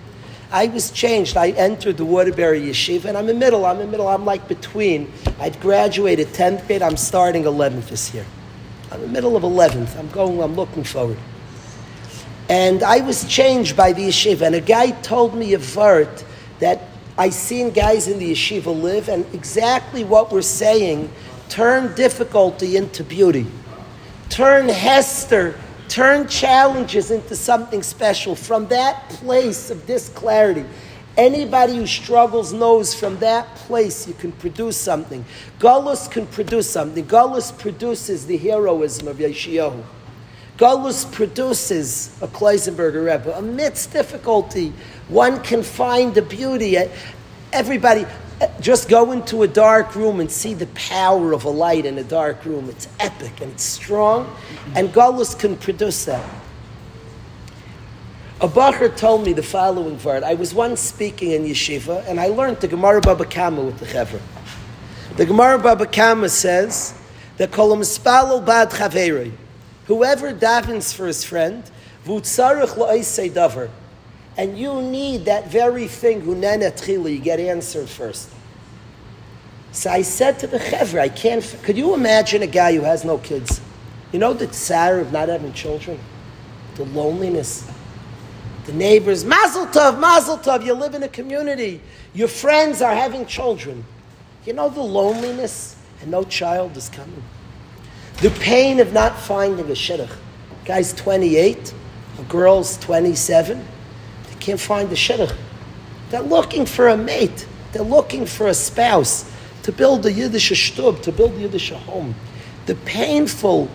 I 0.50 0.66
was 0.66 0.90
changed. 0.90 1.36
I 1.36 1.50
entered 1.50 1.98
the 1.98 2.04
Waterbury 2.04 2.62
Yeshiva, 2.62 3.04
and 3.04 3.16
I'm 3.16 3.28
in 3.28 3.38
middle. 3.38 3.64
I'm 3.64 3.78
in 3.78 3.92
middle. 3.92 4.08
I'm 4.08 4.24
like 4.24 4.48
between. 4.48 5.12
I'd 5.38 5.60
graduated 5.60 6.28
10th 6.28 6.66
grade. 6.66 6.82
I'm 6.82 6.96
starting 6.96 7.44
11th 7.44 7.90
this 7.90 8.12
year. 8.12 8.26
I'm 8.90 9.02
in 9.02 9.06
the 9.06 9.12
middle 9.12 9.36
of 9.36 9.44
11th. 9.44 9.96
I'm 9.96 10.10
going, 10.10 10.42
I'm 10.42 10.56
looking 10.56 10.82
forward. 10.82 11.18
And 12.48 12.82
I 12.82 13.02
was 13.02 13.24
changed 13.26 13.76
by 13.76 13.92
the 13.92 14.08
yeshiva, 14.08 14.46
and 14.46 14.56
a 14.56 14.60
guy 14.60 14.90
told 14.90 15.36
me 15.36 15.54
a 15.54 15.58
vert 15.58 16.24
that 16.58 16.89
I 17.20 17.28
seen 17.28 17.68
guys 17.68 18.08
in 18.08 18.18
the 18.18 18.32
yeshiva 18.32 18.74
live, 18.74 19.10
and 19.10 19.26
exactly 19.34 20.04
what 20.04 20.32
we're 20.32 20.40
saying 20.40 21.12
turn 21.50 21.94
difficulty 21.94 22.78
into 22.78 23.04
beauty, 23.04 23.46
turn 24.30 24.70
Hester, 24.70 25.54
turn 25.86 26.28
challenges 26.28 27.10
into 27.10 27.36
something 27.36 27.82
special. 27.82 28.34
From 28.34 28.68
that 28.68 29.06
place 29.10 29.68
of 29.68 29.86
this 29.86 30.08
clarity, 30.08 30.64
anybody 31.18 31.76
who 31.76 31.86
struggles 31.86 32.54
knows 32.54 32.94
from 32.94 33.18
that 33.18 33.54
place 33.54 34.08
you 34.08 34.14
can 34.14 34.32
produce 34.32 34.78
something. 34.78 35.22
Gullus 35.58 36.10
can 36.10 36.26
produce 36.26 36.70
something. 36.70 37.04
Gullus 37.04 37.52
produces 37.52 38.24
the 38.24 38.38
heroism 38.38 39.08
of 39.08 39.18
Yeshayahu. 39.18 39.84
Gullus 40.60 41.10
produces 41.10 42.14
a 42.20 42.28
Kloisenberger 42.28 43.10
Rebbe. 43.10 43.34
Amidst 43.34 43.94
difficulty, 43.94 44.74
one 45.08 45.42
can 45.42 45.62
find 45.62 46.14
the 46.14 46.20
beauty. 46.20 46.76
Everybody, 47.50 48.04
eh, 48.42 48.48
just 48.60 48.86
go 48.86 49.10
into 49.12 49.42
a 49.42 49.48
dark 49.48 49.96
room 49.96 50.20
and 50.20 50.30
see 50.30 50.52
the 50.52 50.66
power 50.74 51.32
of 51.32 51.46
a 51.46 51.48
light 51.48 51.86
in 51.86 51.96
a 51.96 52.04
dark 52.04 52.44
room. 52.44 52.68
It's 52.68 52.88
epic 53.00 53.40
and 53.40 53.52
it's 53.52 53.62
strong, 53.62 54.36
and 54.76 54.90
Gullus 54.90 55.34
can 55.36 55.56
produce 55.56 56.04
that. 56.04 56.28
A 58.42 58.48
Bacher 58.48 58.94
told 58.94 59.24
me 59.24 59.32
the 59.32 59.42
following 59.42 59.98
word. 60.02 60.24
I 60.24 60.34
was 60.34 60.52
once 60.52 60.80
speaking 60.80 61.30
in 61.30 61.44
yeshiva, 61.44 62.06
and 62.06 62.20
I 62.20 62.26
learned 62.26 62.60
the 62.60 62.68
Gemara 62.68 63.00
Baba 63.00 63.24
Kama 63.24 63.62
with 63.62 63.78
the 63.78 63.86
Chevra. 63.86 64.20
The 65.16 65.24
Gemara 65.24 65.58
Baba 65.58 65.86
Kama 65.86 66.28
says 66.28 66.92
that 67.38 67.50
Kolam 67.50 67.80
Spalal 67.80 68.44
Bad 68.44 68.68
Chaveri, 68.68 69.32
whoever 69.90 70.32
davens 70.32 70.94
for 70.94 71.08
his 71.08 71.24
friend, 71.24 71.64
and 74.36 74.56
you 74.56 74.82
need 74.82 75.24
that 75.24 75.48
very 75.48 75.88
thing, 75.88 76.24
you 76.24 77.18
get 77.18 77.40
answered 77.40 77.88
first. 77.88 78.30
So 79.72 79.90
I 79.90 80.02
said 80.02 80.38
to 80.38 80.46
the 80.46 80.58
Chevra, 80.58 81.00
I 81.00 81.08
can't, 81.08 81.44
could 81.64 81.76
you 81.76 81.94
imagine 81.94 82.42
a 82.42 82.46
guy 82.46 82.74
who 82.74 82.82
has 82.82 83.04
no 83.04 83.18
kids? 83.18 83.60
You 84.12 84.20
know 84.20 84.32
the 84.32 84.46
tsar 84.46 85.00
of 85.00 85.12
not 85.12 85.28
having 85.28 85.52
children? 85.52 85.98
The 86.76 86.84
loneliness. 86.84 87.68
The 88.66 88.72
neighbors, 88.72 89.24
Mazel 89.24 89.66
Tov, 89.66 89.98
Mazel 89.98 90.38
Tov, 90.38 90.64
you 90.64 90.72
live 90.72 90.94
in 90.94 91.02
a 91.02 91.08
community. 91.08 91.80
Your 92.14 92.28
friends 92.28 92.80
are 92.80 92.94
having 92.94 93.26
children. 93.26 93.84
You 94.46 94.52
know 94.52 94.68
the 94.68 94.82
loneliness 94.82 95.76
and 96.00 96.12
no 96.12 96.22
child 96.22 96.76
is 96.76 96.88
coming. 96.88 97.24
The 98.20 98.30
pain 98.32 98.80
of 98.80 98.92
not 98.92 99.18
finding 99.18 99.66
a 99.66 99.74
shidduch. 99.74 100.14
Guy's 100.66 100.92
28, 100.92 101.72
a 102.18 102.22
girl's 102.24 102.76
27 102.78 103.58
They 104.28 104.34
can't 104.38 104.60
find 104.60 104.92
a 104.92 104.94
shidduch. 104.94 105.34
They're 106.10 106.20
looking 106.20 106.66
for 106.66 106.88
a 106.88 106.96
mate. 106.98 107.46
They're 107.72 107.82
looking 107.82 108.26
for 108.26 108.48
a 108.48 108.54
spouse 108.54 109.30
to 109.62 109.72
build 109.72 110.04
a 110.04 110.12
Yiddish 110.12 110.50
shtub, 110.50 111.00
to 111.02 111.12
build 111.12 111.32
a 111.32 111.40
Yiddish 111.40 111.70
home. 111.70 112.14
The 112.66 112.74
painful, 112.74 113.70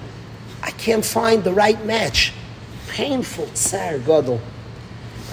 I 0.61 0.69
can't 0.71 1.03
find 1.03 1.43
the 1.43 1.53
right 1.53 1.83
match. 1.83 2.31
Painful 2.87 3.47
tsar 3.47 3.97
gadol. 3.97 4.39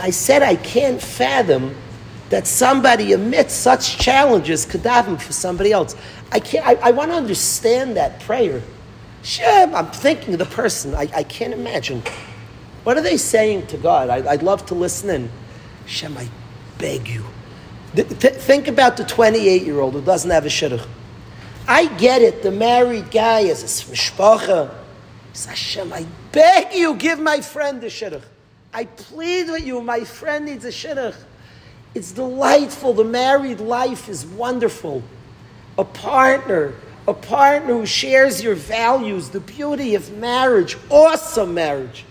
I 0.01 0.09
said 0.09 0.43
I 0.43 0.57
can't 0.57 1.03
fathom 1.03 1.75
that 2.31 2.47
somebody 2.47 3.13
amidst 3.13 3.61
such 3.61 3.99
challenges 3.99 4.65
could 4.65 4.83
daven 4.83 5.21
for 5.21 5.35
somebody 5.35 5.71
else. 5.71 5.97
I 6.31 6.41
can't. 6.41 6.67
I, 6.67 6.89
I 6.89 6.91
want 6.93 7.11
to 7.11 7.17
understand 7.17 7.97
that 7.99 8.21
prayer. 8.21 8.63
Shem, 9.23 9.75
I'm 9.75 9.91
thinking 9.91 10.35
of 10.35 10.39
the 10.39 10.47
person. 10.47 10.95
I, 10.95 11.09
I 11.15 11.23
can't 11.23 11.53
imagine. 11.53 12.03
What 12.85 12.97
are 12.97 13.03
they 13.03 13.17
saying 13.17 13.69
to 13.69 13.77
God? 13.77 14.11
I, 14.11 14.21
would 14.21 14.43
love 14.43 14.67
to 14.67 14.75
listen 14.75 15.11
in. 15.11 15.31
Shem, 15.87 16.17
I 16.19 16.29
beg 16.79 17.09
you. 17.09 17.25
Th- 17.95 18.09
th- 18.09 18.35
think 18.35 18.69
about 18.69 18.97
the 18.97 19.05
28 19.05 19.63
year 19.63 19.81
old 19.81 19.95
who 19.95 20.01
doesn't 20.01 20.31
have 20.31 20.45
a 20.45 20.49
shidduch. 20.49 20.87
I 21.69 21.87
get 21.97 22.23
it. 22.23 22.43
The 22.43 22.51
married 22.51 23.11
guy 23.11 23.41
is 23.41 23.63
a 23.63 23.67
mishpacha. 23.93 24.75
Hashem, 25.47 25.93
I 25.93 26.07
beg 26.33 26.75
you, 26.75 26.95
give 26.95 27.19
my 27.19 27.41
friend 27.41 27.83
a 27.85 27.87
shidduch. 27.87 28.23
I 28.75 28.85
plead 28.85 29.51
with 29.51 29.65
you, 29.65 29.81
my 29.83 30.05
friend 30.05 30.47
needs 30.47 30.65
a 30.65 30.69
shidduch. 30.69 31.17
It's 31.95 32.13
delightful. 32.13 32.95
The 32.95 33.05
married 33.05 33.61
life 33.61 34.09
is 34.09 34.25
wonderful. 34.25 35.03
A 35.79 35.85
partner, 35.85 36.75
a 37.07 37.15
partner 37.15 37.75
who 37.75 37.87
shares 37.87 38.43
your 38.43 38.55
values, 38.55 39.31
the 39.31 39.41
beauty 39.41 39.95
of 39.95 40.17
marriage, 40.19 40.77
awesome 40.89 41.55
marriage. 41.55 42.05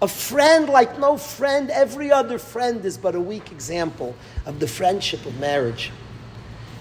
A 0.00 0.08
friend 0.08 0.68
like 0.68 0.98
no 0.98 1.16
friend, 1.16 1.70
every 1.70 2.10
other 2.10 2.38
friend 2.38 2.84
is 2.84 2.98
but 2.98 3.14
a 3.14 3.20
weak 3.20 3.52
example 3.52 4.16
of 4.44 4.58
the 4.58 4.66
friendship 4.66 5.24
of 5.26 5.38
marriage. 5.38 5.92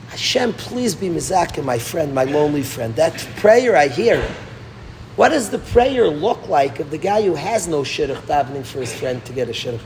Hashem, 0.09 0.53
please 0.53 0.95
be 0.95 1.07
Mizaka, 1.07 1.63
my 1.63 1.77
friend, 1.77 2.13
my 2.13 2.23
lonely 2.23 2.63
friend. 2.63 2.95
That 2.95 3.17
prayer 3.37 3.77
I 3.77 3.87
hear. 3.87 4.27
What 5.15 5.29
does 5.29 5.51
the 5.51 5.59
prayer 5.59 6.07
look 6.07 6.47
like 6.47 6.79
of 6.79 6.89
the 6.89 6.97
guy 6.97 7.21
who 7.21 7.35
has 7.35 7.67
no 7.67 7.83
shidduch 7.83 8.21
davening 8.23 8.65
for 8.65 8.79
his 8.79 8.93
friend 8.93 9.23
to 9.25 9.33
get 9.33 9.47
a 9.47 9.51
shidduch? 9.51 9.81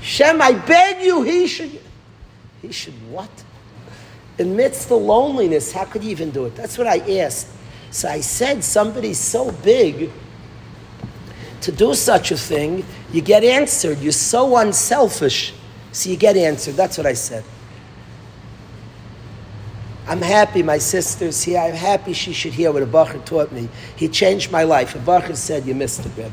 Shem, 0.00 0.42
I 0.42 0.52
beg 0.52 1.04
you, 1.04 1.22
he 1.22 1.46
should. 1.46 1.80
He 2.60 2.72
should 2.72 2.94
what? 3.10 3.30
Amidst 4.38 4.88
the 4.88 4.96
loneliness, 4.96 5.72
how 5.72 5.84
could 5.84 6.02
he 6.02 6.10
even 6.10 6.30
do 6.30 6.46
it? 6.46 6.56
That's 6.56 6.78
what 6.78 6.86
I 6.86 6.98
asked. 7.18 7.48
So 7.90 8.08
I 8.08 8.20
said, 8.20 8.64
somebody's 8.64 9.18
so 9.18 9.52
big 9.52 10.10
to 11.62 11.72
do 11.72 11.94
such 11.94 12.32
a 12.32 12.36
thing, 12.36 12.84
you 13.12 13.22
get 13.22 13.44
answered. 13.44 14.00
You're 14.00 14.12
so 14.12 14.56
unselfish, 14.56 15.54
so 15.92 16.10
you 16.10 16.16
get 16.16 16.36
answered. 16.36 16.74
That's 16.74 16.98
what 16.98 17.06
I 17.06 17.12
said. 17.12 17.44
I'm 20.08 20.20
happy 20.20 20.62
my 20.62 20.78
sister's 20.78 21.42
here. 21.42 21.60
I'm 21.60 21.74
happy 21.74 22.12
she 22.12 22.32
should 22.32 22.52
hear 22.52 22.72
what 22.72 22.82
a 22.82 22.86
Bacher 22.86 23.24
taught 23.24 23.52
me. 23.52 23.68
He 23.94 24.08
changed 24.08 24.50
my 24.50 24.64
life. 24.64 24.96
A 24.96 24.98
Bacher 24.98 25.36
said, 25.36 25.64
You 25.64 25.74
missed 25.74 26.04
it, 26.04 26.12
Rebbe. 26.16 26.32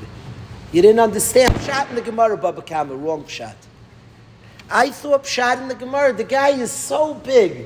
You 0.71 0.81
didn't 0.81 0.99
understand. 0.99 1.53
Pshat 1.53 1.89
in 1.89 1.95
the 1.95 2.01
Gemara, 2.01 2.35
Baba 2.35 2.63
Kama, 2.63 2.95
wrong 2.95 3.23
pshat. 3.23 3.55
I 4.71 4.89
thought 4.89 5.23
pshat 5.23 5.61
in 5.61 5.67
the 5.67 5.75
Gemara, 5.75 6.13
the 6.13 6.23
guy 6.23 6.49
is 6.49 6.71
so 6.71 7.13
big. 7.13 7.65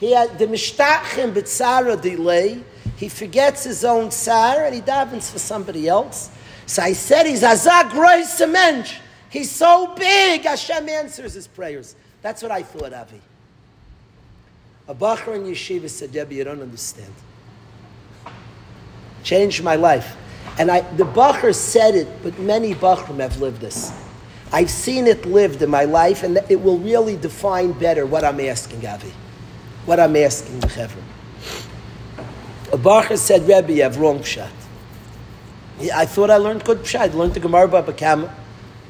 He 0.00 0.12
had 0.12 0.38
the 0.38 0.46
mishtachim 0.46 1.34
b'tzara 1.34 2.00
delay. 2.00 2.64
He 2.96 3.10
forgets 3.10 3.64
his 3.64 3.84
own 3.84 4.10
tsar 4.10 4.64
and 4.64 4.74
he 4.74 4.80
davens 4.80 5.30
for 5.30 5.38
somebody 5.38 5.88
else. 5.88 6.30
So 6.64 6.82
I 6.82 6.94
said 6.94 7.26
he's 7.26 7.42
Azak 7.42 7.92
Rois 7.92 8.50
Mensch. 8.50 8.96
He's 9.28 9.50
so 9.50 9.94
big, 9.94 10.42
Hashem 10.42 10.88
answers 10.88 11.34
his 11.34 11.46
prayers. 11.46 11.94
That's 12.22 12.42
what 12.42 12.50
I 12.50 12.62
thought, 12.62 12.92
Avi. 12.92 13.20
A 14.88 14.94
Bachar 14.94 15.36
in 15.36 15.44
Yeshiva 15.44 15.88
said, 15.88 16.12
Debbie, 16.12 16.36
you 16.36 16.44
don't 16.44 16.62
understand. 16.62 17.12
Changed 19.22 19.62
my 19.62 19.76
life. 19.76 20.16
And 20.58 20.70
I, 20.70 20.80
the 20.96 21.04
Bachar 21.04 21.54
said 21.54 21.94
it, 21.94 22.08
but 22.22 22.38
many 22.38 22.74
Bachrim 22.74 23.20
have 23.20 23.38
lived 23.40 23.60
this. 23.60 23.92
I've 24.52 24.70
seen 24.70 25.06
it 25.06 25.26
lived 25.26 25.62
in 25.62 25.70
my 25.70 25.84
life, 25.84 26.22
and 26.22 26.38
it 26.48 26.60
will 26.60 26.78
really 26.78 27.16
define 27.16 27.72
better 27.72 28.04
what 28.06 28.24
I'm 28.24 28.40
asking, 28.40 28.84
Avi. 28.86 29.12
What 29.86 30.00
I'm 30.00 30.16
asking 30.16 30.60
the 30.60 30.68
Chevron. 30.68 31.04
A 32.72 32.76
Bacher 32.76 33.18
said, 33.18 33.42
Rebbe, 33.48 33.72
you 33.72 33.82
have 33.82 33.98
wrong 33.98 34.20
pshat. 34.20 34.50
I 35.94 36.04
thought 36.04 36.30
I 36.30 36.36
learned 36.36 36.64
good 36.64 36.80
pshat. 36.80 37.00
I 37.00 37.06
learned 37.06 37.34
the 37.34 37.40
Gemara 37.40 37.66
Baba 37.66 37.92
Kama. 37.92 38.34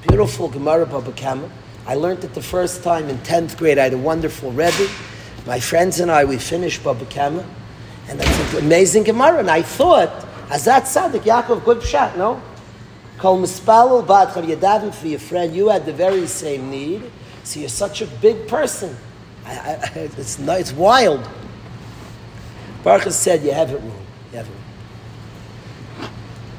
Beautiful 0.07 0.49
Gemara 0.49 0.86
Baba 0.86 1.12
Kama. 1.12 1.49
I 1.86 1.95
learned 1.95 2.24
it 2.24 2.34
the 2.34 2.43
first 2.43 2.82
time 2.82 3.09
in 3.09 3.18
10th 3.18 3.57
grade. 3.57 3.78
I 3.78 3.84
had 3.84 3.95
a 3.95 3.99
wonderful 3.99 4.51
Rebbe. 4.51 4.88
My 5.47 5.61
friends 5.61 6.01
and 6.01 6.11
I, 6.11 6.24
we 6.24 6.36
finished 6.36 6.84
Baba 6.84 7.07
Kama. 7.07 7.45
And 8.09 8.20
that's 8.20 8.55
an 8.55 8.64
amazing 8.64 9.05
Gemara. 9.05 9.38
And 9.38 9.51
I 9.51 9.62
thought, 9.62 10.11
as 10.51 10.66
Azat 10.66 10.86
Sadik, 10.86 11.22
Yaakov, 11.22 11.64
good 11.64 11.78
pshat, 11.78 12.16
no? 12.16 12.43
Kol 13.18 13.38
mispalul 13.38 14.05
badchav 14.05 14.45
yadavim 14.45 14.95
for 14.95 15.07
your 15.07 15.20
friend. 15.20 15.55
You 15.55 15.68
had 15.68 15.86
the 15.86 15.93
very 15.93 16.26
same 16.26 16.70
need. 16.70 17.11
So 17.45 17.61
you're 17.61 17.68
such 17.68 18.03
a 18.03 18.07
big 18.07 18.49
person. 18.49 18.97
I, 19.51 19.75
I, 19.75 19.99
it's, 19.99 20.39
it's 20.39 20.73
wild. 20.73 21.29
Baruch 22.83 23.11
said, 23.11 23.43
you 23.43 23.53
have 23.53 23.71
it 23.71 23.81
wrong. 23.81 24.07
You 24.33 24.39
have 24.39 24.47
it 24.47 24.51
wrong. 24.51 26.11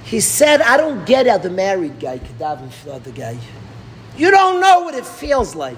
He 0.03 0.19
said, 0.19 0.61
I 0.61 0.77
don't 0.77 1.05
get 1.05 1.25
how 1.25 1.37
the 1.37 1.49
married 1.49 1.99
guy 1.99 2.17
for 2.17 2.33
the 2.35 2.93
other 2.93 3.11
guy. 3.11 3.37
You 4.17 4.29
don't 4.29 4.59
know 4.59 4.81
what 4.81 4.93
it 4.93 5.05
feels 5.05 5.55
like. 5.55 5.77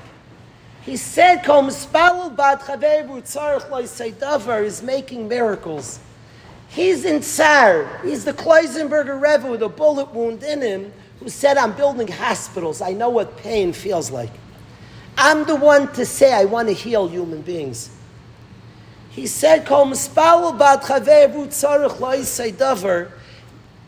He 0.82 0.98
said, 0.98 1.44
Kol 1.44 1.64
mispalul 1.64 2.36
badchav 2.36 2.82
tzarech 3.24 4.64
is 4.66 4.84
making 4.84 5.28
miracles. 5.28 6.00
He's 6.68 7.06
in 7.06 7.22
Tsar. 7.22 8.02
He's 8.04 8.26
the 8.26 8.34
Kloisenberger 8.34 9.22
Rebbe 9.22 9.50
with 9.50 9.62
a 9.62 9.70
bullet 9.70 10.12
wound 10.12 10.42
in 10.44 10.62
him 10.62 10.92
who 11.20 11.30
said, 11.30 11.56
I'm 11.56 11.74
building 11.74 12.08
hospitals. 12.08 12.82
I 12.82 12.94
know 12.94 13.10
what 13.10 13.38
pain 13.38 13.72
feels 13.72 14.10
like. 14.10 14.32
I'm 15.18 15.46
the 15.46 15.56
one 15.56 15.92
to 15.94 16.06
say 16.06 16.34
I 16.34 16.46
want 16.46 16.68
to 16.70 16.74
heal 16.74 17.08
human 17.08 17.42
beings. 17.42 17.90
He 19.12 19.28
said, 19.28 19.68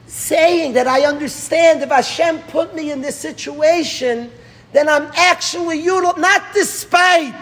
saying 0.08 0.74
that 0.74 0.88
I 0.88 1.06
understand 1.06 1.82
if 1.82 1.90
Hashem 1.90 2.40
put 2.44 2.76
me 2.76 2.92
in 2.92 3.02
this 3.02 3.16
situation, 3.16 4.32
then 4.72 4.88
I'm 4.88 5.12
actually 5.16 5.82
util- 5.82 6.18
not 6.18 6.54
despite. 6.54 7.34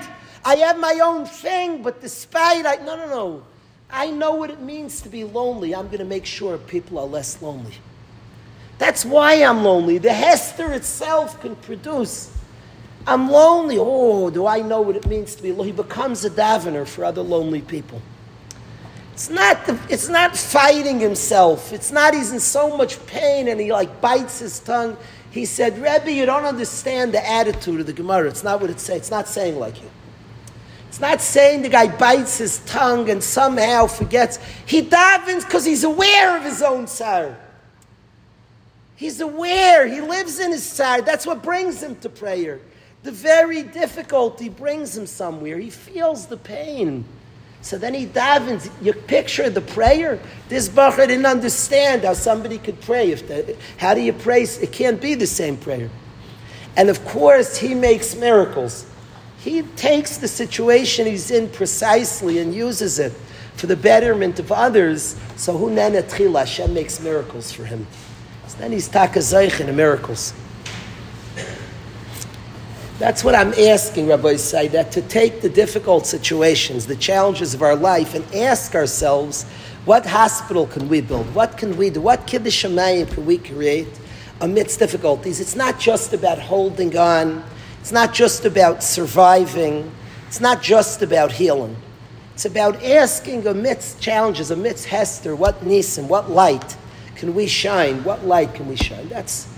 I 0.46 0.56
have 0.56 0.80
my 0.80 1.00
own 1.04 1.26
thing, 1.26 1.82
but 1.82 2.02
despite 2.02 2.66
I 2.66 2.76
no 2.78 2.96
no 2.96 3.08
no. 3.08 3.44
I 3.90 4.10
know 4.10 4.34
what 4.34 4.50
it 4.50 4.60
means 4.60 5.02
to 5.02 5.10
be 5.10 5.24
lonely. 5.24 5.76
I'm 5.76 5.86
going 5.86 6.00
to 6.00 6.06
make 6.06 6.26
sure 6.26 6.58
people 6.58 6.98
are 6.98 7.06
less 7.06 7.42
lonely. 7.42 7.76
That's 8.80 9.06
why 9.06 9.36
I'm 9.36 9.64
lonely. 9.64 10.00
The 10.00 10.14
Hester 10.14 10.74
itself 10.74 11.40
can 11.42 11.56
produce. 11.58 12.32
I'm 13.06 13.30
lonely. 13.30 13.78
Oh, 13.80 14.30
do 14.30 14.48
I 14.48 14.62
know 14.62 14.82
what 14.82 14.96
it 14.96 15.06
means 15.08 15.36
to 15.36 15.44
be 15.44 15.52
lonely? 15.52 15.68
He 15.68 15.72
becomes 15.72 16.24
a 16.24 16.30
davener 16.30 16.88
for 16.88 17.04
other 17.04 17.22
lonely 17.22 17.62
people. 17.62 18.02
It's 19.14 19.30
not, 19.30 19.66
the, 19.68 19.80
it's 19.90 20.10
not 20.10 20.36
fighting 20.36 21.00
himself. 21.00 21.72
It's 21.72 21.92
not 21.92 22.16
he's 22.16 22.32
in 22.32 22.40
so 22.40 22.76
much 22.76 23.06
pain 23.06 23.48
and 23.48 23.60
he 23.60 23.72
like 23.72 24.02
bites 24.02 24.40
his 24.40 24.60
tongue. 24.60 24.98
He 25.30 25.46
said, 25.46 25.78
Rebbe, 25.78 26.12
you 26.12 26.26
don't 26.26 26.46
understand 26.46 27.14
the 27.14 27.28
attitude 27.28 27.80
of 27.80 27.86
the 27.86 27.94
Gemara. 27.94 28.28
It's 28.28 28.44
not 28.44 28.62
what 28.62 28.70
it 28.70 28.80
says. 28.80 28.98
It's 28.98 29.12
not 29.12 29.28
saying 29.28 29.60
like 29.60 29.82
you. 29.82 29.90
It's 30.88 31.00
not 31.00 31.22
saying 31.22 31.64
the 31.64 31.70
guy 31.70 31.88
bites 31.88 32.38
his 32.38 32.60
tongue 32.66 33.10
and 33.10 33.24
somehow 33.24 33.88
forgets. 33.88 34.38
He 34.66 34.84
davens 34.84 35.44
because 35.44 35.66
he's 35.66 35.84
aware 35.84 36.38
of 36.38 36.44
his 36.44 36.62
own 36.62 36.88
sorrow. 36.88 37.36
He's 38.96 39.20
aware. 39.20 39.88
He 39.88 40.02
lives 40.02 40.40
in 40.40 40.52
his 40.52 40.64
sorrow. 40.64 41.02
That's 41.02 41.26
what 41.26 41.42
brings 41.42 41.82
him 41.82 41.96
to 41.98 42.10
prayer. 42.10 42.60
The 43.04 43.12
very 43.12 43.64
difficulty 43.64 44.48
brings 44.48 44.98
him 44.98 45.06
somewhere. 45.06 45.60
He 45.60 45.70
feels 45.70 46.28
the 46.28 46.38
pain. 46.38 47.04
So 47.62 47.78
then 47.78 47.94
he 47.94 48.06
davens. 48.06 48.70
You 48.82 48.94
picture 48.94 49.50
the 49.50 49.62
prayer. 49.62 50.20
This 50.48 50.70
bacher 50.70 51.08
didn't 51.08 51.26
understand 51.26 52.04
how 52.04 52.14
somebody 52.14 52.58
could 52.58 52.80
pray. 52.82 53.12
If 53.12 53.28
the, 53.28 53.58
how 53.78 53.94
do 53.94 54.02
you 54.02 54.14
pray? 54.14 54.44
It 54.44 54.72
can't 54.72 55.02
be 55.02 55.16
the 55.16 55.28
same 55.28 55.58
prayer. 55.58 55.90
And 56.78 56.90
of 56.90 57.04
course, 57.06 57.58
he 57.58 57.76
makes 57.76 58.16
miracles. 58.16 58.86
He 59.40 59.64
takes 59.64 60.18
the 60.18 60.28
situation 60.30 61.06
he's 61.06 61.30
in 61.30 61.50
precisely 61.50 62.40
and 62.40 62.54
uses 62.54 63.00
it 63.00 63.12
for 63.56 63.68
the 63.68 63.76
betterment 63.76 64.40
of 64.40 64.52
others. 64.52 65.20
So 65.36 65.58
nenetchila, 65.58 66.40
Hashem 66.40 66.74
makes 66.74 67.02
miracles 67.02 67.52
for 67.52 67.66
him. 67.66 67.86
So 68.48 68.58
then 68.60 68.72
he's 68.72 68.88
takazaych 68.88 69.60
in 69.60 69.68
the 69.68 69.74
miracles. 69.74 70.34
That's 73.00 73.24
what 73.24 73.36
I'm 73.36 73.54
asking, 73.54 74.08
Rabbi 74.08 74.36
Say, 74.36 74.68
that 74.70 74.92
to 74.92 75.02
take 75.02 75.42
the 75.42 75.50
difficult 75.50 76.06
situations, 76.06 76.86
the 76.86 76.96
challenges 76.96 77.54
of 77.54 77.62
our 77.62 77.76
life, 77.76 78.14
and 78.14 78.24
ask 78.36 78.76
ourselves, 78.76 79.44
what 79.86 80.06
hospital 80.06 80.68
can 80.68 80.88
we 80.88 81.02
build? 81.02 81.34
What 81.36 81.58
can 81.58 81.76
we 81.76 81.90
do? 81.90 82.02
What 82.02 82.28
kiddush 82.28 82.64
shamayim 82.64 83.12
can 83.12 83.26
we 83.26 83.38
create 83.38 83.88
amidst 84.40 84.80
difficulties? 84.80 85.40
It's 85.40 85.56
not 85.56 85.80
just 85.80 86.14
about 86.14 86.40
holding 86.40 86.96
on 86.98 87.44
it's 87.84 87.92
not 87.92 88.14
just 88.14 88.46
about 88.46 88.82
surviving. 88.82 89.92
It's 90.28 90.40
not 90.40 90.62
just 90.62 91.02
about 91.02 91.34
healing. 91.34 91.76
It's 92.34 92.46
about 92.46 92.82
asking 92.82 93.46
amidst 93.46 94.00
challenges, 94.00 94.52
amidst 94.52 94.86
Hester, 94.86 95.36
what 95.36 95.60
Nisim, 95.66 96.08
what 96.08 96.32
light 96.32 96.78
can 97.16 97.36
we 97.36 97.46
shine? 97.46 98.02
What 98.06 98.26
light 98.26 98.54
can 98.56 98.70
we 98.70 98.78
shine? 98.78 99.10
That's, 99.10 99.53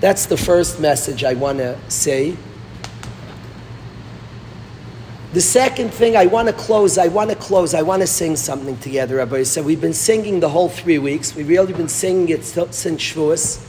that's 0.00 0.26
the 0.26 0.36
first 0.36 0.80
message 0.80 1.24
I 1.24 1.34
want 1.34 1.58
to 1.58 1.78
say. 1.88 2.36
The 5.32 5.40
second 5.40 5.92
thing 5.92 6.16
I 6.16 6.26
want 6.26 6.46
to 6.46 6.54
close, 6.54 6.96
I 6.96 7.08
want 7.08 7.30
to 7.30 7.36
close, 7.36 7.74
I 7.74 7.82
want 7.82 8.02
to 8.02 8.06
sing 8.06 8.36
something 8.36 8.78
together, 8.78 9.16
Rabbi. 9.16 9.42
So 9.42 9.62
we've 9.62 9.80
been 9.80 9.92
singing 9.92 10.38
the 10.38 10.48
whole 10.48 10.68
three 10.68 10.98
weeks. 10.98 11.34
We've 11.34 11.48
really 11.48 11.72
been 11.72 11.88
singing 11.88 12.28
it 12.28 12.44
since 12.44 12.76
Shavuos. 12.76 13.68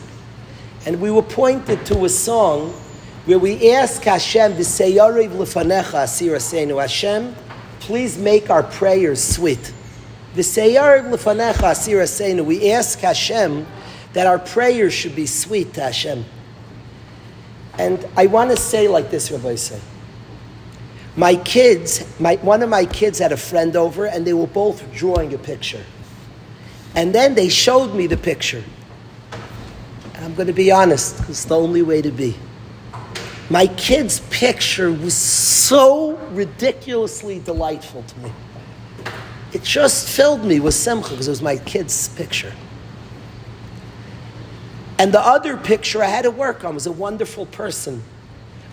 And 0.86 1.02
we 1.02 1.10
were 1.10 1.24
pointed 1.24 1.84
to 1.88 2.06
a 2.06 2.10
song 2.10 2.70
where 3.26 3.40
we 3.40 3.72
ask 3.72 4.04
Hashem, 4.04 4.54
V'seyariv 4.54 5.30
lefanecha 5.30 6.04
asir 6.04 6.80
Hashem, 6.80 7.36
please 7.80 8.20
make 8.20 8.52
our 8.52 8.62
prayers 8.62 9.24
sweet. 9.24 9.74
V'seyariv 10.36 11.10
lefanecha 11.10 11.72
asir 11.72 12.44
We 12.44 12.72
ask 12.72 13.00
Hashem 13.00 13.66
that 14.16 14.28
our 14.28 14.40
prayers 14.40 14.94
should 14.94 15.14
be 15.14 15.26
sweet 15.26 15.74
to 15.74 15.82
Hashem. 15.82 16.24
And 17.78 18.08
I 18.16 18.28
want 18.28 18.50
to 18.50 18.56
say 18.56 18.88
like 18.88 19.12
this, 19.12 19.30
Rabbi 19.30 19.56
say. 19.56 19.82
My 21.18 21.36
kids, 21.36 22.06
my, 22.18 22.38
one 22.38 22.64
of 22.64 22.70
my 22.70 22.86
kids 22.86 23.20
had 23.20 23.34
a 23.34 23.38
friend 23.38 23.76
over 23.76 24.06
and 24.06 24.26
they 24.26 24.34
were 24.34 24.48
both 24.48 24.90
drawing 24.94 25.34
a 25.34 25.38
picture. 25.38 25.84
And 26.96 27.14
then 27.14 27.36
they 27.36 27.50
showed 27.50 27.94
me 27.94 28.08
the 28.08 28.16
picture. 28.16 28.64
And 30.14 30.24
I'm 30.24 30.34
going 30.34 30.48
to 30.48 30.54
be 30.54 30.72
honest, 30.72 31.30
it's 31.30 31.44
the 31.44 31.58
only 31.58 31.82
way 31.82 32.02
to 32.02 32.12
be. 32.12 32.38
My 33.50 33.68
kid's 33.68 34.22
picture 34.30 34.94
was 34.94 35.14
so 35.14 36.16
ridiculously 36.32 37.40
delightful 37.40 38.04
to 38.04 38.20
me. 38.20 38.32
It 39.52 39.62
just 39.62 40.08
filled 40.08 40.46
me 40.46 40.62
with 40.62 40.74
simcha 40.74 41.10
because 41.10 41.28
it 41.28 41.32
was 41.32 41.42
my 41.42 41.58
kid's 41.58 42.08
picture. 42.16 42.54
And 44.98 45.14
the 45.14 45.20
other 45.20 45.58
picture 45.58 46.02
I 46.02 46.08
had 46.08 46.24
to 46.24 46.32
work 46.32 46.64
on 46.64 46.74
was 46.74 46.88
a 46.88 46.92
wonderful 46.92 47.46
person, 47.48 48.02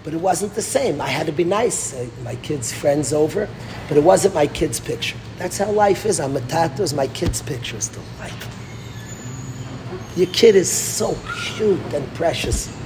but 0.05 0.15
it 0.15 0.21
wasn't 0.21 0.55
the 0.55 0.63
same. 0.63 1.01
I 1.01 1.09
had 1.09 1.27
to 1.27 1.33
be 1.33 1.45
nice. 1.45 1.95
My 2.23 2.37
kid's 2.37 2.73
friends 2.73 3.13
over, 3.13 3.49
but 3.89 3.97
it 3.97 4.05
wasn't 4.05 4.35
my 4.35 4.47
kid's 4.47 4.79
picture. 4.79 5.17
That's 5.39 5.59
how 5.59 5.73
life 5.73 6.07
is. 6.07 6.21
I'm 6.21 6.37
a 6.37 6.41
tattoo. 6.43 6.95
My 6.95 7.09
kid's 7.09 7.43
picture 7.43 7.77
is 7.77 7.89
delightful. 7.89 8.53
Your 10.15 10.33
kid 10.33 10.55
is 10.55 10.71
so 10.71 11.17
cute 11.55 11.81
and 11.95 12.07
precious. 12.15 12.77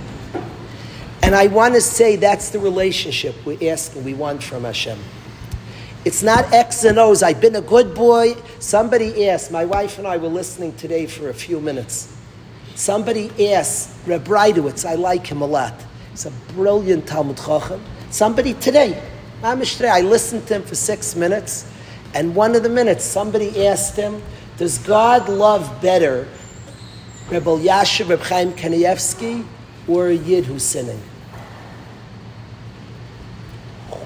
And 1.22 1.34
I 1.34 1.48
want 1.48 1.74
to 1.74 1.80
say 1.80 2.16
that's 2.16 2.50
the 2.50 2.58
relationship 2.58 3.34
we 3.44 3.68
ask 3.68 3.94
and 3.96 4.04
we 4.04 4.14
want 4.14 4.42
from 4.42 4.64
Hashem. 4.64 4.98
It's 6.04 6.22
not 6.22 6.52
X 6.52 6.84
and 6.84 7.00
O's. 7.00 7.24
I've 7.24 7.40
been 7.40 7.56
a 7.56 7.60
good 7.60 7.94
boy. 7.94 8.36
Somebody 8.60 9.28
asked, 9.28 9.50
my 9.50 9.64
wife 9.64 9.98
and 9.98 10.06
I 10.06 10.18
were 10.18 10.28
listening 10.28 10.76
today 10.76 11.06
for 11.06 11.28
a 11.28 11.34
few 11.34 11.60
minutes. 11.60 12.16
Somebody 12.76 13.52
asked, 13.54 13.96
Reb 14.06 14.24
Breitowitz, 14.24 14.84
I 14.84 14.96
like 14.96 15.26
him 15.26 15.40
a 15.40 15.46
lot. 15.46 15.72
He's 16.10 16.26
a 16.26 16.30
brilliant 16.52 17.06
Talmud 17.06 17.38
Chacham. 17.38 17.82
Somebody 18.10 18.52
today, 18.52 19.02
I 19.42 20.02
listened 20.02 20.46
to 20.48 20.56
him 20.56 20.62
for 20.62 20.74
six 20.74 21.16
minutes, 21.16 21.72
and 22.12 22.36
one 22.36 22.54
of 22.54 22.62
the 22.62 22.68
minutes, 22.68 23.02
somebody 23.02 23.66
asked 23.66 23.96
him, 23.96 24.22
Does 24.58 24.76
God 24.78 25.30
love 25.30 25.80
better 25.80 26.28
Reb 27.30 27.44
Elyashiv 27.44 28.10
Reb 28.10 28.20
Chaim 28.20 28.52
Kanievsky, 28.52 29.46
or 29.88 30.08
a 30.08 30.14
Yid 30.14 30.44
who's 30.44 30.62
sinning? 30.62 31.00
Do 33.90 33.96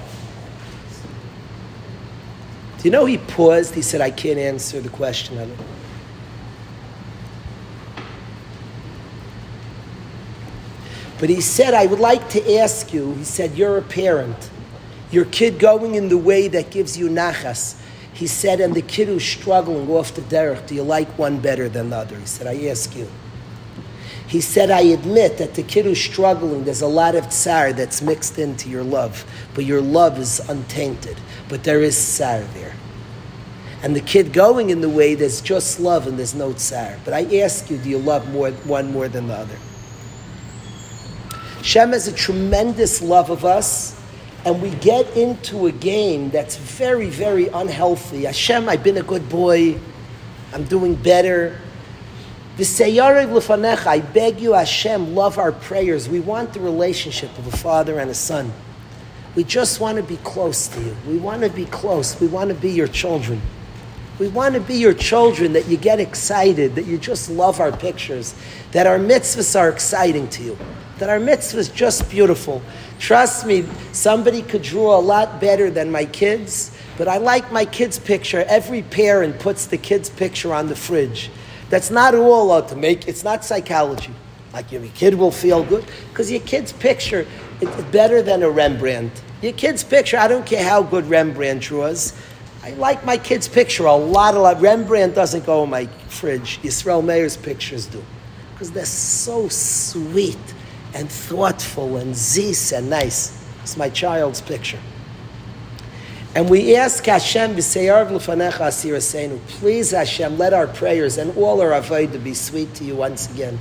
you 2.87 2.91
know 2.91 3.03
he 3.03 3.17
paused? 3.17 3.75
He 3.75 3.81
said, 3.81 3.99
I 3.99 4.11
can't 4.11 4.39
answer 4.39 4.79
the 4.79 4.89
question. 4.89 5.37
of 5.39 5.51
it. 5.51 5.59
But 11.21 11.29
he 11.29 11.39
said, 11.39 11.75
I 11.75 11.85
would 11.85 11.99
like 11.99 12.29
to 12.29 12.55
ask 12.57 12.91
you, 12.91 13.13
he 13.13 13.23
said, 13.23 13.55
you're 13.55 13.77
a 13.77 13.83
parent. 13.83 14.49
Your 15.11 15.25
kid 15.25 15.59
going 15.59 15.93
in 15.93 16.09
the 16.09 16.17
way 16.17 16.47
that 16.47 16.71
gives 16.71 16.97
you 16.97 17.09
nachas. 17.09 17.79
He 18.11 18.25
said, 18.25 18.59
and 18.59 18.73
the 18.73 18.81
kid 18.81 19.07
who's 19.07 19.23
struggling 19.23 19.87
off 19.91 20.15
the 20.15 20.21
derech, 20.21 20.65
do 20.65 20.73
you 20.73 20.81
like 20.81 21.19
one 21.19 21.39
better 21.39 21.69
than 21.69 21.91
the 21.91 21.97
other? 21.97 22.17
He 22.17 22.25
said, 22.25 22.47
I 22.47 22.65
ask 22.65 22.95
you. 22.95 23.07
He 24.25 24.41
said, 24.41 24.71
I 24.71 24.81
admit 24.81 25.37
that 25.37 25.53
the 25.53 25.61
kid 25.61 25.85
who's 25.85 26.01
struggling, 26.01 26.63
there's 26.63 26.81
a 26.81 26.87
lot 26.87 27.13
of 27.13 27.29
tsar 27.29 27.71
that's 27.71 28.01
mixed 28.01 28.39
into 28.39 28.67
your 28.67 28.83
love, 28.83 29.23
but 29.53 29.63
your 29.63 29.81
love 29.81 30.17
is 30.17 30.39
untainted. 30.49 31.17
But 31.49 31.63
there 31.63 31.81
is 31.81 31.95
tsar 31.95 32.39
there. 32.55 32.73
And 33.83 33.95
the 33.95 34.01
kid 34.01 34.33
going 34.33 34.71
in 34.71 34.81
the 34.81 34.89
way, 34.89 35.13
there's 35.13 35.39
just 35.39 35.79
love 35.79 36.07
and 36.07 36.17
there's 36.17 36.33
no 36.33 36.53
tsar. 36.53 36.97
But 37.05 37.13
I 37.13 37.41
ask 37.41 37.69
you, 37.69 37.77
do 37.77 37.91
you 37.91 37.99
love 37.99 38.27
more, 38.31 38.49
one 38.49 38.91
more 38.91 39.07
than 39.07 39.27
the 39.27 39.35
other? 39.35 39.57
Shem 41.61 41.91
has 41.91 42.07
a 42.07 42.13
tremendous 42.13 43.01
love 43.01 43.29
of 43.29 43.45
us, 43.45 43.99
and 44.45 44.61
we 44.61 44.71
get 44.71 45.15
into 45.15 45.67
a 45.67 45.71
game 45.71 46.31
that's 46.31 46.57
very, 46.57 47.09
very 47.09 47.47
unhealthy. 47.47 48.23
Hashem, 48.23 48.67
I've 48.67 48.83
been 48.83 48.97
a 48.97 49.03
good 49.03 49.29
boy. 49.29 49.79
I'm 50.53 50.63
doing 50.63 50.95
better. 50.95 51.59
I 52.57 54.03
beg 54.13 54.39
you, 54.39 54.53
Hashem, 54.53 55.15
love 55.15 55.37
our 55.37 55.51
prayers. 55.51 56.09
We 56.09 56.19
want 56.19 56.53
the 56.53 56.59
relationship 56.59 57.37
of 57.37 57.47
a 57.47 57.57
father 57.57 57.99
and 57.99 58.09
a 58.09 58.15
son. 58.15 58.51
We 59.35 59.43
just 59.43 59.79
want 59.79 59.97
to 59.97 60.03
be 60.03 60.17
close 60.17 60.67
to 60.69 60.81
you. 60.81 60.95
We 61.07 61.17
want 61.17 61.43
to 61.43 61.49
be 61.49 61.65
close. 61.65 62.19
We 62.19 62.27
want 62.27 62.49
to 62.49 62.55
be 62.55 62.71
your 62.71 62.87
children. 62.87 63.41
We 64.19 64.27
want 64.27 64.55
to 64.55 64.61
be 64.61 64.75
your 64.75 64.93
children 64.93 65.53
that 65.53 65.67
you 65.67 65.77
get 65.77 65.99
excited, 65.99 66.75
that 66.75 66.85
you 66.85 66.97
just 66.97 67.29
love 67.29 67.59
our 67.59 67.71
pictures, 67.71 68.35
that 68.71 68.85
our 68.85 68.99
mitzvahs 68.99 69.57
are 69.59 69.69
exciting 69.69 70.27
to 70.29 70.43
you 70.43 70.57
that 71.01 71.09
our 71.09 71.19
mitzvah 71.19 71.57
is 71.57 71.69
just 71.69 72.07
beautiful. 72.11 72.61
Trust 72.99 73.47
me, 73.47 73.65
somebody 73.91 74.43
could 74.43 74.61
draw 74.61 74.99
a 74.99 75.01
lot 75.01 75.41
better 75.41 75.71
than 75.71 75.89
my 75.89 76.05
kids, 76.05 76.77
but 76.95 77.07
I 77.07 77.17
like 77.17 77.51
my 77.51 77.65
kids' 77.65 77.97
picture. 77.97 78.45
Every 78.47 78.83
parent 78.83 79.39
puts 79.39 79.65
the 79.65 79.77
kid's 79.77 80.11
picture 80.11 80.53
on 80.53 80.67
the 80.67 80.75
fridge. 80.75 81.31
That's 81.71 81.89
not 81.89 82.13
all 82.13 82.61
to 82.61 82.75
make, 82.75 83.07
it's 83.07 83.23
not 83.23 83.43
psychology. 83.43 84.13
Like 84.53 84.71
your 84.71 84.85
kid 84.93 85.15
will 85.15 85.31
feel 85.31 85.63
good, 85.63 85.83
because 86.09 86.29
your 86.29 86.41
kid's 86.41 86.71
picture 86.71 87.25
is 87.61 87.69
better 87.85 88.21
than 88.21 88.43
a 88.43 88.49
Rembrandt. 88.51 89.23
Your 89.41 89.53
kid's 89.53 89.83
picture, 89.83 90.17
I 90.17 90.27
don't 90.27 90.45
care 90.45 90.63
how 90.63 90.83
good 90.83 91.09
Rembrandt 91.09 91.63
draws. 91.63 92.13
I 92.61 92.73
like 92.73 93.03
my 93.03 93.17
kid's 93.17 93.47
picture 93.47 93.87
a 93.87 93.95
lot, 93.95 94.35
a 94.35 94.39
lot. 94.39 94.61
Rembrandt 94.61 95.15
doesn't 95.15 95.47
go 95.47 95.63
in 95.63 95.71
my 95.71 95.87
fridge. 96.09 96.59
Yisrael 96.61 97.03
Meir's 97.03 97.37
pictures 97.37 97.87
do. 97.87 98.03
Because 98.53 98.69
they're 98.69 98.85
so 98.85 99.47
sweet 99.47 100.37
and 100.93 101.09
thoughtful 101.09 101.97
and 101.97 102.15
zis 102.15 102.71
and 102.71 102.89
nice. 102.89 103.37
It's 103.63 103.77
my 103.77 103.89
child's 103.89 104.41
picture. 104.41 104.79
And 106.33 106.49
we 106.49 106.77
ask 106.77 107.05
Hashem, 107.05 107.55
please 107.55 109.91
Hashem, 109.91 110.37
let 110.37 110.53
our 110.53 110.67
prayers 110.67 111.17
and 111.17 111.37
all 111.37 111.61
our 111.61 111.71
avodah 111.71 112.23
be 112.23 112.33
sweet 112.33 112.73
to 112.75 112.85
you 112.85 112.95
once 112.95 113.29
again. 113.33 113.59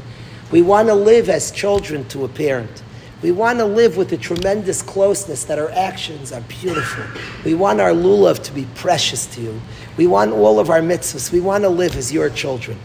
We 0.52 0.62
want 0.62 0.88
to 0.88 0.94
live 0.94 1.28
as 1.28 1.50
children 1.50 2.06
to 2.08 2.24
a 2.24 2.28
parent. 2.28 2.82
We 3.22 3.32
want 3.32 3.58
to 3.58 3.66
live 3.66 3.96
with 3.96 4.12
a 4.12 4.16
tremendous 4.16 4.82
closeness 4.82 5.44
that 5.44 5.58
our 5.58 5.70
actions 5.72 6.32
are 6.32 6.40
beautiful. 6.42 7.04
We 7.44 7.54
want 7.54 7.80
our 7.80 7.90
lulav 7.90 8.42
to 8.44 8.52
be 8.52 8.66
precious 8.76 9.26
to 9.34 9.42
you. 9.42 9.60
We 9.96 10.06
want 10.06 10.32
all 10.32 10.58
of 10.58 10.70
our 10.70 10.80
mitzvahs. 10.80 11.30
We 11.30 11.40
want 11.40 11.64
to 11.64 11.68
live 11.68 11.96
as 11.96 12.12
your 12.12 12.30
children. 12.30 12.78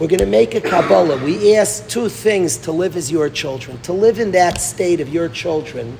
We're 0.00 0.08
going 0.08 0.18
to 0.18 0.26
make 0.26 0.56
a 0.56 0.60
Kabbalah. 0.60 1.22
We 1.22 1.54
ask 1.56 1.88
two 1.88 2.08
things 2.08 2.56
to 2.58 2.72
live 2.72 2.96
as 2.96 3.12
your 3.12 3.30
children, 3.30 3.80
to 3.82 3.92
live 3.92 4.18
in 4.18 4.32
that 4.32 4.60
state 4.60 5.00
of 5.00 5.08
your 5.08 5.28
children. 5.28 5.96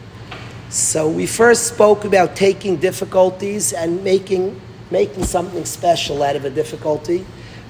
So 0.68 1.08
we 1.08 1.26
first 1.26 1.68
spoke 1.68 2.04
about 2.04 2.34
taking 2.34 2.74
difficulties 2.74 3.72
and 3.72 4.02
making, 4.02 4.60
making 4.90 5.22
something 5.22 5.64
special 5.64 6.24
out 6.24 6.34
of 6.34 6.44
a 6.44 6.50
difficulty. 6.50 7.24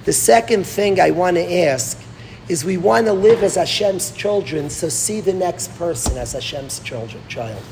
The 0.07 0.15
second 0.15 0.67
thing 0.67 0.99
I 0.99 1.11
want 1.11 1.37
to 1.37 1.45
ask 1.67 2.01
is 2.49 2.65
we 2.65 2.79
want 2.79 3.05
to 3.05 3.13
live 3.13 3.43
as 3.43 3.57
Hashem's 3.57 4.11
children, 4.13 4.71
so 4.71 4.89
see 4.89 5.21
the 5.21 5.35
next 5.35 5.77
person 5.77 6.17
as 6.17 6.33
Hashem's 6.33 6.81
children, 6.81 7.23
child. 7.29 7.63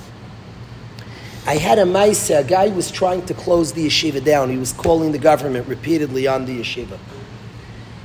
I 1.46 1.56
had 1.56 1.78
a 1.78 1.84
Maisa, 1.84 2.40
a 2.40 2.44
guy 2.44 2.68
was 2.68 2.90
trying 2.90 3.24
to 3.26 3.34
close 3.34 3.72
the 3.72 3.86
yeshiva 3.86 4.22
down. 4.22 4.50
He 4.50 4.58
was 4.58 4.74
calling 4.74 5.10
the 5.10 5.18
government 5.18 5.66
repeatedly 5.68 6.26
on 6.26 6.44
the 6.44 6.60
yeshiva 6.60 6.98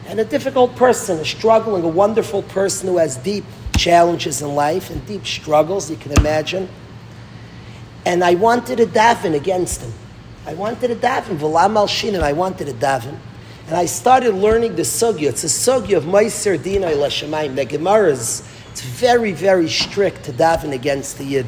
and 0.08 0.22
a 0.22 0.26
difficult 0.26 0.76
person, 0.78 1.20
a 1.20 1.26
struggling, 1.26 1.84
a 1.84 1.88
wonderful 1.88 2.42
person 2.42 2.88
who 2.88 2.98
has 2.98 3.18
deep 3.18 3.44
challenges 3.78 4.42
in 4.42 4.56
life 4.56 4.90
and 4.90 5.06
deep 5.06 5.26
struggles, 5.26 5.92
you 5.92 5.98
can 5.98 6.14
imagine. 6.14 6.70
And 8.06 8.24
I 8.24 8.36
wanted 8.36 8.78
to 8.78 8.86
daven 8.86 9.36
against 9.36 9.82
him. 9.82 9.92
I 10.46 10.54
wanted 10.54 10.88
to 10.88 10.96
daven, 10.96 11.38
v'lam 11.38 11.76
shinim, 11.88 12.22
I 12.22 12.32
wanted 12.32 12.68
to 12.68 12.74
daven. 12.74 13.20
And 13.68 13.76
I 13.76 13.86
started 13.86 14.34
learning 14.34 14.78
the 14.78 14.84
sugya. 14.84 15.28
It's 15.30 15.44
a 15.44 15.48
sugya 15.48 15.98
of 15.98 16.06
Meiser 16.06 16.62
Dina 16.62 16.88
Lashamayim. 16.88 17.56
The 17.56 17.66
Gemara 17.66 18.12
is 18.12 18.48
it's 18.72 18.82
very, 18.82 19.34
very 19.34 19.68
strict 19.68 20.24
to 20.26 20.32
daven 20.32 20.72
against 20.72 21.18
the 21.18 21.26
Yid. 21.26 21.48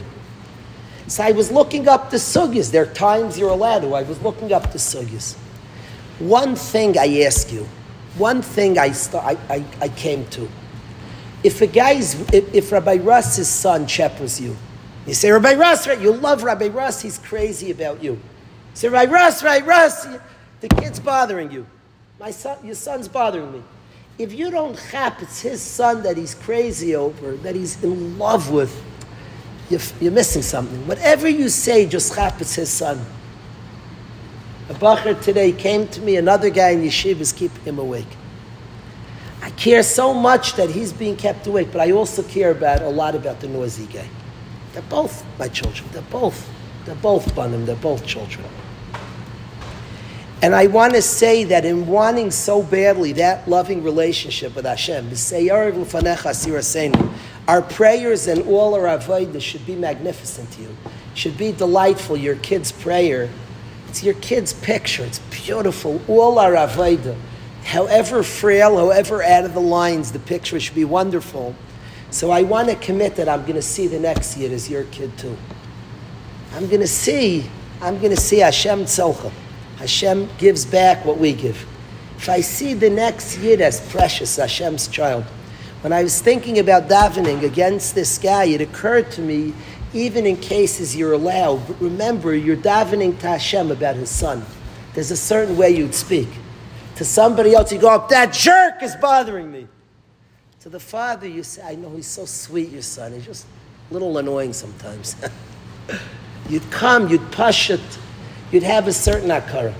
So 1.07 1.23
I 1.23 1.31
was 1.31 1.49
looking 1.49 1.87
up 1.87 2.11
the 2.11 2.17
sugyas. 2.17 2.71
There 2.71 2.83
are 2.83 2.93
times 2.93 3.39
you're 3.39 3.51
allowed 3.51 3.79
to. 3.79 3.95
I 3.95 4.03
was 4.03 4.21
looking 4.21 4.51
up 4.51 4.73
the 4.73 4.79
sugyas. 4.79 5.35
One 6.19 6.55
thing 6.55 6.97
I 6.97 7.21
ask 7.21 7.53
you, 7.53 7.67
one 8.19 8.41
thing 8.41 8.77
I, 8.77 8.91
st- 8.91 9.23
I, 9.23 9.37
I, 9.49 9.65
I, 9.81 9.89
came 9.89 10.27
to. 10.27 10.49
If 11.43 11.61
a 11.61 11.67
guy's, 11.67 12.19
if, 12.33 12.53
if 12.53 12.71
Rabbi 12.71 12.97
Russ's 12.97 13.47
son 13.47 13.87
shepherds 13.87 14.39
you, 14.39 14.55
you 15.07 15.13
say, 15.13 15.31
Rabbi 15.31 15.55
Russ, 15.55 15.87
right? 15.87 15.99
You 15.99 16.11
love 16.13 16.43
Rabbi 16.43 16.67
Russ, 16.67 17.01
he's 17.01 17.17
crazy 17.17 17.71
about 17.71 18.03
you. 18.03 18.11
You 18.11 18.19
say, 18.73 18.89
Rabbi 18.89 19.11
Russ, 19.11 19.41
Rabbi 19.41 19.65
Russ, 19.65 20.07
the 20.61 20.67
kid's 20.67 20.99
bothering 20.99 21.51
you. 21.51 21.65
My 22.19 22.31
son, 22.31 22.57
your 22.63 22.75
son's 22.75 23.07
bothering 23.07 23.51
me. 23.51 23.63
If 24.17 24.33
you 24.33 24.51
don't 24.51 24.77
chap, 24.91 25.21
it's 25.21 25.39
his 25.41 25.61
son 25.61 26.03
that 26.03 26.17
he's 26.17 26.35
crazy 26.35 26.95
over, 26.95 27.37
that 27.37 27.55
he's 27.55 27.81
in 27.81 28.17
love 28.17 28.51
with, 28.51 28.83
you're, 29.69 29.79
you're 30.01 30.11
missing 30.11 30.41
something. 30.41 30.85
Whatever 30.87 31.29
you 31.29 31.47
say, 31.47 31.87
just 31.87 32.13
chap, 32.13 32.41
it's 32.41 32.55
his 32.55 32.69
son. 32.69 32.99
A 34.69 34.73
bacher 34.73 35.19
today 35.19 35.51
came 35.51 35.87
to 35.87 36.01
me, 36.01 36.17
another 36.17 36.51
guy 36.51 36.69
in 36.69 36.83
yeshiva 36.83 37.21
is 37.21 37.33
keeping 37.33 37.63
him 37.63 37.79
awake. 37.79 38.05
I 39.41 39.49
care 39.51 39.81
so 39.81 40.13
much 40.13 40.53
that 40.53 40.69
he's 40.69 40.93
being 40.93 41.15
kept 41.15 41.47
awake, 41.47 41.69
but 41.71 41.81
I 41.81 41.91
also 41.91 42.21
care 42.21 42.51
about 42.51 42.83
a 42.83 42.89
lot 42.89 43.15
about 43.15 43.39
the 43.39 43.47
noisy 43.47 43.87
guy. 43.87 44.07
They're 44.73 44.83
both 44.83 45.25
my 45.39 45.47
children. 45.47 45.89
They're 45.91 46.03
both. 46.03 46.47
They're 46.85 46.93
both 46.95 47.33
banim. 47.35 47.65
They're 47.65 47.75
both 47.77 48.05
children. 48.05 48.45
And 50.43 50.53
I 50.53 50.67
want 50.67 50.93
to 50.93 51.01
say 51.01 51.45
that 51.45 51.65
in 51.65 51.87
wanting 51.87 52.29
so 52.29 52.61
badly 52.61 53.13
that 53.13 53.47
loving 53.47 53.83
relationship 53.83 54.55
with 54.55 54.65
Hashem, 54.65 55.09
our 57.47 57.61
prayers 57.63 58.27
and 58.27 58.41
all 58.47 58.75
our 58.75 58.97
avodah 58.97 59.41
should 59.41 59.65
be 59.65 59.75
magnificent 59.75 60.51
to 60.51 60.61
you, 60.61 60.77
should 61.15 61.37
be 61.37 61.51
delightful. 61.51 62.15
Your 62.15 62.35
kid's 62.35 62.71
prayer 62.71 63.29
it's 63.89 64.03
your 64.03 64.13
kid's 64.15 64.53
picture. 64.53 65.03
It's 65.03 65.19
beautiful. 65.31 65.99
All 66.07 66.37
our 66.37 66.53
avodah, 66.53 67.17
however 67.63 68.21
frail, 68.21 68.77
however 68.77 69.23
out 69.23 69.45
of 69.45 69.55
the 69.55 69.61
lines, 69.61 70.11
the 70.11 70.19
picture 70.19 70.59
should 70.59 70.75
be 70.75 70.85
wonderful. 70.85 71.55
So 72.11 72.29
I 72.29 72.43
want 72.43 72.69
to 72.69 72.75
commit 72.75 73.15
that 73.15 73.27
I'm 73.27 73.41
going 73.41 73.55
to 73.55 73.63
see 73.63 73.87
the 73.87 73.99
next 73.99 74.37
year 74.37 74.51
as 74.53 74.69
your 74.69 74.83
kid 74.85 75.17
too. 75.17 75.35
I'm 76.53 76.67
going 76.67 76.81
to 76.81 76.87
see, 76.87 77.49
I'm 77.81 77.97
going 77.97 78.15
to 78.15 78.21
see 78.21 78.39
Hashem 78.39 78.85
tzolcha. 78.85 79.31
Hashem 79.77 80.29
gives 80.37 80.65
back 80.65 81.03
what 81.03 81.17
we 81.17 81.33
give. 81.33 81.65
If 82.17 82.29
I 82.29 82.41
see 82.41 82.73
the 82.75 82.89
next 82.89 83.39
Yid 83.39 83.61
as 83.61 83.79
precious, 83.89 84.35
Hashem's 84.35 84.87
child, 84.87 85.23
when 85.81 85.93
I 85.93 86.03
was 86.03 86.21
thinking 86.21 86.59
about 86.59 86.89
davening 86.89 87.43
against 87.43 87.95
this 87.95 88.17
guy, 88.17 88.43
it 88.45 88.61
occurred 88.61 89.09
to 89.11 89.21
me 89.21 89.53
even 89.93 90.25
in 90.25 90.37
cases 90.37 90.95
you're 90.95 91.13
allowed. 91.13 91.67
But 91.67 91.81
remember, 91.81 92.35
you're 92.35 92.57
davening 92.57 93.19
to 93.19 93.27
Hashem 93.27 93.71
about 93.71 93.95
his 93.95 94.09
son. 94.09 94.45
There's 94.93 95.11
a 95.11 95.17
certain 95.17 95.57
way 95.57 95.71
you'd 95.71 95.95
speak. 95.95 96.27
To 96.95 97.05
somebody 97.05 97.53
else, 97.53 97.71
you 97.71 97.79
go 97.79 97.89
up, 97.89 98.09
that 98.09 98.33
jerk 98.33 98.83
is 98.83 98.95
bothering 98.95 99.51
me. 99.51 99.67
To 100.61 100.69
the 100.69 100.79
father, 100.79 101.27
you 101.27 101.43
say, 101.43 101.61
I 101.63 101.75
know 101.75 101.89
he's 101.95 102.07
so 102.07 102.25
sweet, 102.25 102.69
your 102.69 102.81
son. 102.81 103.13
He's 103.13 103.25
just 103.25 103.45
a 103.89 103.93
little 103.93 104.17
annoying 104.17 104.51
sometimes. 104.51 105.15
you'd 106.49 106.69
come, 106.71 107.07
you'd 107.07 107.31
push 107.31 107.69
it, 107.69 107.79
you'd 108.51 108.63
have 108.63 108.87
a 108.87 108.93
certain 108.93 109.29
akara. 109.29 109.73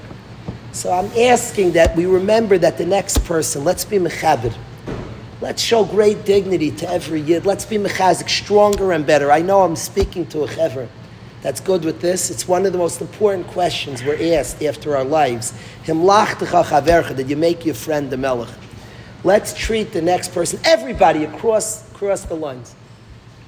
So 0.72 0.92
I'm 0.92 1.12
asking 1.18 1.74
that 1.74 1.96
we 1.96 2.06
remember 2.06 2.58
that 2.58 2.78
the 2.78 2.86
next 2.86 3.26
person, 3.26 3.64
let's 3.64 3.84
be 3.84 3.98
mechabed. 3.98 4.56
Let's 5.42 5.62
show 5.62 5.86
great 5.86 6.26
dignity 6.26 6.72
to 6.72 6.90
every 6.90 7.22
yid. 7.22 7.46
Let's 7.46 7.66
be 7.66 7.78
mechazik, 7.78 8.30
stronger 8.30 8.92
and 8.92 9.06
better. 9.06 9.32
I 9.32 9.42
know 9.42 9.62
I'm 9.62 9.78
speaking 9.78 10.26
to 10.28 10.44
a 10.44 10.48
chever 10.48 10.90
that's 11.42 11.62
good 11.62 11.86
with 11.86 12.02
this. 12.02 12.30
It's 12.30 12.48
one 12.48 12.66
of 12.66 12.74
the 12.74 12.78
most 12.78 13.00
important 13.00 13.48
questions 13.48 14.04
we're 14.04 14.38
asked 14.38 14.62
after 14.62 14.98
our 14.98 15.06
lives. 15.06 15.54
Did 15.86 17.30
you 17.30 17.38
make 17.38 17.66
your 17.66 17.76
friend 17.76 18.10
the 18.10 18.18
melech? 18.18 18.50
Let's 19.24 19.54
treat 19.54 19.94
the 19.94 20.02
next 20.02 20.34
person, 20.34 20.60
everybody 20.66 21.24
across, 21.24 21.90
across 21.92 22.24
the 22.24 22.36
lines. 22.36 22.76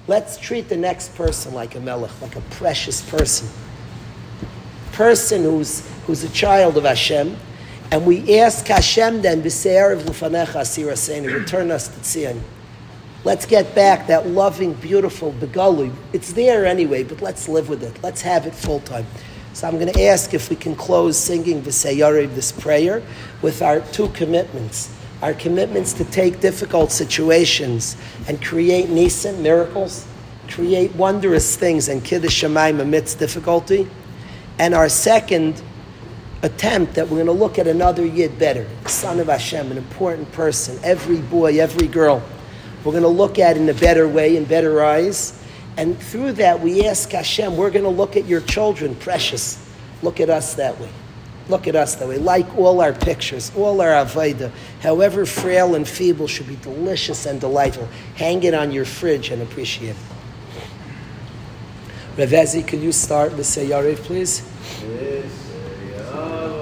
Let's 0.07 0.37
treat 0.37 0.69
the 0.69 0.77
next 0.77 1.15
person 1.15 1.53
like 1.53 1.75
a 1.75 1.79
melech, 1.79 2.11
like 2.21 2.35
a 2.35 2.41
precious 2.51 3.01
person. 3.01 3.49
Person 4.93 5.43
who's, 5.43 5.87
who's 6.05 6.23
a 6.23 6.29
child 6.29 6.77
of 6.77 6.85
Hashem. 6.85 7.35
And 7.91 8.05
we 8.05 8.39
ask 8.39 8.65
Hashem 8.67 9.21
then, 9.21 9.43
B'se'er 9.43 9.91
of 9.91 10.03
Lufanecha 10.03 10.61
Asira 10.61 11.39
return 11.39 11.71
us 11.71 11.89
to 11.89 11.99
Tzion. 11.99 12.39
Let's 13.25 13.45
get 13.45 13.75
back 13.75 14.07
that 14.07 14.27
loving, 14.27 14.73
beautiful 14.75 15.33
Begalu. 15.33 15.93
It's 16.13 16.31
there 16.31 16.65
anyway, 16.65 17.03
but 17.03 17.21
let's 17.21 17.49
live 17.49 17.67
with 17.67 17.83
it. 17.83 18.01
Let's 18.01 18.21
have 18.21 18.47
it 18.47 18.55
full 18.55 18.79
time. 18.79 19.05
So 19.53 19.67
I'm 19.67 19.77
going 19.77 19.91
to 19.91 20.03
ask 20.05 20.33
if 20.33 20.49
we 20.49 20.55
can 20.55 20.73
close 20.73 21.17
singing 21.17 21.61
V'seyariv, 21.61 22.33
this 22.33 22.53
prayer, 22.53 23.03
with 23.41 23.61
our 23.61 23.81
two 23.91 24.07
commitments. 24.09 24.95
Our 25.21 25.33
commitments 25.33 25.91
to 25.93 26.05
take 26.05 26.39
difficult 26.39 26.93
situations 26.93 27.97
and 28.29 28.41
create 28.41 28.89
nisan, 28.89 29.43
miracles, 29.43 30.07
create 30.47 30.95
wondrous 30.95 31.57
things 31.57 31.89
and 31.89 32.03
kiddush 32.03 32.41
shemaim 32.41 32.79
amidst 32.79 33.19
difficulty. 33.19 33.89
And 34.57 34.73
our 34.73 34.87
second 34.87 35.61
attempt 36.43 36.95
that 36.95 37.07
we're 37.07 37.23
going 37.23 37.25
to 37.27 37.31
look 37.31 37.59
at 37.59 37.67
another 37.67 38.05
yid 38.05 38.37
better, 38.39 38.67
son 38.87 39.19
of 39.19 39.27
Hashem, 39.27 39.71
an 39.71 39.77
important 39.77 40.31
person, 40.31 40.79
every 40.83 41.19
boy, 41.19 41.59
every 41.59 41.87
girl. 41.87 42.23
We're 42.83 42.91
going 42.91 43.03
to 43.03 43.09
look 43.09 43.37
at 43.37 43.57
in 43.57 43.69
a 43.69 43.73
better 43.73 44.07
way, 44.07 44.37
in 44.37 44.45
better 44.45 44.83
eyes. 44.83 45.39
And 45.77 45.97
through 45.97 46.33
that, 46.33 46.59
we 46.59 46.85
ask 46.87 47.11
Hashem, 47.11 47.55
we're 47.55 47.69
going 47.69 47.83
to 47.83 47.89
look 47.89 48.17
at 48.17 48.25
your 48.25 48.41
children, 48.41 48.95
precious. 48.95 49.63
Look 50.01 50.19
at 50.19 50.29
us 50.29 50.55
that 50.55 50.79
way. 50.79 50.89
Look 51.47 51.67
at 51.67 51.75
us 51.75 51.95
that 51.95 52.07
way. 52.07 52.17
Like 52.17 52.57
all 52.57 52.81
our 52.81 52.93
pictures, 52.93 53.51
all 53.55 53.81
our 53.81 53.89
Avaida, 54.05 54.51
however 54.81 55.25
frail 55.25 55.75
and 55.75 55.87
feeble, 55.87 56.27
should 56.27 56.47
be 56.47 56.55
delicious 56.57 57.25
and 57.25 57.39
delightful. 57.39 57.87
Hang 58.15 58.43
it 58.43 58.53
on 58.53 58.71
your 58.71 58.85
fridge 58.85 59.29
and 59.29 59.41
appreciate 59.41 59.89
it. 59.89 59.95
Revezi, 62.17 62.67
could 62.67 62.81
you 62.81 62.91
start 62.91 63.31
with 63.37 63.45
Sayyariv, 63.45 63.97
please? 63.97 64.41
Asira 64.41 65.10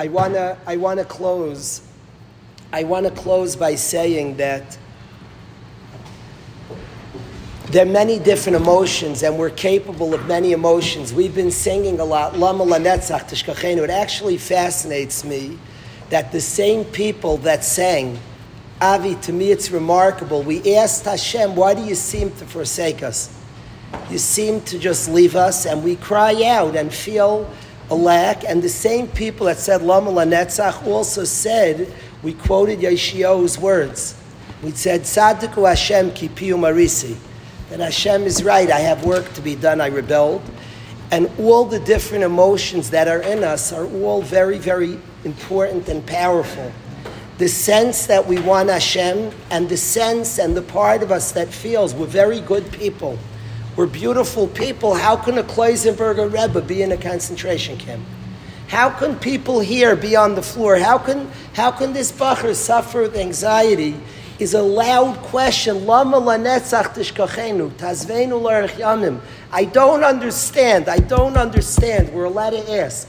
I 0.00 0.08
wanna, 0.08 0.56
I 0.66 0.78
wanna 0.78 1.04
close. 1.04 1.82
I 2.72 2.84
wanna 2.84 3.10
close 3.10 3.54
by 3.54 3.74
saying 3.74 4.38
that 4.38 4.78
there 7.66 7.84
are 7.84 7.90
many 7.90 8.18
different 8.18 8.56
emotions, 8.56 9.22
and 9.22 9.38
we're 9.38 9.50
capable 9.50 10.14
of 10.14 10.26
many 10.26 10.52
emotions. 10.52 11.12
We've 11.12 11.34
been 11.34 11.50
singing 11.50 12.00
a 12.00 12.04
lot, 12.06 12.32
Lanetzach. 12.32 13.78
It 13.84 13.90
actually 13.90 14.38
fascinates 14.38 15.22
me 15.22 15.58
that 16.08 16.32
the 16.32 16.40
same 16.40 16.86
people 16.86 17.36
that 17.38 17.62
sang, 17.62 18.18
Avi, 18.80 19.16
to 19.16 19.34
me 19.34 19.50
it's 19.50 19.70
remarkable. 19.70 20.42
We 20.42 20.76
asked 20.76 21.04
Hashem, 21.04 21.54
why 21.54 21.74
do 21.74 21.84
you 21.84 21.94
seem 21.94 22.30
to 22.36 22.46
forsake 22.46 23.02
us? 23.02 23.36
You 24.08 24.16
seem 24.16 24.62
to 24.62 24.78
just 24.78 25.10
leave 25.10 25.36
us, 25.36 25.66
and 25.66 25.84
we 25.84 25.96
cry 25.96 26.42
out 26.44 26.74
and 26.74 26.90
feel 26.90 27.50
a 27.90 27.94
lack. 27.94 28.44
And 28.44 28.62
the 28.62 28.68
same 28.68 29.08
people 29.08 29.46
that 29.46 29.58
said 29.58 29.82
Lama 29.82 30.10
Lanetzach 30.10 30.86
also 30.86 31.24
said, 31.24 31.92
we 32.22 32.34
quoted 32.34 32.80
Yeshayahu's 32.80 33.58
words. 33.58 34.16
We 34.62 34.72
said, 34.72 35.02
Tzadiku 35.02 35.68
Hashem 35.68 36.10
kipiu 36.10 36.54
marisi. 36.56 37.16
That 37.70 37.80
Hashem 37.80 38.24
is 38.24 38.42
right, 38.42 38.70
I 38.70 38.80
have 38.80 39.04
work 39.04 39.32
to 39.34 39.40
be 39.40 39.54
done, 39.54 39.80
I 39.80 39.86
rebelled. 39.86 40.42
And 41.12 41.30
all 41.38 41.64
the 41.64 41.80
different 41.80 42.24
emotions 42.24 42.90
that 42.90 43.08
are 43.08 43.22
in 43.22 43.42
us 43.42 43.72
are 43.72 43.86
all 43.86 44.22
very, 44.22 44.58
very 44.58 44.98
important 45.24 45.88
and 45.88 46.06
powerful. 46.06 46.72
The 47.38 47.48
sense 47.48 48.06
that 48.06 48.26
we 48.26 48.38
want 48.38 48.68
Hashem, 48.68 49.32
and 49.50 49.68
the 49.68 49.76
sense 49.76 50.38
and 50.38 50.56
the 50.56 50.62
part 50.62 51.02
of 51.02 51.10
us 51.10 51.32
that 51.32 51.48
feels 51.48 51.94
we're 51.94 52.06
very 52.06 52.40
good 52.40 52.70
people. 52.70 53.18
We're 53.76 53.86
beautiful 53.86 54.48
people. 54.48 54.94
How 54.94 55.16
can 55.16 55.38
a 55.38 55.42
Kloisenberger 55.42 56.32
Rebbe 56.32 56.60
be 56.60 56.82
in 56.82 56.90
a 56.92 56.96
concentration 56.96 57.78
camp? 57.78 58.04
How 58.66 58.90
can 58.90 59.16
people 59.18 59.60
here 59.60 59.94
be 59.96 60.16
on 60.16 60.34
the 60.34 60.42
floor? 60.42 60.76
How 60.76 60.98
can, 60.98 61.30
how 61.54 61.70
can 61.70 61.92
this 61.92 62.10
Bacher 62.12 62.54
suffer 62.54 63.02
with 63.02 63.16
anxiety? 63.16 63.96
Is 64.38 64.54
a 64.54 64.62
loud 64.62 65.18
question. 65.18 65.84
Tishkachenu, 65.84 67.70
tazvenu 67.72 68.68
yamim. 68.70 69.20
I 69.52 69.64
don't 69.66 70.02
understand. 70.02 70.88
I 70.88 70.98
don't 70.98 71.36
understand. 71.36 72.12
We're 72.12 72.24
allowed 72.24 72.50
to 72.50 72.72
ask. 72.72 73.08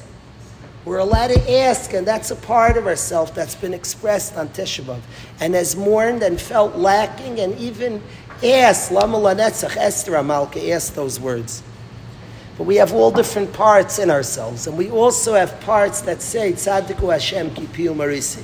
We're 0.83 0.97
allowed 0.97 1.27
to 1.27 1.59
ask, 1.59 1.93
and 1.93 2.07
that's 2.07 2.31
a 2.31 2.35
part 2.35 2.75
of 2.75 2.87
ourselves 2.87 3.31
that's 3.31 3.53
been 3.53 3.73
expressed 3.73 4.35
on 4.35 4.49
Tisha 4.49 4.83
B'Av, 4.83 4.99
and 5.39 5.53
has 5.53 5.75
mourned 5.75 6.23
and 6.23 6.41
felt 6.41 6.75
lacking, 6.75 7.39
and 7.39 7.55
even 7.59 8.01
asked, 8.43 8.91
Lama 8.91 9.17
lanetzach, 9.17 9.77
Esther 9.77 10.13
Amalka 10.13 10.71
asked 10.71 10.95
those 10.95 11.19
words. 11.19 11.63
But 12.57 12.65
we 12.65 12.75
have 12.75 12.93
all 12.93 13.11
different 13.11 13.53
parts 13.53 13.99
in 13.99 14.09
ourselves, 14.09 14.67
and 14.67 14.77
we 14.77 14.89
also 14.89 15.33
have 15.33 15.59
parts 15.61 16.01
that 16.01 16.21
say, 16.21 16.53
Tzadiku 16.53 17.11
Hashem 17.11 17.51
kipiu 17.51 17.95
marisi. 17.95 18.43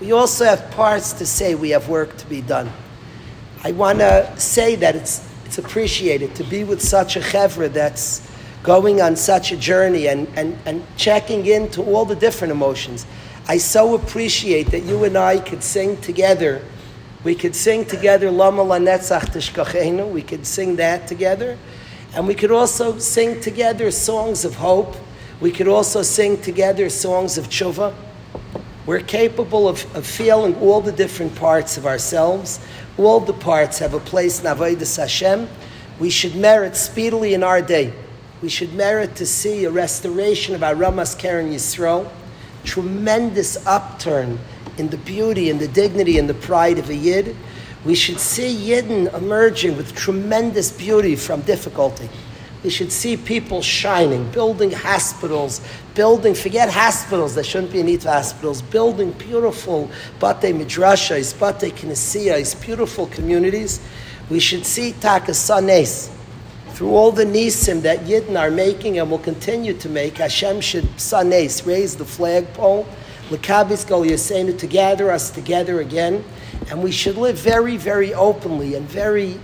we 0.00 0.12
also 0.12 0.44
have 0.44 0.70
parts 0.72 1.12
to 1.14 1.26
say 1.26 1.54
we 1.54 1.70
have 1.70 1.88
work 1.88 2.16
to 2.18 2.26
be 2.26 2.40
done. 2.40 2.70
I 3.64 3.72
want 3.72 3.98
to 3.98 4.32
say 4.38 4.76
that 4.76 4.94
it's, 4.94 5.28
it's 5.44 5.58
appreciated 5.58 6.34
to 6.36 6.44
be 6.44 6.62
with 6.62 6.80
such 6.80 7.16
a 7.16 7.20
chevra 7.20 7.72
that's 7.72 8.28
going 8.62 9.00
on 9.00 9.16
such 9.16 9.50
a 9.50 9.56
journey 9.56 10.08
and, 10.08 10.28
and, 10.36 10.56
and 10.66 10.84
checking 10.96 11.46
into 11.46 11.82
all 11.82 12.04
the 12.04 12.14
different 12.14 12.52
emotions. 12.52 13.06
I 13.48 13.58
so 13.58 13.94
appreciate 13.94 14.70
that 14.72 14.84
you 14.84 15.04
and 15.04 15.16
I 15.16 15.38
could 15.38 15.64
sing 15.64 15.96
together. 16.00 16.62
We 17.28 17.34
could 17.34 17.54
sing 17.54 17.84
together 17.84 18.30
Lama 18.30 18.64
Lanetzach 18.64 19.34
Tishkachenu. 19.34 20.10
We 20.10 20.22
could 20.22 20.46
sing 20.46 20.76
that 20.76 21.06
together. 21.06 21.58
And 22.14 22.26
we 22.26 22.34
could 22.34 22.50
also 22.50 22.98
sing 22.98 23.42
together 23.42 23.90
songs 23.90 24.46
of 24.46 24.54
hope. 24.54 24.96
We 25.38 25.50
could 25.50 25.68
also 25.68 26.00
sing 26.00 26.40
together 26.40 26.88
songs 26.88 27.36
of 27.36 27.50
tshuva. 27.50 27.94
We're 28.86 29.00
capable 29.00 29.68
of, 29.68 29.94
of 29.94 30.06
feeling 30.06 30.56
all 30.56 30.80
the 30.80 30.90
different 30.90 31.36
parts 31.36 31.76
of 31.76 31.84
ourselves. 31.84 32.60
All 32.96 33.20
the 33.20 33.34
parts 33.34 33.78
have 33.80 33.92
a 33.92 34.00
place 34.00 34.40
in 34.40 34.46
Avodah 34.46 34.96
Hashem. 34.96 35.50
We 36.00 36.08
should 36.08 36.34
merit 36.34 36.76
speedily 36.76 37.34
in 37.34 37.42
our 37.42 37.60
day 37.60 37.92
we 38.40 38.48
should 38.48 38.72
merit 38.72 39.16
to 39.16 39.26
see 39.26 39.64
a 39.64 39.70
restoration 39.70 40.54
of 40.54 40.62
our 40.62 40.74
Ramas 40.74 41.14
Keren 41.14 41.50
Yisrael, 41.50 42.08
tremendous 42.64 43.66
upturn 43.66 44.38
in 44.78 44.88
the 44.88 44.96
beauty 44.98 45.50
and 45.50 45.60
the 45.60 45.68
dignity 45.68 46.18
and 46.18 46.28
the 46.28 46.34
pride 46.34 46.78
of 46.78 46.88
a 46.90 46.94
Yid. 46.94 47.36
We 47.84 47.94
should 47.94 48.18
see 48.18 48.54
Yidden 48.54 49.12
emerging 49.14 49.76
with 49.76 49.94
tremendous 49.94 50.70
beauty 50.70 51.16
from 51.16 51.42
difficulty. 51.42 52.08
We 52.64 52.70
should 52.70 52.90
see 52.90 53.16
people 53.16 53.62
shining, 53.62 54.30
building 54.32 54.72
hospitals, 54.72 55.60
building, 55.94 56.34
forget 56.34 56.68
hospitals, 56.68 57.36
there 57.36 57.44
shouldn't 57.44 57.72
be 57.72 57.78
any 57.78 57.96
hospitals, 57.96 58.62
building 58.62 59.12
beautiful 59.12 59.90
bate 60.18 60.54
midrashas, 60.54 61.38
bate 61.38 61.72
kinesiyas, 61.74 62.60
beautiful 62.60 63.06
communities. 63.06 63.80
We 64.28 64.40
should 64.40 64.66
see 64.66 64.92
takasanes, 64.92 66.12
through 66.70 66.90
all 66.90 67.10
the 67.10 67.24
nisim 67.24 67.82
that 67.82 68.00
Yidden 68.00 68.38
are 68.38 68.50
making 68.50 68.98
and 68.98 69.10
will 69.10 69.18
continue 69.18 69.74
to 69.74 69.88
make, 69.88 70.18
Hashem 70.18 70.60
should 70.60 71.00
sanes, 71.00 71.64
raise 71.66 71.96
the 71.96 72.04
flagpole, 72.04 72.86
Lekabis 73.30 73.86
Gol 73.86 74.04
Yasenu, 74.04 74.58
to 74.58 74.66
gather 74.66 75.10
us 75.10 75.30
together 75.30 75.80
again, 75.80 76.24
and 76.70 76.82
we 76.82 76.90
should 76.90 77.16
live 77.16 77.38
very, 77.38 77.76
very 77.76 78.14
openly 78.14 78.74
and 78.74 78.88
very 78.88 79.38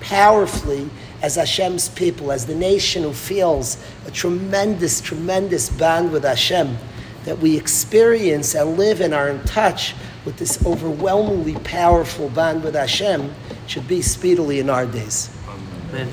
powerfully 0.00 0.90
as 1.22 1.36
Hashem's 1.36 1.88
people, 1.88 2.30
as 2.30 2.44
the 2.46 2.54
nation 2.54 3.02
who 3.02 3.12
feels 3.12 3.82
a 4.06 4.10
tremendous, 4.10 5.00
tremendous 5.00 5.70
bond 5.70 6.12
with 6.12 6.24
Hashem, 6.24 6.76
that 7.24 7.38
we 7.38 7.56
experience 7.56 8.54
and 8.54 8.76
live 8.76 9.00
and 9.00 9.14
are 9.14 9.28
in 9.30 9.42
touch 9.44 9.94
with 10.24 10.36
this 10.36 10.64
overwhelmingly 10.66 11.54
powerful 11.64 12.28
bond 12.28 12.62
with 12.62 12.74
Hashem, 12.74 13.34
should 13.66 13.88
be 13.88 14.02
speedily 14.02 14.60
in 14.60 14.68
our 14.68 14.86
days. 14.86 15.30
Amen. 15.48 16.08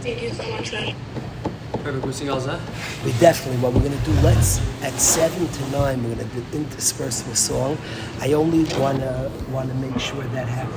Thank 0.00 0.22
you 0.22 0.30
so 0.30 0.50
much, 0.50 0.72
We 3.04 3.12
definitely, 3.20 3.60
what 3.62 3.72
we're 3.72 3.80
going 3.80 3.98
to 3.98 4.04
do, 4.04 4.12
let's, 4.20 4.60
at 4.82 4.92
7 4.94 5.46
to 5.46 5.70
9, 5.70 6.02
we're 6.02 6.14
going 6.16 6.30
to 6.30 6.56
intersperse 6.56 7.20
the 7.22 7.36
song. 7.36 7.78
I 8.20 8.32
only 8.32 8.64
want 8.78 9.00
to 9.00 9.30
want 9.50 9.68
to 9.68 9.74
make 9.74 9.98
sure 9.98 10.22
that 10.22 10.48
happens. 10.48 10.74